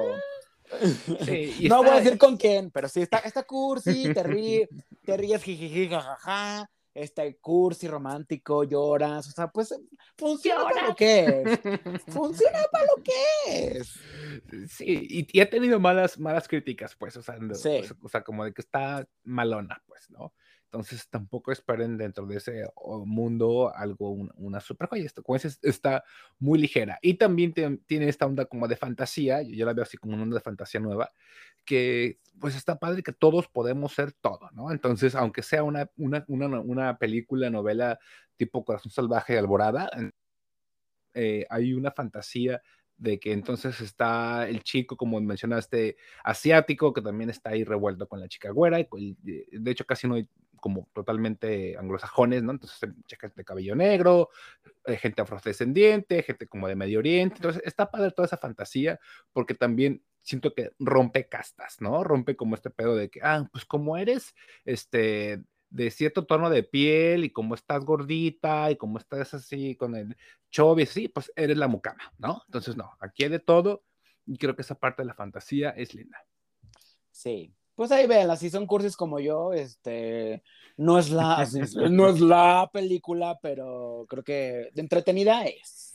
no 1.69 1.77
voy 1.83 1.89
a 1.89 1.99
decir 1.99 2.17
con 2.17 2.37
quién, 2.37 2.71
pero 2.71 2.87
sí, 2.87 3.01
está, 3.01 3.17
está 3.17 3.43
cursi, 3.43 4.13
te 4.13 4.23
ríes, 4.23 4.69
te 5.03 5.17
ríes, 5.17 5.43
jijiji, 5.43 5.89
jajaja, 5.89 6.65
este 6.93 7.39
cursi 7.41 7.89
romántico, 7.89 8.63
lloras, 8.63 9.27
o 9.27 9.31
sea, 9.31 9.49
pues 9.49 9.77
funciona 10.17 10.63
para 10.63 10.87
lo 10.87 10.95
que 10.95 11.25
es. 11.25 11.59
funciona 12.07 12.59
para 12.71 12.85
lo 12.85 13.03
que 13.03 13.67
es. 13.67 13.99
Sí, 14.69 15.27
y, 15.29 15.39
ha 15.41 15.49
tenido 15.49 15.77
malas, 15.77 16.17
malas 16.17 16.47
críticas, 16.47 16.95
pues, 16.95 17.17
o 17.17 17.21
sea, 17.21 17.37
o 18.01 18.07
sea, 18.07 18.23
como 18.23 18.45
de 18.45 18.53
que 18.53 18.61
está 18.61 19.05
malona, 19.25 19.83
pues, 19.87 20.09
¿no? 20.09 20.33
Entonces 20.71 21.09
tampoco 21.09 21.51
esperen 21.51 21.97
dentro 21.97 22.25
de 22.25 22.37
ese 22.37 22.63
mundo 23.05 23.73
algo, 23.75 24.11
una, 24.11 24.61
super 24.61 24.87
joya. 24.87 25.03
Esto, 25.03 25.21
como 25.21 25.35
es, 25.35 25.59
está 25.63 26.05
muy 26.39 26.59
ligera. 26.59 26.97
Y 27.01 27.15
también 27.15 27.53
tiene 27.85 28.07
esta 28.07 28.25
onda 28.25 28.45
como 28.45 28.69
de 28.69 28.77
fantasía, 28.77 29.41
yo 29.41 29.65
la 29.65 29.73
veo 29.73 29.83
así 29.83 29.97
como 29.97 30.13
una 30.13 30.23
onda 30.23 30.35
de 30.35 30.41
fantasía 30.41 30.79
nueva, 30.79 31.11
que 31.65 32.19
pues 32.39 32.55
está 32.55 32.79
padre 32.79 33.03
que 33.03 33.11
todos 33.11 33.49
podemos 33.49 33.91
ser 33.91 34.13
todo, 34.13 34.49
¿no? 34.53 34.71
Entonces, 34.71 35.13
aunque 35.13 35.43
sea 35.43 35.63
una, 35.63 35.91
una, 35.97 36.23
una, 36.27 36.97
película, 36.97 37.49
novela 37.49 37.99
tipo 38.37 38.63
Corazón 38.63 38.93
Salvaje 38.93 39.33
y 39.33 39.37
Alborada, 39.37 39.89
eh, 41.13 41.45
hay 41.49 41.73
una 41.73 41.91
fantasía 41.91 42.61
de 42.95 43.19
que 43.19 43.33
entonces 43.33 43.81
está 43.81 44.47
el 44.47 44.63
chico, 44.63 44.95
como 44.95 45.19
mencionaste, 45.19 45.97
asiático, 46.23 46.93
que 46.93 47.01
también 47.01 47.29
está 47.29 47.49
ahí 47.49 47.65
revuelto 47.65 48.07
con 48.07 48.21
la 48.21 48.29
chica 48.29 48.51
güera, 48.51 48.79
y 48.79 49.17
de 49.51 49.71
hecho 49.71 49.85
casi 49.85 50.07
no 50.07 50.15
hay 50.15 50.29
como 50.61 50.87
totalmente 50.93 51.77
anglosajones, 51.77 52.43
¿no? 52.43 52.51
Entonces, 52.53 52.79
gente 52.79 53.35
de 53.35 53.43
cabello 53.43 53.75
negro, 53.75 54.29
eh, 54.85 54.95
gente 54.95 55.21
afrodescendiente, 55.21 56.23
gente 56.23 56.47
como 56.47 56.69
de 56.69 56.75
Medio 56.75 56.99
Oriente. 56.99 57.35
Entonces, 57.37 57.61
está 57.65 57.91
padre 57.91 58.11
toda 58.11 58.27
esa 58.27 58.37
fantasía, 58.37 58.99
porque 59.33 59.55
también 59.55 60.01
siento 60.21 60.53
que 60.53 60.71
rompe 60.79 61.27
castas, 61.27 61.81
¿no? 61.81 62.03
Rompe 62.03 62.37
como 62.37 62.55
este 62.55 62.69
pedo 62.69 62.95
de 62.95 63.09
que, 63.09 63.19
ah, 63.23 63.49
pues 63.51 63.65
como 63.65 63.97
eres, 63.97 64.33
este, 64.63 65.43
de 65.69 65.91
cierto 65.91 66.25
tono 66.25 66.49
de 66.49 66.63
piel 66.63 67.25
y 67.25 67.31
como 67.31 67.55
estás 67.55 67.83
gordita 67.83 68.71
y 68.71 68.77
como 68.77 68.97
estás 68.97 69.33
así 69.33 69.75
con 69.75 69.95
el 69.95 70.15
chove, 70.51 70.85
sí, 70.85 71.07
pues 71.07 71.31
eres 71.35 71.57
la 71.57 71.67
mucama, 71.67 72.13
¿no? 72.17 72.43
Entonces, 72.47 72.77
no, 72.77 72.95
aquí 72.99 73.23
hay 73.23 73.29
de 73.29 73.39
todo 73.39 73.83
y 74.25 74.37
creo 74.37 74.55
que 74.55 74.61
esa 74.61 74.75
parte 74.75 75.01
de 75.01 75.07
la 75.07 75.15
fantasía 75.15 75.71
es 75.71 75.93
linda. 75.95 76.23
Sí, 77.09 77.53
pues 77.75 77.91
ahí 77.91 78.07
ven, 78.07 78.35
si 78.37 78.49
son 78.49 78.67
cursis 78.67 78.95
como 78.95 79.19
yo, 79.19 79.53
este, 79.53 80.43
no 80.77 80.97
es 80.99 81.09
la, 81.09 81.45
no 81.91 82.09
es 82.09 82.19
la 82.19 82.69
película, 82.71 83.39
pero 83.41 84.05
creo 84.09 84.23
que 84.23 84.69
de 84.73 84.81
entretenida 84.81 85.45
es. 85.45 85.91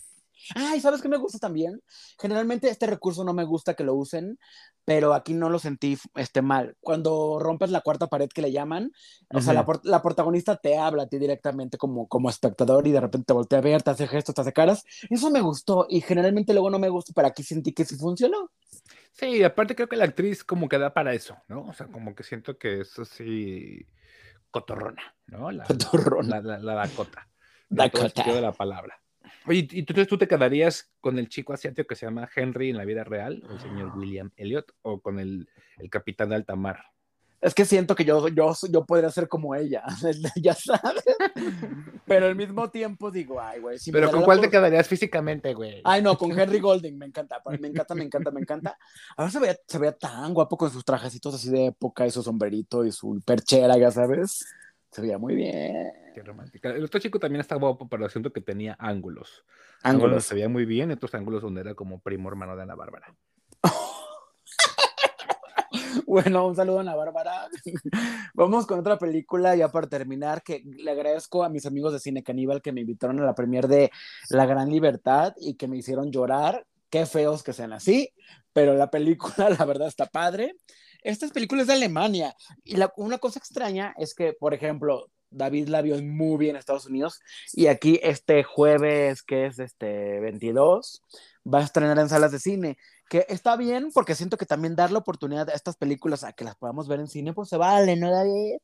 Ay, 0.55 0.81
¿sabes 0.81 1.03
qué 1.03 1.09
me 1.09 1.17
gusta 1.17 1.39
también? 1.39 1.83
Generalmente 2.21 2.69
este 2.69 2.87
recurso 2.87 3.25
no 3.25 3.33
me 3.33 3.45
gusta 3.45 3.75
que 3.75 3.83
lo 3.83 3.95
usen, 3.95 4.39
pero 4.85 5.15
aquí 5.15 5.35
no 5.35 5.51
lo 5.51 5.59
sentí 5.59 5.99
este, 6.15 6.43
mal. 6.43 6.77
Cuando 6.81 7.39
rompes 7.41 7.71
la 7.71 7.81
cuarta 7.81 8.07
pared 8.07 8.29
que 8.29 8.43
le 8.43 8.53
llaman, 8.53 8.93
o 9.35 9.41
sea, 9.41 9.55
la, 9.55 9.67
la, 9.83 10.03
protagonista 10.03 10.57
te 10.57 10.79
habla 10.79 11.05
a 11.05 11.09
ti 11.09 11.19
directamente 11.19 11.79
como, 11.79 12.07
como 12.07 12.31
espectador 12.31 12.87
y 12.87 12.93
de 12.93 13.01
repente 13.01 13.27
te 13.27 13.33
voltea 13.33 13.59
a 13.59 13.63
ver, 13.63 13.83
te 13.83 13.91
hace 13.91 14.07
gestos, 14.07 14.35
te 14.35 14.41
hace 14.43 14.53
caras. 14.53 14.85
Eso 15.11 15.31
me 15.31 15.41
gustó 15.41 15.87
y 15.89 16.01
generalmente 16.01 16.53
luego 16.53 16.71
no 16.71 16.79
me 16.79 16.89
gusta, 16.89 17.13
pero 17.15 17.27
aquí 17.27 17.43
sentí 17.43 17.73
que 17.73 17.85
sí 17.85 17.97
funcionó. 17.97 18.51
Sí, 19.17 19.43
aparte 19.43 19.75
creo 19.75 19.89
que 19.89 19.97
la 19.97 20.05
actriz 20.05 20.45
como 20.45 20.69
que 20.69 20.79
da 20.79 20.93
para 20.93 21.15
eso, 21.15 21.39
¿no? 21.49 21.63
O 21.63 21.73
sea, 21.73 21.87
como 21.87 22.15
que 22.15 22.23
siento 22.23 22.59
que 22.59 22.83
eso 22.83 23.07
sí 23.07 23.89
cotorrona, 24.51 25.17
¿no? 25.27 25.51
La, 25.51 25.65
cotorrona. 25.65 26.41
La, 26.43 26.59
la, 26.59 26.75
Dakota. 26.75 27.27
Dakota. 27.71 28.23
de 28.23 28.41
la 28.43 28.53
palabra. 28.53 29.01
Oye, 29.47 29.67
¿y 29.71 29.79
entonces 29.79 30.07
tú 30.07 30.19
te 30.19 30.29
quedarías 30.29 30.93
con 31.01 31.19
el 31.19 31.31
chico 31.31 31.55
asiático 31.55 31.89
que 31.89 31.95
se 31.95 32.05
llama 32.05 32.29
Henry 32.35 32.69
en 32.69 32.77
la 32.77 32.85
vida 32.85 33.05
real, 33.05 33.43
el 33.49 33.59
señor 33.59 33.93
William 33.97 34.31
Elliot, 34.37 34.75
o 34.83 35.01
con 35.01 35.19
el, 35.19 35.49
el 35.79 35.89
capitán 35.89 36.29
de 36.29 36.35
alta 36.35 36.55
mar? 36.55 36.85
Es 37.47 37.55
que 37.55 37.65
siento 37.65 37.95
que 37.95 38.05
yo, 38.05 38.27
yo, 38.27 38.53
yo 38.69 38.85
podría 38.85 39.09
ser 39.09 39.29
como 39.29 39.55
ella, 39.55 39.85
ya 40.35 40.53
sabes. 40.53 41.05
Pero 42.05 42.27
al 42.27 42.35
mismo 42.35 42.69
tiempo 42.71 43.09
digo, 43.13 43.41
ay, 43.41 43.61
güey. 43.61 43.79
Pero 43.93 44.11
¿con 44.11 44.25
cuál 44.25 44.41
te 44.41 44.51
quedarías 44.51 44.89
físicamente, 44.89 45.55
güey? 45.55 45.81
Ay, 45.85 46.03
no, 46.03 46.19
con 46.19 46.37
Henry 46.37 46.59
Golding, 46.59 46.99
me 46.99 47.07
encanta, 47.07 47.41
me 47.47 47.69
encanta, 47.69 47.95
me 47.95 48.03
encanta, 48.03 48.31
me 48.33 48.41
encanta. 48.41 48.79
Ahora 49.17 49.31
se 49.31 49.39
veía, 49.39 49.57
se 49.65 49.79
veía 49.79 49.93
tan 49.93 50.35
guapo 50.35 50.57
con 50.57 50.73
sus 50.73 50.85
trajecitos 50.85 51.37
así 51.37 51.49
de 51.49 51.67
época 51.67 52.05
y 52.05 52.11
su 52.11 52.21
sombrerito 52.21 52.85
y 52.85 52.91
su 52.91 53.21
perchera, 53.25 53.79
ya 53.79 53.93
sabes. 53.93 54.45
Se 54.91 55.01
veía 55.01 55.17
muy 55.17 55.37
bien. 55.37 55.93
Qué 56.17 56.25
romántica. 56.25 56.71
El 56.71 56.83
otro 56.83 56.99
chico 56.99 57.21
también 57.21 57.43
está 57.43 57.55
guapo, 57.55 57.89
pero 57.89 58.09
siento 58.09 58.33
que 58.33 58.41
tenía 58.41 58.75
ángulos. 58.81 59.45
Ángulos. 59.85 60.25
Se 60.25 60.35
veía 60.35 60.49
muy 60.49 60.65
bien, 60.65 60.91
otros 60.91 61.15
ángulos 61.15 61.43
donde 61.43 61.61
era 61.61 61.75
como 61.75 62.01
primo 62.01 62.29
hermano 62.29 62.57
de 62.57 62.63
Ana 62.65 62.75
Bárbara. 62.75 63.15
Bueno, 66.07 66.47
un 66.47 66.57
saludo 66.57 66.79
a 66.79 66.81
Ana 66.83 66.95
Bárbara. 66.95 67.49
Vamos 68.35 68.67
con 68.67 68.79
otra 68.79 68.99
película 68.99 69.55
ya 69.57 69.69
para 69.71 69.89
terminar, 69.89 70.43
que 70.43 70.63
le 70.65 70.91
agradezco 70.91 71.45
a 71.45 71.49
mis 71.49 71.67
amigos 71.67 71.93
de 71.93 72.01
Cine 72.01 72.23
Caníbal 72.23 72.63
que 72.63 72.73
me 72.73 72.83
invitaron 72.83 73.21
a 73.21 73.25
la 73.25 73.35
premier 73.35 73.69
de 73.69 73.91
La 74.31 74.47
Gran 74.47 74.71
Libertad 74.71 75.35
y 75.39 75.55
que 75.55 75.69
me 75.69 75.77
hicieron 75.77 76.11
llorar. 76.11 76.67
Qué 76.89 77.05
feos 77.05 77.43
que 77.43 77.53
sean 77.53 77.73
así, 77.73 78.11
pero 78.53 78.75
la 78.75 78.91
película, 78.91 79.51
la 79.59 79.65
verdad, 79.65 79.89
está 79.89 80.07
padre. 80.07 80.55
Esta 81.03 81.29
película 81.29 81.63
es 81.63 81.69
de 81.69 81.75
Alemania 81.75 82.35
y 82.65 82.77
una 82.97 83.19
cosa 83.19 83.39
extraña 83.39 83.95
es 83.99 84.15
que, 84.15 84.33
por 84.33 84.55
ejemplo, 84.55 85.11
David 85.31 85.69
la 85.69 85.83
vio 85.83 86.01
muy 86.03 86.39
bien 86.39 86.51
en 86.53 86.61
Estados 86.61 86.87
Unidos 86.87 87.21
y 87.53 87.67
aquí 87.67 88.01
este 88.03 88.43
jueves, 88.45 89.23
que 89.23 89.47
es 89.47 89.59
este 89.59 90.21
22, 90.21 91.03
va 91.53 91.61
a 91.61 91.65
estrenar 91.65 91.99
en 91.99 92.09
salas 92.09 92.33
de 92.33 92.39
cine 92.39 92.79
que 93.09 93.27
está 93.29 93.57
bien 93.57 93.91
porque 93.93 94.15
siento 94.15 94.37
que 94.37 94.47
también 94.47 94.77
dar 94.77 94.91
la 94.91 94.99
oportunidad 94.99 95.49
a 95.49 95.55
estas 95.55 95.77
películas 95.77 96.25
a 96.25 96.33
que 96.33 96.45
las 96.45 96.57
podamos 96.57 96.89
ver 96.89 97.01
en 97.01 97.09
cine, 97.09 97.33
pues 97.33 97.49
se 97.49 97.57
vale, 97.57 97.97
¿no, 97.97 98.11
David? 98.11 98.57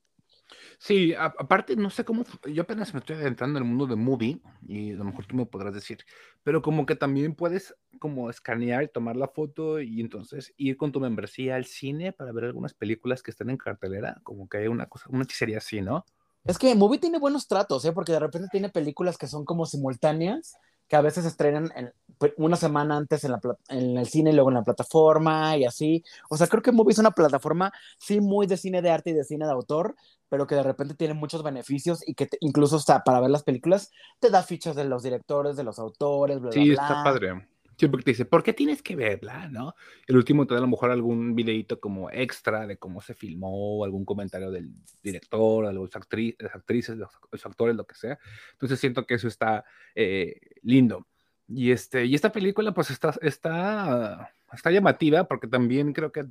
Sí, 0.78 1.14
aparte, 1.16 1.76
no 1.76 1.90
sé 1.90 2.04
cómo, 2.04 2.24
yo 2.52 2.62
apenas 2.62 2.92
me 2.92 3.00
estoy 3.00 3.16
adentrando 3.16 3.58
en 3.58 3.64
el 3.64 3.68
mundo 3.68 3.86
de 3.86 3.96
movie 3.96 4.40
y 4.66 4.92
a 4.92 4.96
lo 4.96 5.04
mejor 5.04 5.26
tú 5.26 5.36
me 5.36 5.46
podrás 5.46 5.72
decir, 5.72 6.04
pero 6.42 6.60
como 6.60 6.84
que 6.86 6.96
también 6.96 7.34
puedes 7.34 7.74
como 7.98 8.28
escanear, 8.28 8.88
tomar 8.88 9.16
la 9.16 9.28
foto 9.28 9.80
y 9.80 10.00
entonces 10.00 10.52
ir 10.56 10.76
con 10.76 10.92
tu 10.92 11.00
membresía 11.00 11.56
al 11.56 11.64
cine 11.64 12.12
para 12.12 12.32
ver 12.32 12.44
algunas 12.44 12.74
películas 12.74 13.22
que 13.22 13.30
están 13.30 13.50
en 13.50 13.56
cartelera, 13.56 14.20
como 14.24 14.48
que 14.48 14.58
hay 14.58 14.66
una 14.66 14.86
cosa, 14.86 15.06
una 15.08 15.24
hechicería 15.24 15.58
así, 15.58 15.80
¿no? 15.80 16.04
Es 16.44 16.58
que 16.58 16.74
Movie 16.74 16.98
tiene 16.98 17.20
buenos 17.20 17.46
tratos, 17.46 17.84
¿eh? 17.84 17.92
Porque 17.92 18.12
de 18.12 18.18
repente 18.18 18.48
tiene 18.50 18.68
películas 18.68 19.16
que 19.16 19.28
son 19.28 19.44
como 19.44 19.64
simultáneas 19.64 20.56
que 20.92 20.96
a 20.96 21.00
veces 21.00 21.24
estrenan 21.24 21.72
pues, 22.18 22.34
una 22.36 22.54
semana 22.54 22.98
antes 22.98 23.24
en, 23.24 23.32
la, 23.32 23.40
en, 23.70 23.96
el 23.96 24.06
cine 24.06 24.28
y 24.28 24.34
luego 24.34 24.50
en 24.50 24.56
la 24.56 24.62
plataforma 24.62 25.56
y 25.56 25.64
así. 25.64 26.04
O 26.28 26.36
sea, 26.36 26.48
creo 26.48 26.60
que 26.60 26.70
Movie 26.70 26.92
es 26.92 26.98
una 26.98 27.12
plataforma, 27.12 27.72
sí, 27.96 28.20
muy 28.20 28.46
de 28.46 28.58
cine 28.58 28.82
de 28.82 28.90
arte 28.90 29.08
y 29.08 29.14
de 29.14 29.24
cine 29.24 29.46
de 29.46 29.52
autor, 29.52 29.96
pero 30.28 30.46
que 30.46 30.54
de 30.54 30.62
repente 30.62 30.92
tiene 30.92 31.14
muchos 31.14 31.42
beneficios 31.42 32.06
y 32.06 32.12
que 32.12 32.28
incluso 32.40 32.76
hasta 32.76 33.02
para 33.04 33.20
ver 33.20 33.30
las 33.30 33.42
películas 33.42 33.90
te 34.20 34.28
da 34.28 34.42
fichas 34.42 34.76
de 34.76 34.84
los 34.84 35.02
directores, 35.02 35.56
de 35.56 35.64
los 35.64 35.78
autores, 35.78 36.40
bla, 36.40 36.52
sí, 36.52 36.72
está 36.72 37.02
padre. 37.02 37.48
Porque 37.90 38.04
te 38.04 38.10
dice, 38.12 38.24
¿por 38.24 38.42
qué 38.42 38.52
tienes 38.52 38.82
que 38.82 38.96
verla? 38.96 39.48
¿no? 39.48 39.74
El 40.06 40.16
último 40.16 40.46
te 40.46 40.54
da 40.54 40.58
a 40.58 40.62
lo 40.62 40.68
mejor 40.68 40.90
algún 40.90 41.34
videito 41.34 41.80
como 41.80 42.10
extra 42.10 42.66
de 42.66 42.76
cómo 42.76 43.00
se 43.00 43.14
filmó, 43.14 43.84
algún 43.84 44.04
comentario 44.04 44.50
del 44.50 44.72
director, 45.02 45.66
de 45.66 45.72
los 45.72 45.94
actrices, 45.94 46.42
las 46.42 46.54
actrices, 46.54 46.96
los, 46.96 47.46
actores, 47.46 47.76
lo 47.76 47.86
que 47.86 47.94
sea. 47.94 48.18
Entonces 48.52 48.78
siento 48.80 49.06
que 49.06 49.14
eso 49.14 49.28
está 49.28 49.64
eh, 49.94 50.40
lindo. 50.62 51.06
Y, 51.54 51.70
este, 51.72 52.06
y 52.06 52.14
esta 52.14 52.32
película 52.32 52.72
pues 52.72 52.90
está, 52.90 53.14
está 53.20 54.32
está 54.52 54.70
llamativa 54.70 55.24
porque 55.24 55.48
también 55.48 55.92
creo 55.92 56.12
que, 56.12 56.26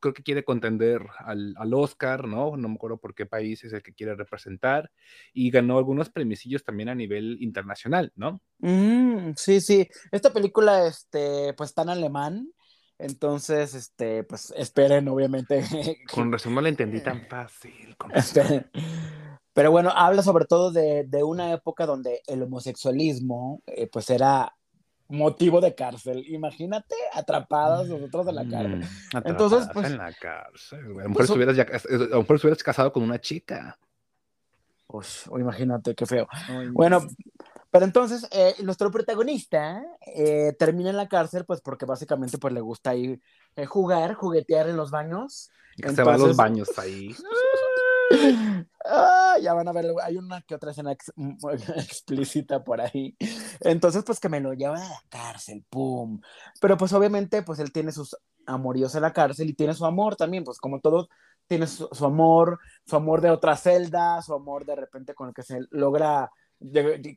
creo 0.00 0.14
que 0.14 0.22
quiere 0.22 0.44
contender 0.44 1.02
al, 1.18 1.54
al, 1.56 1.74
Oscar, 1.74 2.26
¿no? 2.26 2.56
No 2.56 2.68
me 2.68 2.74
acuerdo 2.74 2.98
por 2.98 3.14
qué 3.14 3.26
país 3.26 3.62
es 3.64 3.72
el 3.72 3.82
que 3.82 3.94
quiere 3.94 4.14
representar 4.14 4.90
y 5.32 5.50
ganó 5.50 5.78
algunos 5.78 6.10
premisillos 6.10 6.64
también 6.64 6.88
a 6.88 6.94
nivel 6.94 7.38
internacional, 7.40 8.12
¿no? 8.16 8.40
Mm, 8.58 9.32
sí, 9.36 9.60
sí. 9.60 9.88
Esta 10.10 10.32
película, 10.32 10.86
este, 10.86 11.54
pues 11.54 11.70
está 11.70 11.82
en 11.82 11.90
alemán. 11.90 12.52
Entonces, 12.98 13.74
este, 13.74 14.24
pues 14.24 14.52
esperen, 14.56 15.08
obviamente. 15.08 15.64
Con 16.12 16.30
razón 16.30 16.54
no 16.54 16.60
la 16.60 16.68
entendí 16.68 17.00
tan 17.00 17.26
fácil. 17.28 17.96
Pero 19.54 19.70
bueno, 19.70 19.90
habla 19.90 20.22
sobre 20.22 20.44
todo 20.44 20.70
de, 20.70 21.04
de 21.04 21.22
una 21.22 21.52
época 21.52 21.86
donde 21.86 22.20
el 22.26 22.42
homosexualismo, 22.42 23.62
eh, 23.66 23.88
pues 23.90 24.10
era 24.10 24.54
motivo 25.10 25.60
de 25.60 25.74
cárcel. 25.74 26.24
Imagínate 26.28 26.94
atrapadas 27.12 27.88
nosotros 27.88 28.26
en 28.28 28.34
la 28.34 28.48
cárcel. 28.48 28.78
Mm, 28.78 29.28
Entonces, 29.28 29.68
pues. 29.72 29.90
En 29.90 29.98
la 29.98 30.12
cárcel, 30.12 30.78
A 30.78 30.82
lo 30.82 30.94
mejor, 30.94 31.12
pues, 31.12 31.28
estuvieras 31.28 31.56
ya, 31.56 31.62
a 31.64 31.92
lo 31.92 32.20
mejor 32.20 32.36
estuvieras 32.36 32.62
casado 32.62 32.92
con 32.92 33.02
una 33.02 33.20
chica. 33.20 33.78
o 34.86 35.38
imagínate 35.38 35.94
qué 35.94 36.06
feo. 36.06 36.28
bueno, 36.72 37.06
pero 37.70 37.84
entonces 37.84 38.26
eh, 38.32 38.54
nuestro 38.62 38.90
protagonista 38.90 39.82
eh, 40.16 40.54
termina 40.58 40.90
en 40.90 40.96
la 40.96 41.08
cárcel, 41.08 41.44
pues 41.44 41.60
porque 41.60 41.86
básicamente 41.86 42.38
pues 42.38 42.52
le 42.52 42.60
gusta 42.60 42.94
ir 42.94 43.20
eh, 43.56 43.66
jugar, 43.66 44.14
juguetear 44.14 44.68
en 44.68 44.76
los 44.76 44.90
baños. 44.90 45.50
se 45.76 46.02
va 46.02 46.14
a 46.14 46.18
los 46.18 46.36
baños 46.36 46.68
ahí. 46.78 47.14
Ya 49.38 49.54
van 49.54 49.68
a 49.68 49.72
ver, 49.72 49.86
hay 50.02 50.16
una 50.16 50.42
que 50.42 50.54
otra 50.54 50.70
escena 50.70 50.92
explícita 51.76 52.62
por 52.64 52.80
ahí. 52.80 53.16
Entonces, 53.60 54.04
pues 54.04 54.20
que 54.20 54.28
me 54.28 54.40
lo 54.40 54.52
llevan 54.54 54.80
a 54.80 54.88
la 54.88 55.02
cárcel, 55.08 55.64
pum. 55.68 56.20
Pero 56.60 56.76
pues 56.76 56.92
obviamente, 56.92 57.42
pues 57.42 57.58
él 57.58 57.72
tiene 57.72 57.92
sus 57.92 58.16
amoríos 58.46 58.94
en 58.94 59.02
la 59.02 59.12
cárcel 59.12 59.50
y 59.50 59.54
tiene 59.54 59.74
su 59.74 59.86
amor 59.86 60.16
también, 60.16 60.44
pues 60.44 60.58
como 60.58 60.80
todos, 60.80 61.08
tiene 61.46 61.66
su, 61.66 61.88
amor, 62.04 62.58
su 62.86 62.96
amor 62.96 63.20
de 63.20 63.30
otra 63.30 63.56
celda, 63.56 64.22
su 64.22 64.34
amor 64.34 64.64
de 64.64 64.76
repente 64.76 65.14
con 65.14 65.28
el 65.28 65.34
que 65.34 65.42
se 65.42 65.60
logra 65.70 66.30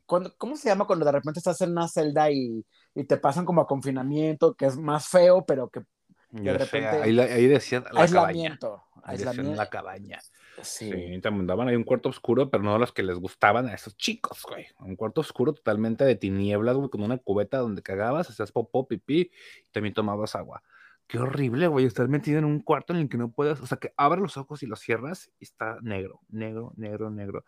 ¿Cómo 0.06 0.56
se 0.56 0.70
llama 0.70 0.88
cuando 0.88 1.04
de 1.04 1.12
repente 1.12 1.40
estás 1.40 1.60
en 1.62 1.72
una 1.72 1.90
celda 1.90 2.32
y, 2.32 2.66
y, 2.96 3.04
te 3.04 3.18
pasan 3.18 3.44
como 3.46 3.60
a 3.60 3.68
confinamiento, 3.68 4.56
que 4.56 4.68
es 4.68 4.78
más 4.78 5.10
feo, 5.10 5.46
pero 5.46 5.70
que 5.70 5.82
de 6.30 6.58
repente... 6.58 6.88
ahí, 6.88 7.20
ahí, 7.20 7.48
decía 7.48 7.84
la 7.92 8.02
aislamiento. 8.02 8.70
Cabaña. 8.70 8.93
Aislamiento. 9.04 9.56
la 9.56 9.70
cabaña. 9.70 10.20
Sí. 10.62 10.92
sí. 10.92 11.22
te 11.22 11.32
mandaban 11.32 11.68
ahí 11.68 11.76
un 11.76 11.84
cuarto 11.84 12.10
oscuro, 12.10 12.50
pero 12.50 12.64
no 12.64 12.78
los 12.78 12.92
que 12.92 13.04
les 13.04 13.18
gustaban 13.18 13.68
a 13.68 13.74
esos 13.74 13.98
chicos, 13.98 14.44
güey. 14.48 14.68
Un 14.80 14.96
cuarto 14.96 15.22
oscuro 15.22 15.54
totalmente 15.54 16.06
de 16.06 16.16
tinieblas, 16.16 16.76
güey, 16.76 16.90
con 16.90 17.02
una 17.02 17.18
cubeta 17.18 17.58
donde 17.58 17.82
cagabas, 17.82 18.30
hacías 18.30 18.52
popó, 18.52 18.88
pipí, 18.88 19.32
y 19.68 19.72
también 19.72 19.94
tomabas 19.94 20.36
agua 20.36 20.64
qué 21.08 21.20
horrible, 21.20 21.68
güey, 21.68 21.86
estar 21.86 22.08
metido 22.08 22.40
en 22.40 22.46
un 22.46 22.60
cuarto 22.60 22.94
en 22.94 23.00
el 23.00 23.10
que 23.10 23.18
no 23.18 23.32
puedas, 23.32 23.62
o 23.62 23.68
sea, 23.68 23.78
que 23.78 23.94
abres 23.98 24.22
los 24.22 24.38
ojos 24.38 24.64
y 24.64 24.66
los 24.66 24.80
cierras 24.80 25.30
y 25.40 25.44
está 25.44 25.78
negro, 25.82 26.22
negro, 26.30 26.74
negro, 26.76 27.10
negro. 27.12 27.46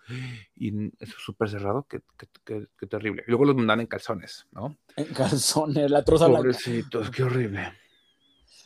Y 0.56 0.88
es 1.00 1.10
súper 1.18 1.50
cerrado, 1.50 1.88
qué, 1.90 2.02
qué, 2.44 2.68
qué, 2.78 2.88
terrible. 2.88 3.24
Y 3.26 3.32
luego 3.32 3.46
los 3.46 3.56
mandan 3.56 3.82
en 3.82 3.88
calzones, 3.88 4.48
¿no? 4.52 4.78
En 4.96 5.06
calzones, 5.06 5.90
la 5.90 6.04
troza 6.04 6.28
Pobrecitos, 6.28 7.10
qué 7.10 7.24
horrible. 7.24 7.74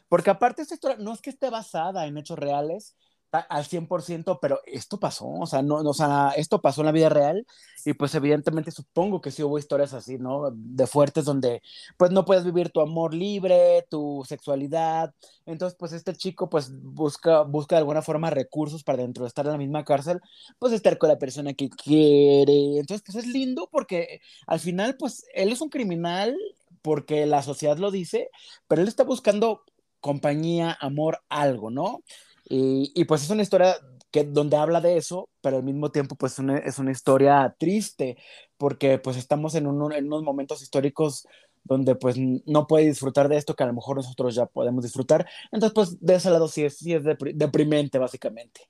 Porque 0.10 0.32
aparte 0.32 0.62
esta 0.62 0.74
historia 0.74 0.98
no 1.00 1.14
es 1.14 1.22
que 1.22 1.30
esté 1.30 1.50
basada 1.50 2.06
en 2.08 2.18
hechos 2.18 2.38
reales, 2.38 2.96
al 3.32 3.66
100%, 3.66 4.40
pero 4.42 4.60
esto 4.66 5.00
pasó, 5.00 5.28
o 5.28 5.46
sea, 5.46 5.62
no, 5.62 5.76
o 5.76 5.94
sea, 5.94 6.32
esto 6.36 6.62
pasó 6.62 6.82
en 6.82 6.86
la 6.88 6.92
vida 6.92 7.10
real 7.10 7.46
y 7.86 7.94
pues 7.94 8.16
evidentemente 8.16 8.72
supongo 8.72 9.22
que 9.22 9.30
sí 9.32 9.44
hubo 9.44 9.60
historias 9.60 9.94
así, 9.94 10.18
¿no? 10.18 10.50
De 10.52 10.88
fuertes 10.88 11.26
donde 11.26 11.62
pues 11.98 12.12
no 12.12 12.26
puedes 12.26 12.44
vivir 12.44 12.72
tu 12.72 12.82
amor 12.82 13.14
libre, 13.14 13.86
tu 13.90 14.24
sexualidad, 14.28 15.14
entonces 15.46 15.78
pues 15.78 15.94
este 15.94 16.16
chico 16.16 16.50
pues 16.50 16.72
busca, 16.82 17.42
busca 17.44 17.76
de 17.76 17.80
alguna 17.82 18.02
forma 18.02 18.32
recursos 18.32 18.84
para 18.84 19.04
dentro 19.04 19.24
de 19.24 19.28
estar 19.28 19.46
en 19.46 19.52
la 19.52 19.58
misma 19.58 19.86
cárcel, 19.86 20.22
pues 20.58 20.74
estar 20.74 20.98
con 20.98 21.10
la 21.10 21.20
persona 21.20 21.54
que 21.54 21.70
quiere, 21.70 22.80
entonces 22.80 23.04
pues 23.06 23.24
es 23.24 23.28
lindo 23.28 23.70
porque 23.72 24.22
al 24.48 24.60
final 24.60 24.96
pues 24.98 25.26
él 25.36 25.52
es 25.52 25.62
un 25.62 25.70
criminal 25.70 26.36
porque 26.82 27.26
la 27.28 27.44
sociedad 27.44 27.78
lo 27.78 27.92
dice, 27.92 28.30
pero 28.68 28.82
él 28.82 28.88
está 28.88 29.04
buscando 29.04 29.64
compañía, 30.00 30.78
amor, 30.80 31.20
algo, 31.30 31.70
¿no? 31.70 32.04
Y, 32.50 33.06
pues 33.06 33.24
es 33.24 33.30
una 33.30 33.44
historia 33.44 33.76
que, 34.12 34.24
donde 34.24 34.58
habla 34.58 34.82
de 34.82 34.98
eso, 34.98 35.30
pero 35.42 35.58
al 35.58 35.64
mismo 35.64 35.92
tiempo 35.92 36.16
pues 36.16 36.40
es 36.40 36.80
una 36.80 36.92
historia 36.92 37.56
triste, 37.60 38.18
porque 38.58 38.98
pues 38.98 39.18
estamos 39.18 39.54
en, 39.54 39.68
en, 39.68 40.06
unos 40.08 40.24
momentos 40.24 40.64
históricos 40.64 41.28
donde 41.64 41.94
pues 41.94 42.16
no 42.18 42.66
puede 42.66 42.86
disfrutar 42.88 43.30
de 43.30 43.38
esto 43.38 43.56
que 43.56 43.64
a 43.64 43.68
lo 43.68 43.74
mejor 43.74 43.98
nosotros 43.98 44.34
ya 44.34 44.48
podemos 44.48 44.84
disfrutar. 44.84 45.28
Entonces 45.52 45.76
pues 45.76 46.04
de 46.04 46.16
ese 46.16 46.32
lado 46.32 46.48
sí 46.48 46.64
es, 46.64 46.78
sí 46.78 46.94
es 46.94 47.04
deprimente 47.36 48.00
básicamente. 48.00 48.62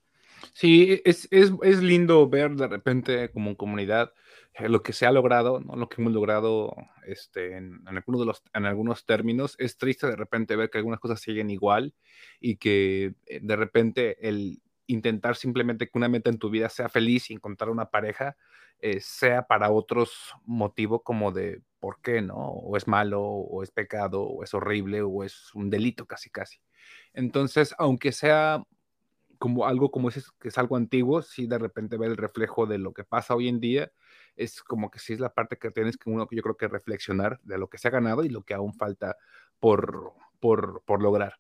Sí, 0.54 1.02
es, 1.06 1.28
es, 1.32 1.52
es 1.64 1.82
lindo 1.82 2.28
ver 2.28 2.56
de 2.56 2.68
repente 2.68 3.32
como 3.32 3.56
comunidad 3.56 4.12
lo 4.58 4.84
que 4.84 4.94
se 4.94 5.06
ha 5.06 5.12
logrado, 5.12 5.60
¿no? 5.60 5.76
lo 5.76 5.88
que 5.88 6.02
hemos 6.02 6.14
logrado 6.14 6.76
este, 7.06 7.56
en, 7.56 7.82
algunos 7.88 8.22
de 8.22 8.26
los, 8.26 8.44
en 8.54 8.66
algunos 8.66 9.06
términos. 9.06 9.56
Es 9.58 9.78
triste 9.78 10.08
de 10.08 10.16
repente 10.16 10.56
ver 10.56 10.70
que 10.70 10.80
algunas 10.80 11.00
cosas 11.00 11.22
siguen 11.22 11.50
igual 11.50 11.94
y 12.40 12.58
que 12.58 13.14
eh, 13.26 13.40
de 13.42 13.56
repente 13.56 14.28
el 14.28 14.62
intentar 14.88 15.36
simplemente 15.36 15.86
que 15.88 15.98
una 15.98 16.10
meta 16.10 16.30
en 16.30 16.40
tu 16.40 16.50
vida 16.50 16.68
sea 16.68 16.90
feliz 16.90 17.30
y 17.30 17.34
encontrar 17.34 17.70
una 17.70 17.90
pareja 17.90 18.36
eh, 18.82 19.02
sea 19.02 19.44
para 19.44 19.72
otros 19.72 20.34
motivo 20.46 21.04
como 21.04 21.32
de 21.32 21.62
por 21.80 22.02
qué, 22.02 22.22
¿no? 22.22 22.36
O 22.38 22.78
es 22.78 22.88
malo, 22.88 23.22
o 23.22 23.62
es 23.62 23.72
pecado, 23.72 24.24
o 24.24 24.44
es 24.44 24.54
horrible, 24.54 25.02
o 25.02 25.24
es 25.24 25.54
un 25.54 25.70
delito 25.70 26.06
casi 26.06 26.30
casi. 26.30 26.60
Entonces, 27.14 27.76
aunque 27.78 28.12
sea 28.12 28.64
como 29.40 29.66
algo 29.66 29.90
como 29.90 30.10
ese, 30.10 30.22
que 30.40 30.50
es 30.50 30.58
algo 30.58 30.76
antiguo, 30.76 31.22
sí 31.22 31.48
de 31.48 31.58
repente 31.58 31.98
ver 31.98 32.12
el 32.12 32.18
reflejo 32.18 32.68
de 32.68 32.78
lo 32.78 32.94
que 32.94 33.06
pasa 33.06 33.34
hoy 33.34 33.48
en 33.48 33.60
día, 33.60 33.92
es 34.36 34.62
como 34.62 34.92
que 34.92 35.00
sí 35.00 35.14
es 35.14 35.20
la 35.20 35.34
parte 35.34 35.58
que 35.58 35.72
tienes 35.72 35.98
que 35.98 36.10
uno, 36.10 36.28
yo 36.30 36.44
creo 36.44 36.58
que 36.58 36.68
reflexionar 36.68 37.40
de 37.44 37.58
lo 37.58 37.70
que 37.70 37.78
se 37.78 37.88
ha 37.88 37.92
ganado 37.92 38.24
y 38.24 38.30
lo 38.30 38.44
que 38.44 38.54
aún 38.54 38.74
falta 38.74 39.16
por, 39.60 40.14
por, 40.40 40.84
por 40.86 41.02
lograr. 41.02 41.40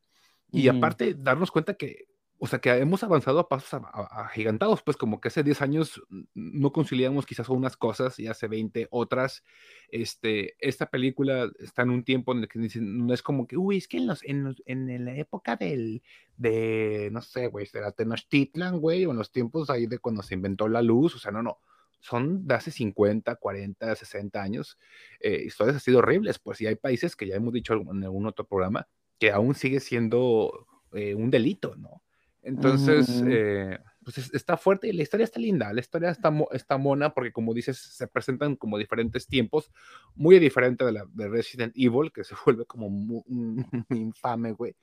Y 0.51 0.67
aparte, 0.67 1.13
darnos 1.13 1.51
cuenta 1.51 1.75
que, 1.75 2.08
o 2.39 2.47
sea, 2.47 2.59
que 2.59 2.69
hemos 2.71 3.03
avanzado 3.03 3.39
a 3.39 3.49
pasos 3.49 3.81
agigantados, 4.11 4.81
pues 4.81 4.95
como 4.95 5.19
que 5.19 5.27
hace 5.27 5.43
10 5.43 5.61
años 5.61 6.01
no 6.33 6.71
conciliamos 6.71 7.25
quizás 7.25 7.49
unas 7.49 7.75
cosas 7.75 8.17
y 8.17 8.27
hace 8.27 8.47
20 8.47 8.87
otras. 8.91 9.43
Este, 9.89 10.55
esta 10.59 10.89
película 10.89 11.51
está 11.59 11.81
en 11.81 11.89
un 11.89 12.03
tiempo 12.03 12.31
en 12.31 12.39
el 12.39 12.47
que 12.47 12.59
no 12.79 13.13
es 13.13 13.21
como 13.21 13.45
que, 13.45 13.57
uy, 13.57 13.77
es 13.77 13.87
que 13.87 13.97
en, 13.97 14.07
los, 14.07 14.23
en, 14.25 14.55
en 14.65 15.05
la 15.05 15.15
época 15.15 15.57
del, 15.57 16.01
de, 16.37 17.09
no 17.11 17.21
sé, 17.21 17.47
güey, 17.47 17.65
será 17.65 17.91
Tenochtitlan, 17.91 18.79
güey, 18.79 19.05
o 19.05 19.11
en 19.11 19.17
los 19.17 19.31
tiempos 19.31 19.69
ahí 19.69 19.85
de 19.85 19.99
cuando 19.99 20.23
se 20.23 20.35
inventó 20.35 20.69
la 20.69 20.81
luz, 20.81 21.15
o 21.15 21.19
sea, 21.19 21.31
no, 21.31 21.43
no 21.43 21.59
son 22.01 22.47
de 22.47 22.55
hace 22.55 22.71
50, 22.71 23.35
40, 23.35 23.95
60 23.95 24.41
años, 24.41 24.77
eh, 25.19 25.43
historias 25.45 25.77
así 25.77 25.93
horribles, 25.93 26.39
pues, 26.39 26.61
y 26.61 26.67
hay 26.67 26.75
países 26.75 27.15
que 27.15 27.27
ya 27.27 27.35
hemos 27.35 27.53
dicho 27.53 27.73
en 27.73 28.03
algún 28.03 28.25
otro 28.25 28.47
programa 28.47 28.87
que 29.19 29.31
aún 29.31 29.53
sigue 29.53 29.81
siendo 29.81 30.65
eh, 30.93 31.13
un 31.13 31.29
delito, 31.29 31.75
¿no? 31.75 32.01
Entonces, 32.49 33.23
eh, 33.27 33.77
pues 34.03 34.33
está 34.33 34.57
fuerte 34.57 34.87
y 34.87 34.93
la 34.93 35.03
historia 35.03 35.23
está 35.23 35.39
linda, 35.39 35.71
la 35.71 35.79
historia 35.79 36.09
está, 36.09 36.33
está 36.51 36.77
mona 36.77 37.13
porque 37.13 37.31
como 37.31 37.53
dices, 37.53 37.77
se 37.77 38.07
presentan 38.07 38.55
como 38.55 38.77
diferentes 38.77 39.27
tiempos, 39.27 39.71
muy 40.15 40.39
diferente 40.39 40.83
de 40.83 40.91
la 40.91 41.05
de 41.13 41.27
Resident 41.27 41.73
Evil, 41.75 42.11
que 42.11 42.23
se 42.23 42.35
vuelve 42.45 42.65
como 42.65 42.89
muy, 42.89 43.23
infame, 43.89 44.53
güey. 44.53 44.75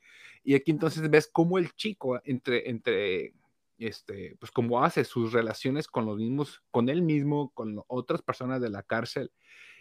Y 0.43 0.55
aquí 0.55 0.71
entonces 0.71 1.09
ves 1.09 1.29
cómo 1.31 1.57
el 1.57 1.73
chico 1.73 2.21
entre, 2.23 2.69
entre 2.69 3.33
este, 3.77 4.37
pues 4.39 4.51
como 4.51 4.83
hace 4.83 5.03
sus 5.03 5.33
relaciones 5.33 5.87
con 5.87 6.05
los 6.05 6.17
mismos, 6.17 6.63
con 6.71 6.87
él 6.87 7.01
mismo, 7.01 7.51
con 7.53 7.83
otras 7.87 8.21
personas 8.21 8.61
de 8.61 8.69
la 8.69 8.81
cárcel 8.81 9.31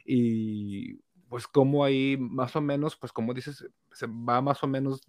y 0.05 0.97
pues 1.29 1.47
como 1.47 1.85
ahí 1.85 2.17
más 2.19 2.57
o 2.57 2.61
menos, 2.61 2.97
pues 2.97 3.13
como 3.13 3.33
dices, 3.33 3.65
se 3.93 4.07
va 4.07 4.41
más 4.41 4.63
o 4.63 4.67
menos 4.67 5.01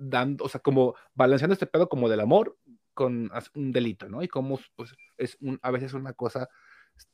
dando, 0.00 0.44
o 0.44 0.48
sea, 0.48 0.60
como 0.60 0.94
balanceando 1.14 1.52
este 1.52 1.66
pedo 1.66 1.88
como 1.88 2.08
del 2.08 2.20
amor 2.20 2.56
con 2.94 3.30
un 3.54 3.72
delito, 3.72 4.08
¿no? 4.08 4.22
Y 4.22 4.28
como 4.28 4.58
pues 4.74 4.94
es 5.18 5.36
un, 5.40 5.58
a 5.62 5.70
veces 5.70 5.94
una 5.94 6.12
cosa 6.12 6.48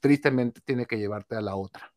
tristemente 0.01 0.61
tiene 0.65 0.87
que 0.87 0.99
llevarte 0.99 1.37
a 1.37 1.41
la 1.41 1.57
otra. 1.57 1.93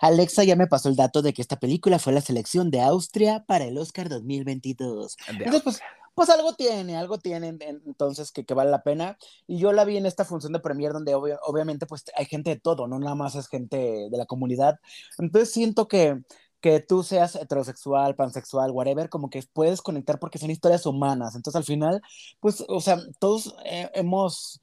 Alexa 0.00 0.44
ya 0.44 0.56
me 0.56 0.66
pasó 0.66 0.88
el 0.88 0.96
dato 0.96 1.20
de 1.20 1.34
que 1.34 1.42
esta 1.42 1.58
película 1.58 1.98
fue 1.98 2.14
la 2.14 2.22
selección 2.22 2.70
de 2.70 2.80
Austria 2.80 3.44
para 3.46 3.64
el 3.64 3.76
Oscar 3.76 4.08
2022. 4.08 5.16
Entonces, 5.28 5.62
pues, 5.62 5.80
pues 6.14 6.30
algo 6.30 6.54
tiene, 6.54 6.96
algo 6.96 7.18
tiene 7.18 7.58
entonces 7.60 8.32
que, 8.32 8.46
que, 8.46 8.54
vale 8.54 8.70
la 8.70 8.82
pena. 8.82 9.18
Y 9.46 9.58
yo 9.58 9.72
la 9.72 9.84
vi 9.84 9.98
en 9.98 10.06
esta 10.06 10.24
función 10.24 10.54
de 10.54 10.60
premier 10.60 10.94
donde 10.94 11.14
obviamente 11.14 11.84
pues 11.84 12.04
hay 12.16 12.24
gente 12.24 12.48
de 12.48 12.56
todo, 12.58 12.88
no 12.88 12.98
nada 12.98 13.14
más 13.14 13.34
es 13.34 13.48
gente 13.48 14.08
de 14.10 14.16
la 14.16 14.24
comunidad. 14.24 14.80
Entonces 15.18 15.52
siento 15.52 15.88
que, 15.88 16.22
que 16.66 16.80
tú 16.80 17.04
seas 17.04 17.36
heterosexual, 17.36 18.16
pansexual, 18.16 18.72
whatever, 18.72 19.08
como 19.08 19.30
que 19.30 19.40
puedes 19.52 19.80
conectar 19.80 20.18
porque 20.18 20.38
son 20.38 20.50
historias 20.50 20.84
humanas. 20.84 21.36
Entonces 21.36 21.56
al 21.56 21.62
final, 21.62 22.02
pues, 22.40 22.64
o 22.66 22.80
sea, 22.80 22.98
todos 23.20 23.54
eh, 23.64 23.88
hemos 23.94 24.60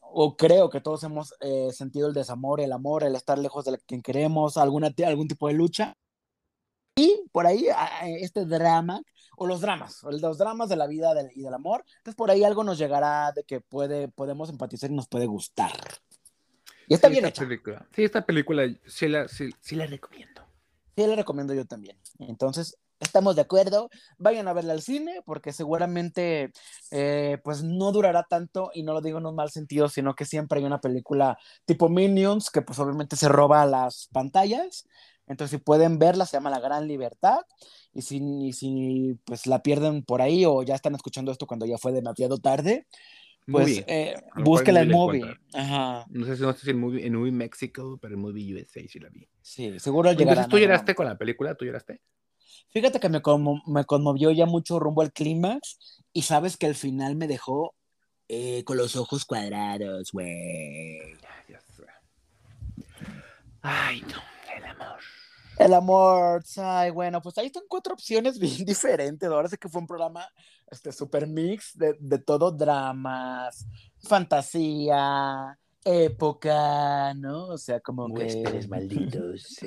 o 0.00 0.34
creo 0.34 0.70
que 0.70 0.80
todos 0.80 1.04
hemos 1.04 1.34
eh, 1.40 1.68
sentido 1.72 2.08
el 2.08 2.14
desamor, 2.14 2.62
el 2.62 2.72
amor, 2.72 3.04
el 3.04 3.14
estar 3.16 3.38
lejos 3.38 3.66
de 3.66 3.78
quien 3.86 4.00
queremos, 4.00 4.56
alguna, 4.56 4.94
algún 5.06 5.28
tipo 5.28 5.46
de 5.46 5.52
lucha. 5.52 5.94
Y 6.96 7.22
por 7.32 7.46
ahí 7.46 7.66
este 8.20 8.46
drama, 8.46 9.02
o 9.36 9.46
los 9.46 9.60
dramas, 9.60 10.02
los 10.04 10.38
dramas 10.38 10.70
de 10.70 10.76
la 10.76 10.86
vida 10.86 11.12
y 11.34 11.42
del 11.42 11.52
amor, 11.52 11.84
entonces 11.98 12.16
por 12.16 12.30
ahí 12.30 12.44
algo 12.44 12.64
nos 12.64 12.78
llegará 12.78 13.32
de 13.32 13.44
que 13.44 13.60
puede, 13.60 14.08
podemos 14.08 14.48
empatizar 14.48 14.90
y 14.90 14.94
nos 14.94 15.08
puede 15.08 15.26
gustar. 15.26 15.72
Y 16.88 16.94
está 16.94 17.08
bien 17.08 17.26
hecha. 17.26 17.42
Película. 17.42 17.86
Sí, 17.94 18.04
esta 18.04 18.24
película 18.24 18.64
sí 18.86 19.08
la, 19.08 19.28
sí, 19.28 19.52
la 19.72 19.86
recomiendo. 19.86 20.42
Sí, 20.96 21.06
la 21.06 21.16
recomiendo 21.16 21.54
yo 21.54 21.64
también. 21.64 21.96
Entonces, 22.18 22.76
estamos 23.00 23.34
de 23.34 23.42
acuerdo, 23.42 23.88
vayan 24.18 24.46
a 24.46 24.52
verla 24.52 24.74
al 24.74 24.82
cine 24.82 25.22
porque 25.24 25.52
seguramente 25.52 26.52
eh, 26.90 27.38
pues 27.42 27.62
no 27.62 27.92
durará 27.92 28.24
tanto 28.24 28.70
y 28.74 28.82
no 28.82 28.92
lo 28.92 29.00
digo 29.00 29.18
en 29.18 29.26
un 29.26 29.34
mal 29.34 29.50
sentido, 29.50 29.88
sino 29.88 30.14
que 30.14 30.24
siempre 30.24 30.58
hay 30.60 30.64
una 30.66 30.80
película 30.80 31.38
tipo 31.64 31.88
Minions 31.88 32.50
que 32.50 32.62
pues 32.62 32.78
obviamente 32.78 33.16
se 33.16 33.28
roba 33.28 33.64
las 33.66 34.08
pantallas 34.12 34.86
entonces, 35.26 35.58
si 35.58 35.64
pueden 35.64 35.98
verla, 35.98 36.26
se 36.26 36.36
llama 36.36 36.50
La 36.50 36.60
Gran 36.60 36.86
Libertad. 36.86 37.40
Y 37.94 38.02
si, 38.02 38.52
si 38.52 39.18
pues 39.24 39.46
la 39.46 39.62
pierden 39.62 40.02
por 40.04 40.22
ahí 40.22 40.44
o 40.46 40.62
ya 40.62 40.74
están 40.74 40.94
escuchando 40.94 41.30
esto 41.32 41.46
cuando 41.46 41.66
ya 41.66 41.78
fue 41.78 41.92
demasiado 41.92 42.38
tarde, 42.38 42.86
pues 43.46 43.84
eh, 43.86 44.14
búsquela 44.36 44.82
en 44.82 44.90
Movie. 44.90 45.24
Ajá. 45.52 46.06
No 46.08 46.26
sé, 46.26 46.40
no 46.42 46.52
sé 46.52 46.60
si 46.60 46.70
en 46.70 46.80
Movie, 46.80 47.06
en 47.06 47.14
Movie 47.14 47.32
México, 47.32 47.98
pero 48.00 48.14
en 48.14 48.20
Movie 48.20 48.54
USA 48.54 48.80
sí 48.88 48.98
la 49.00 49.08
vi. 49.08 49.28
Sí, 49.40 49.78
seguro 49.78 50.12
llegará. 50.12 50.42
Entonces, 50.42 50.50
¿tú 50.50 50.58
lloraste 50.58 50.94
con 50.94 51.06
la 51.06 51.18
película? 51.18 51.54
¿Tú 51.54 51.64
lloraste? 51.64 52.00
Fíjate 52.68 53.00
que 53.00 53.08
me, 53.08 53.20
me 53.66 53.84
conmovió 53.84 54.30
ya 54.30 54.46
mucho 54.46 54.78
rumbo 54.78 55.02
al 55.02 55.12
clímax 55.12 56.02
y 56.12 56.22
sabes 56.22 56.56
que 56.56 56.66
el 56.66 56.74
final 56.74 57.16
me 57.16 57.26
dejó 57.26 57.74
eh, 58.28 58.64
con 58.64 58.78
los 58.78 58.96
ojos 58.96 59.24
cuadrados, 59.24 60.10
güey. 60.12 61.16
Ay, 63.60 64.02
no, 64.02 64.56
el 64.56 64.64
amor. 64.64 64.98
El 65.58 65.74
amor, 65.74 66.42
ay, 66.56 66.90
bueno, 66.90 67.22
pues 67.22 67.38
ahí 67.38 67.46
están 67.46 67.62
cuatro 67.68 67.94
opciones 67.94 68.38
bien 68.38 68.64
diferentes. 68.66 69.28
Ahora 69.28 69.48
sé 69.48 69.58
que 69.58 69.68
fue 69.68 69.80
un 69.80 69.86
programa 69.86 70.26
este 70.72 70.90
super 70.90 71.26
mix 71.26 71.76
de, 71.76 71.96
de 72.00 72.18
todo, 72.18 72.50
dramas, 72.50 73.66
fantasía, 74.00 75.58
época, 75.84 77.12
¿no? 77.14 77.48
O 77.48 77.58
sea, 77.58 77.80
como 77.80 78.06
Huéspedes 78.06 78.68
malditos. 78.68 79.58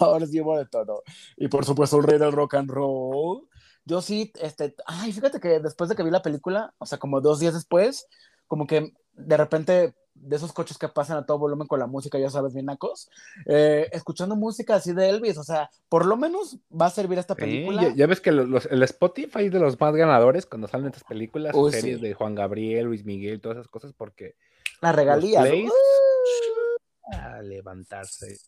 Ahora 0.00 0.26
sí 0.26 0.38
de 0.38 0.66
todo. 0.70 1.02
Y 1.36 1.48
por 1.48 1.64
supuesto, 1.64 1.98
el 1.98 2.04
rey 2.04 2.18
del 2.18 2.32
rock 2.32 2.54
and 2.54 2.70
roll. 2.70 3.46
Yo 3.84 4.00
sí, 4.00 4.32
este, 4.40 4.74
ay, 4.86 5.12
fíjate 5.12 5.40
que 5.40 5.60
después 5.60 5.90
de 5.90 5.96
que 5.96 6.02
vi 6.02 6.10
la 6.10 6.22
película, 6.22 6.74
o 6.78 6.86
sea, 6.86 6.98
como 6.98 7.20
dos 7.20 7.40
días 7.40 7.54
después, 7.54 8.06
como 8.46 8.66
que 8.66 8.92
de 9.12 9.36
repente 9.36 9.94
de 10.20 10.36
esos 10.36 10.52
coches 10.52 10.78
que 10.78 10.88
pasan 10.88 11.16
a 11.16 11.26
todo 11.26 11.38
volumen 11.38 11.66
con 11.66 11.78
la 11.78 11.86
música, 11.86 12.18
ya 12.18 12.30
sabes, 12.30 12.52
bien 12.52 12.66
nacos, 12.66 13.10
eh, 13.46 13.88
escuchando 13.92 14.36
música 14.36 14.76
así 14.76 14.92
de 14.92 15.08
Elvis, 15.08 15.38
o 15.38 15.44
sea, 15.44 15.70
por 15.88 16.06
lo 16.06 16.16
menos 16.16 16.58
va 16.70 16.86
a 16.86 16.90
servir 16.90 17.18
esta 17.18 17.34
película. 17.34 17.92
ya, 17.94 18.06
ves 18.06 18.20
que 18.20 18.30
el 18.30 18.82
Spotify 18.82 19.46
es 19.46 19.52
de 19.52 19.58
los 19.58 19.80
más 19.80 19.94
ganadores 19.94 20.46
cuando 20.46 20.68
salen 20.68 20.86
estas 20.88 21.04
películas, 21.04 21.54
series 21.70 22.00
de 22.00 22.14
Juan 22.14 22.34
Gabriel, 22.34 22.86
Luis 22.86 23.04
Miguel, 23.04 23.40
todas 23.40 23.58
esas 23.58 23.68
cosas, 23.68 23.92
porque... 23.96 24.34
La 24.80 24.92
regalía. 24.92 25.42
a 27.12 27.42
levantarse. 27.42 28.38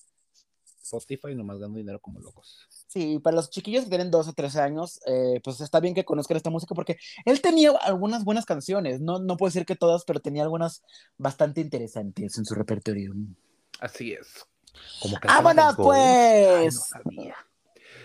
Spotify 0.93 1.34
nomás 1.34 1.61
dando 1.61 1.78
dinero 1.78 2.01
como 2.01 2.20
locos. 2.20 2.66
Sí, 2.86 3.18
para 3.18 3.36
los 3.36 3.51
chiquillos 3.51 3.84
que 3.84 3.90
tienen 3.90 4.11
dos 4.11 4.28
o 4.28 4.32
tres 4.32 4.57
años, 4.57 5.01
eh, 5.07 5.40
pues 5.43 5.61
está 5.61 5.80
bien 5.80 5.95
que 5.95 6.05
conozcan 6.05 6.36
esta 6.36 6.51
música 6.51 6.74
porque 6.74 6.99
él 7.24 7.40
tenía 7.40 7.70
algunas 7.82 8.24
buenas 8.24 8.45
canciones, 8.45 9.01
no, 9.01 9.18
no 9.18 9.36
puedo 9.36 9.49
decir 9.49 9.64
que 9.64 9.76
todas, 9.76 10.05
pero 10.05 10.20
tenía 10.20 10.43
algunas 10.43 10.82
bastante 11.16 11.61
interesantes 11.61 12.36
en 12.36 12.45
su 12.45 12.55
repertorio. 12.55 13.14
Así 13.80 14.12
es. 14.12 14.47
Como 15.01 15.16
¡Vámonos, 15.24 15.76
pues! 15.76 16.90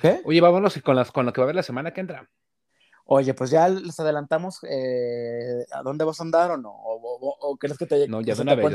¿Qué? 0.02 0.22
Oye, 0.26 0.42
vámonos 0.42 0.80
con, 0.82 0.96
las, 0.96 1.12
con 1.12 1.26
lo 1.26 1.34
que 1.34 1.42
va 1.42 1.46
a 1.46 1.48
haber 1.48 1.56
la 1.56 1.64
semana 1.64 1.94
que 1.94 2.02
entra. 2.02 2.30
Oye, 3.10 3.34
pues 3.34 3.50
ya 3.50 3.70
les 3.70 3.98
adelantamos 4.02 4.60
eh, 4.70 5.66
a 5.72 5.82
dónde 5.82 6.04
vas 6.04 6.20
a 6.20 6.24
andar 6.24 6.52
o 6.52 6.58
no, 6.58 6.74
o, 6.74 7.58
crees 7.58 7.78
que 7.78 7.86
te 7.86 8.06
No, 8.06 8.20
ya 8.20 8.36
de 8.36 8.42
una 8.42 8.54
vez, 8.54 8.66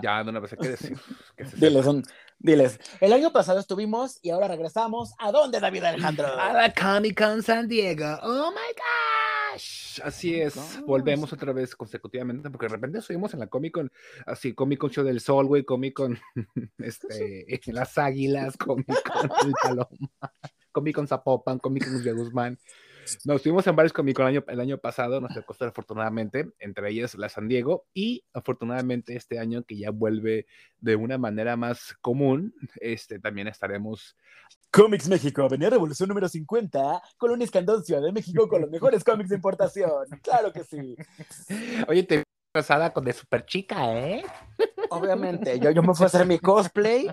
ya 0.00 0.22
de 0.22 0.30
una 0.30 0.38
vez, 0.38 0.52
hay 0.52 0.58
que 0.58 0.68
decir. 0.68 0.96
diles, 1.56 1.86
diles, 2.38 2.80
el 3.00 3.12
año 3.12 3.32
pasado 3.32 3.58
estuvimos 3.58 4.20
y 4.22 4.30
ahora 4.30 4.46
regresamos. 4.46 5.14
¿A 5.18 5.32
dónde, 5.32 5.58
David 5.58 5.82
Alejandro? 5.82 6.28
A 6.28 6.52
la 6.52 6.72
Comic 6.72 7.18
Con 7.18 7.42
San 7.42 7.66
Diego. 7.66 8.18
¡Oh, 8.22 8.52
my 8.52 9.56
gosh! 9.56 10.00
Así 10.04 10.40
es, 10.40 10.80
volvemos 10.86 11.32
otra 11.32 11.52
vez 11.52 11.74
consecutivamente, 11.74 12.50
porque 12.50 12.66
de 12.66 12.74
repente 12.74 13.00
subimos 13.00 13.34
en 13.34 13.40
la 13.40 13.48
Comic 13.48 13.74
Con, 13.74 13.90
así, 14.26 14.54
Comic 14.54 14.78
Con 14.78 14.90
Show 14.90 15.04
del 15.04 15.18
Sol, 15.18 15.46
güey, 15.46 15.64
Comic 15.64 15.94
Con, 15.94 16.20
este, 16.78 17.46
las 17.72 17.98
Águilas, 17.98 18.56
Comic 18.56 18.86
Con 18.86 19.48
El 19.48 19.54
Paloma, 19.60 20.32
Comic 20.70 20.94
Con 20.94 21.08
Zapopan, 21.08 21.58
Comic 21.58 21.84
Con 21.84 22.00
de 22.04 22.12
Guzmán. 22.12 22.58
Nos 23.24 23.36
estuvimos 23.36 23.66
en 23.66 23.76
varios 23.76 23.92
Comic 23.92 24.16
Con 24.16 24.26
el 24.26 24.36
año, 24.36 24.44
el 24.48 24.60
año 24.60 24.78
pasado, 24.78 25.20
nos 25.20 25.32
costó 25.44 25.64
afortunadamente, 25.64 26.50
entre 26.58 26.90
ellas 26.90 27.14
la 27.14 27.28
San 27.28 27.48
Diego, 27.48 27.86
y 27.94 28.24
afortunadamente 28.32 29.16
este 29.16 29.38
año 29.38 29.64
que 29.64 29.76
ya 29.76 29.90
vuelve 29.90 30.46
de 30.80 30.96
una 30.96 31.18
manera 31.18 31.56
más 31.56 31.94
común, 32.00 32.54
este, 32.80 33.18
también 33.18 33.48
estaremos... 33.48 34.16
Comics 34.70 35.06
México, 35.06 35.42
Avenida 35.42 35.68
Revolución 35.68 36.08
número 36.08 36.28
50, 36.28 37.02
Colonia 37.18 37.44
Escandón, 37.44 37.84
Ciudad 37.84 38.00
de 38.00 38.10
México, 38.10 38.48
con 38.48 38.62
los 38.62 38.70
mejores 38.70 39.04
cómics 39.04 39.28
de 39.28 39.36
importación. 39.36 40.06
Claro 40.22 40.50
que 40.50 40.64
sí. 40.64 40.96
Oye, 41.88 42.02
te 42.04 42.22
casada 42.52 42.92
con 42.92 43.04
de 43.04 43.12
super 43.12 43.44
chica, 43.44 43.92
¿eh? 43.94 44.24
Obviamente, 44.90 45.58
yo, 45.58 45.70
yo 45.70 45.82
me 45.82 45.94
fui 45.94 46.04
a 46.04 46.06
hacer 46.06 46.26
mi 46.26 46.38
cosplay 46.38 47.10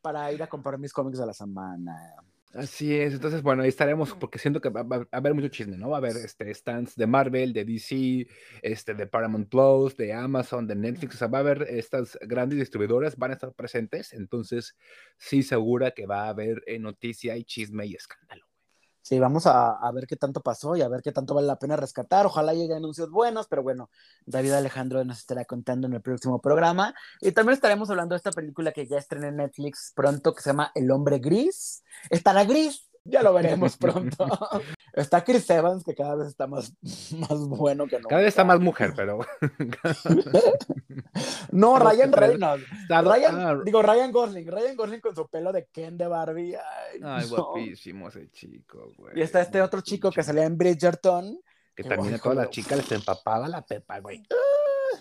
para 0.00 0.30
ir 0.32 0.42
a 0.42 0.46
comprar 0.46 0.78
mis 0.78 0.92
cómics 0.92 1.18
de 1.18 1.26
la 1.26 1.32
semana. 1.32 2.14
Así 2.54 2.94
es, 2.94 3.14
entonces, 3.14 3.40
bueno, 3.42 3.62
ahí 3.62 3.70
estaremos 3.70 4.12
porque 4.14 4.38
siento 4.38 4.60
que 4.60 4.68
va, 4.68 4.82
a 5.10 5.16
haber 5.16 5.32
mucho 5.32 5.48
chisme, 5.48 5.78
¿no? 5.78 5.88
Va 5.88 5.96
a 5.96 5.98
haber 5.98 6.16
este, 6.18 6.52
stands 6.52 6.94
de 6.96 7.06
Marvel, 7.06 7.54
de 7.54 7.64
DC, 7.64 8.26
este, 8.60 8.92
de 8.92 9.06
Paramount 9.06 9.48
Plus, 9.48 9.96
de 9.96 10.12
Amazon, 10.12 10.66
de 10.66 10.74
Netflix, 10.74 11.14
o 11.14 11.18
sea, 11.18 11.28
va 11.28 11.38
a 11.38 11.40
haber 11.40 11.62
estas 11.62 12.18
grandes 12.20 12.58
distribuidoras, 12.58 13.16
van 13.16 13.30
a 13.30 13.34
estar 13.34 13.54
presentes, 13.54 14.12
entonces 14.12 14.76
sí 15.16 15.42
segura 15.42 15.92
que 15.92 16.04
va 16.04 16.24
a 16.26 16.28
haber 16.28 16.62
eh, 16.66 16.78
noticia 16.78 17.38
y 17.38 17.44
chisme 17.44 17.86
y 17.86 17.94
escándalo. 17.94 18.51
Sí, 19.02 19.18
vamos 19.18 19.46
a, 19.46 19.72
a, 19.72 19.90
ver 19.90 20.06
qué 20.06 20.14
tanto 20.14 20.40
pasó 20.40 20.76
y 20.76 20.82
a 20.82 20.88
ver 20.88 21.02
qué 21.02 21.10
tanto 21.10 21.34
vale 21.34 21.48
la 21.48 21.58
pena 21.58 21.76
rescatar. 21.76 22.24
Ojalá 22.24 22.54
lleguen 22.54 22.76
anuncios 22.76 23.10
buenos, 23.10 23.48
pero 23.48 23.62
bueno, 23.62 23.90
David 24.26 24.52
Alejandro 24.52 25.04
nos 25.04 25.18
estará 25.18 25.44
contando 25.44 25.88
en 25.88 25.94
el 25.94 26.00
próximo 26.00 26.40
programa. 26.40 26.94
Y 27.20 27.32
también 27.32 27.54
estaremos 27.54 27.90
hablando 27.90 28.14
de 28.14 28.18
esta 28.18 28.30
película 28.30 28.70
que 28.70 28.86
ya 28.86 28.98
estrena 28.98 29.28
en 29.28 29.36
Netflix 29.36 29.92
pronto, 29.96 30.32
que 30.32 30.42
se 30.42 30.50
llama 30.50 30.70
El 30.76 30.90
Hombre 30.92 31.18
Gris. 31.18 31.82
Estará 32.10 32.44
gris, 32.44 32.88
ya 33.04 33.22
lo 33.22 33.32
veremos 33.34 33.76
pronto. 33.78 34.26
Está 34.92 35.24
Chris 35.24 35.48
Evans, 35.50 35.84
que 35.84 35.94
cada 35.94 36.16
vez 36.16 36.28
está 36.28 36.46
más, 36.46 36.74
más 36.82 37.48
bueno 37.48 37.86
que 37.86 37.98
no. 37.98 38.08
Cada 38.08 38.20
vez 38.20 38.28
está 38.28 38.44
más 38.44 38.60
mujer, 38.60 38.92
pero. 38.94 39.20
no, 41.52 41.78
Ryan 41.78 42.12
Reynolds. 42.12 42.66
Ryan, 42.88 43.40
ah, 43.40 43.60
digo, 43.64 43.82
Ryan 43.82 44.12
Gosling. 44.12 44.46
Ryan 44.46 44.76
Gosling 44.76 45.00
con 45.00 45.14
su 45.14 45.28
pelo 45.28 45.52
de 45.52 45.66
Ken 45.66 45.96
de 45.96 46.06
Barbie. 46.06 46.56
Ay, 47.02 47.28
guapísimo 47.28 48.08
ese 48.08 48.30
chico, 48.30 48.92
güey. 48.96 49.18
Y 49.18 49.22
está 49.22 49.40
este 49.40 49.62
otro 49.62 49.80
chico 49.80 50.10
que 50.10 50.22
salía 50.22 50.44
en 50.44 50.56
Bridgerton. 50.56 51.40
Que 51.74 51.84
también 51.84 52.14
a 52.14 52.18
todas 52.18 52.36
las 52.36 52.50
chicas 52.50 52.78
les 52.78 52.92
empapaba 52.92 53.48
la 53.48 53.64
pepa, 53.64 53.98
güey. 54.00 54.22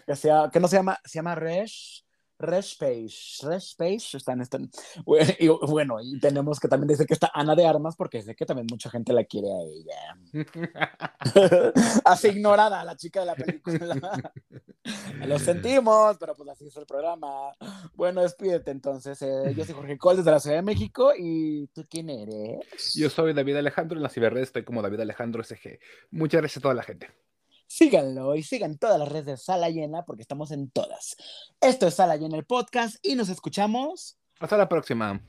Que, 0.06 0.16
sea, 0.16 0.50
que 0.52 0.60
no 0.60 0.68
se 0.68 0.78
llama, 0.78 1.00
se 1.04 1.20
llama 1.20 1.36
Resh. 1.36 2.06
Respace, 2.42 3.46
Respace 3.48 4.18
están, 4.18 4.42
están, 4.42 4.70
y 5.40 5.48
bueno, 5.48 5.98
y 6.02 6.20
tenemos 6.20 6.60
que 6.60 6.68
también 6.68 6.90
decir 6.90 7.06
que 7.06 7.14
está 7.14 7.32
Ana 7.34 7.56
de 7.56 7.66
Armas, 7.66 7.96
porque 7.96 8.22
sé 8.22 8.36
que 8.36 8.46
también 8.46 8.68
mucha 8.70 8.90
gente 8.90 9.14
la 9.14 9.24
quiere 9.24 9.48
a 9.48 9.62
ella. 9.62 10.18
así 12.06 12.30
ignorada, 12.30 12.84
la 12.84 12.96
chica 12.96 13.22
de 13.22 13.26
la 13.26 13.36
película. 13.36 14.34
Lo 15.28 15.38
sentimos, 15.38 16.18
pero 16.20 16.36
pues 16.36 16.50
así 16.50 16.68
es 16.68 16.76
el 16.76 16.86
programa. 16.86 17.54
Bueno, 17.94 18.22
despídete 18.22 18.72
entonces. 18.72 19.22
Eh, 19.22 19.54
yo 19.56 19.64
soy 19.64 19.76
Jorge 19.76 19.98
Col 19.98 20.18
desde 20.18 20.32
la 20.32 20.40
Ciudad 20.40 20.58
de 20.58 20.64
México, 20.64 21.14
¿y 21.18 21.68
tú 21.68 21.86
quién 21.90 22.10
eres? 22.10 22.94
Yo 22.96 23.10
soy 23.10 23.34
David 23.34 23.58
Alejandro, 23.58 23.98
en 23.98 24.04
la 24.04 24.10
ciberredes 24.10 24.50
estoy 24.50 24.64
como 24.64 24.82
David 24.82 25.02
Alejandro 25.02 25.44
SG. 25.44 25.80
Muchas 26.10 26.42
gracias 26.42 26.58
a 26.58 26.62
toda 26.62 26.74
la 26.74 26.84
gente 26.84 27.10
síganlo 27.72 28.36
y 28.36 28.44
sigan 28.44 28.78
todas 28.78 29.00
las 29.00 29.08
redes 29.08 29.26
de 29.26 29.38
Sala 29.38 29.70
Llena 29.70 30.04
porque 30.04 30.22
estamos 30.22 30.52
en 30.52 30.70
todas. 30.70 31.16
Esto 31.62 31.88
es 31.88 31.96
Sala 31.96 32.18
Llena 32.18 32.38
el 32.38 32.46
podcast 32.46 32.98
y 33.02 33.16
nos 33.16 33.30
escuchamos. 33.30 34.18
Hasta 34.40 34.58
la 34.58 34.68
próxima. 34.68 35.22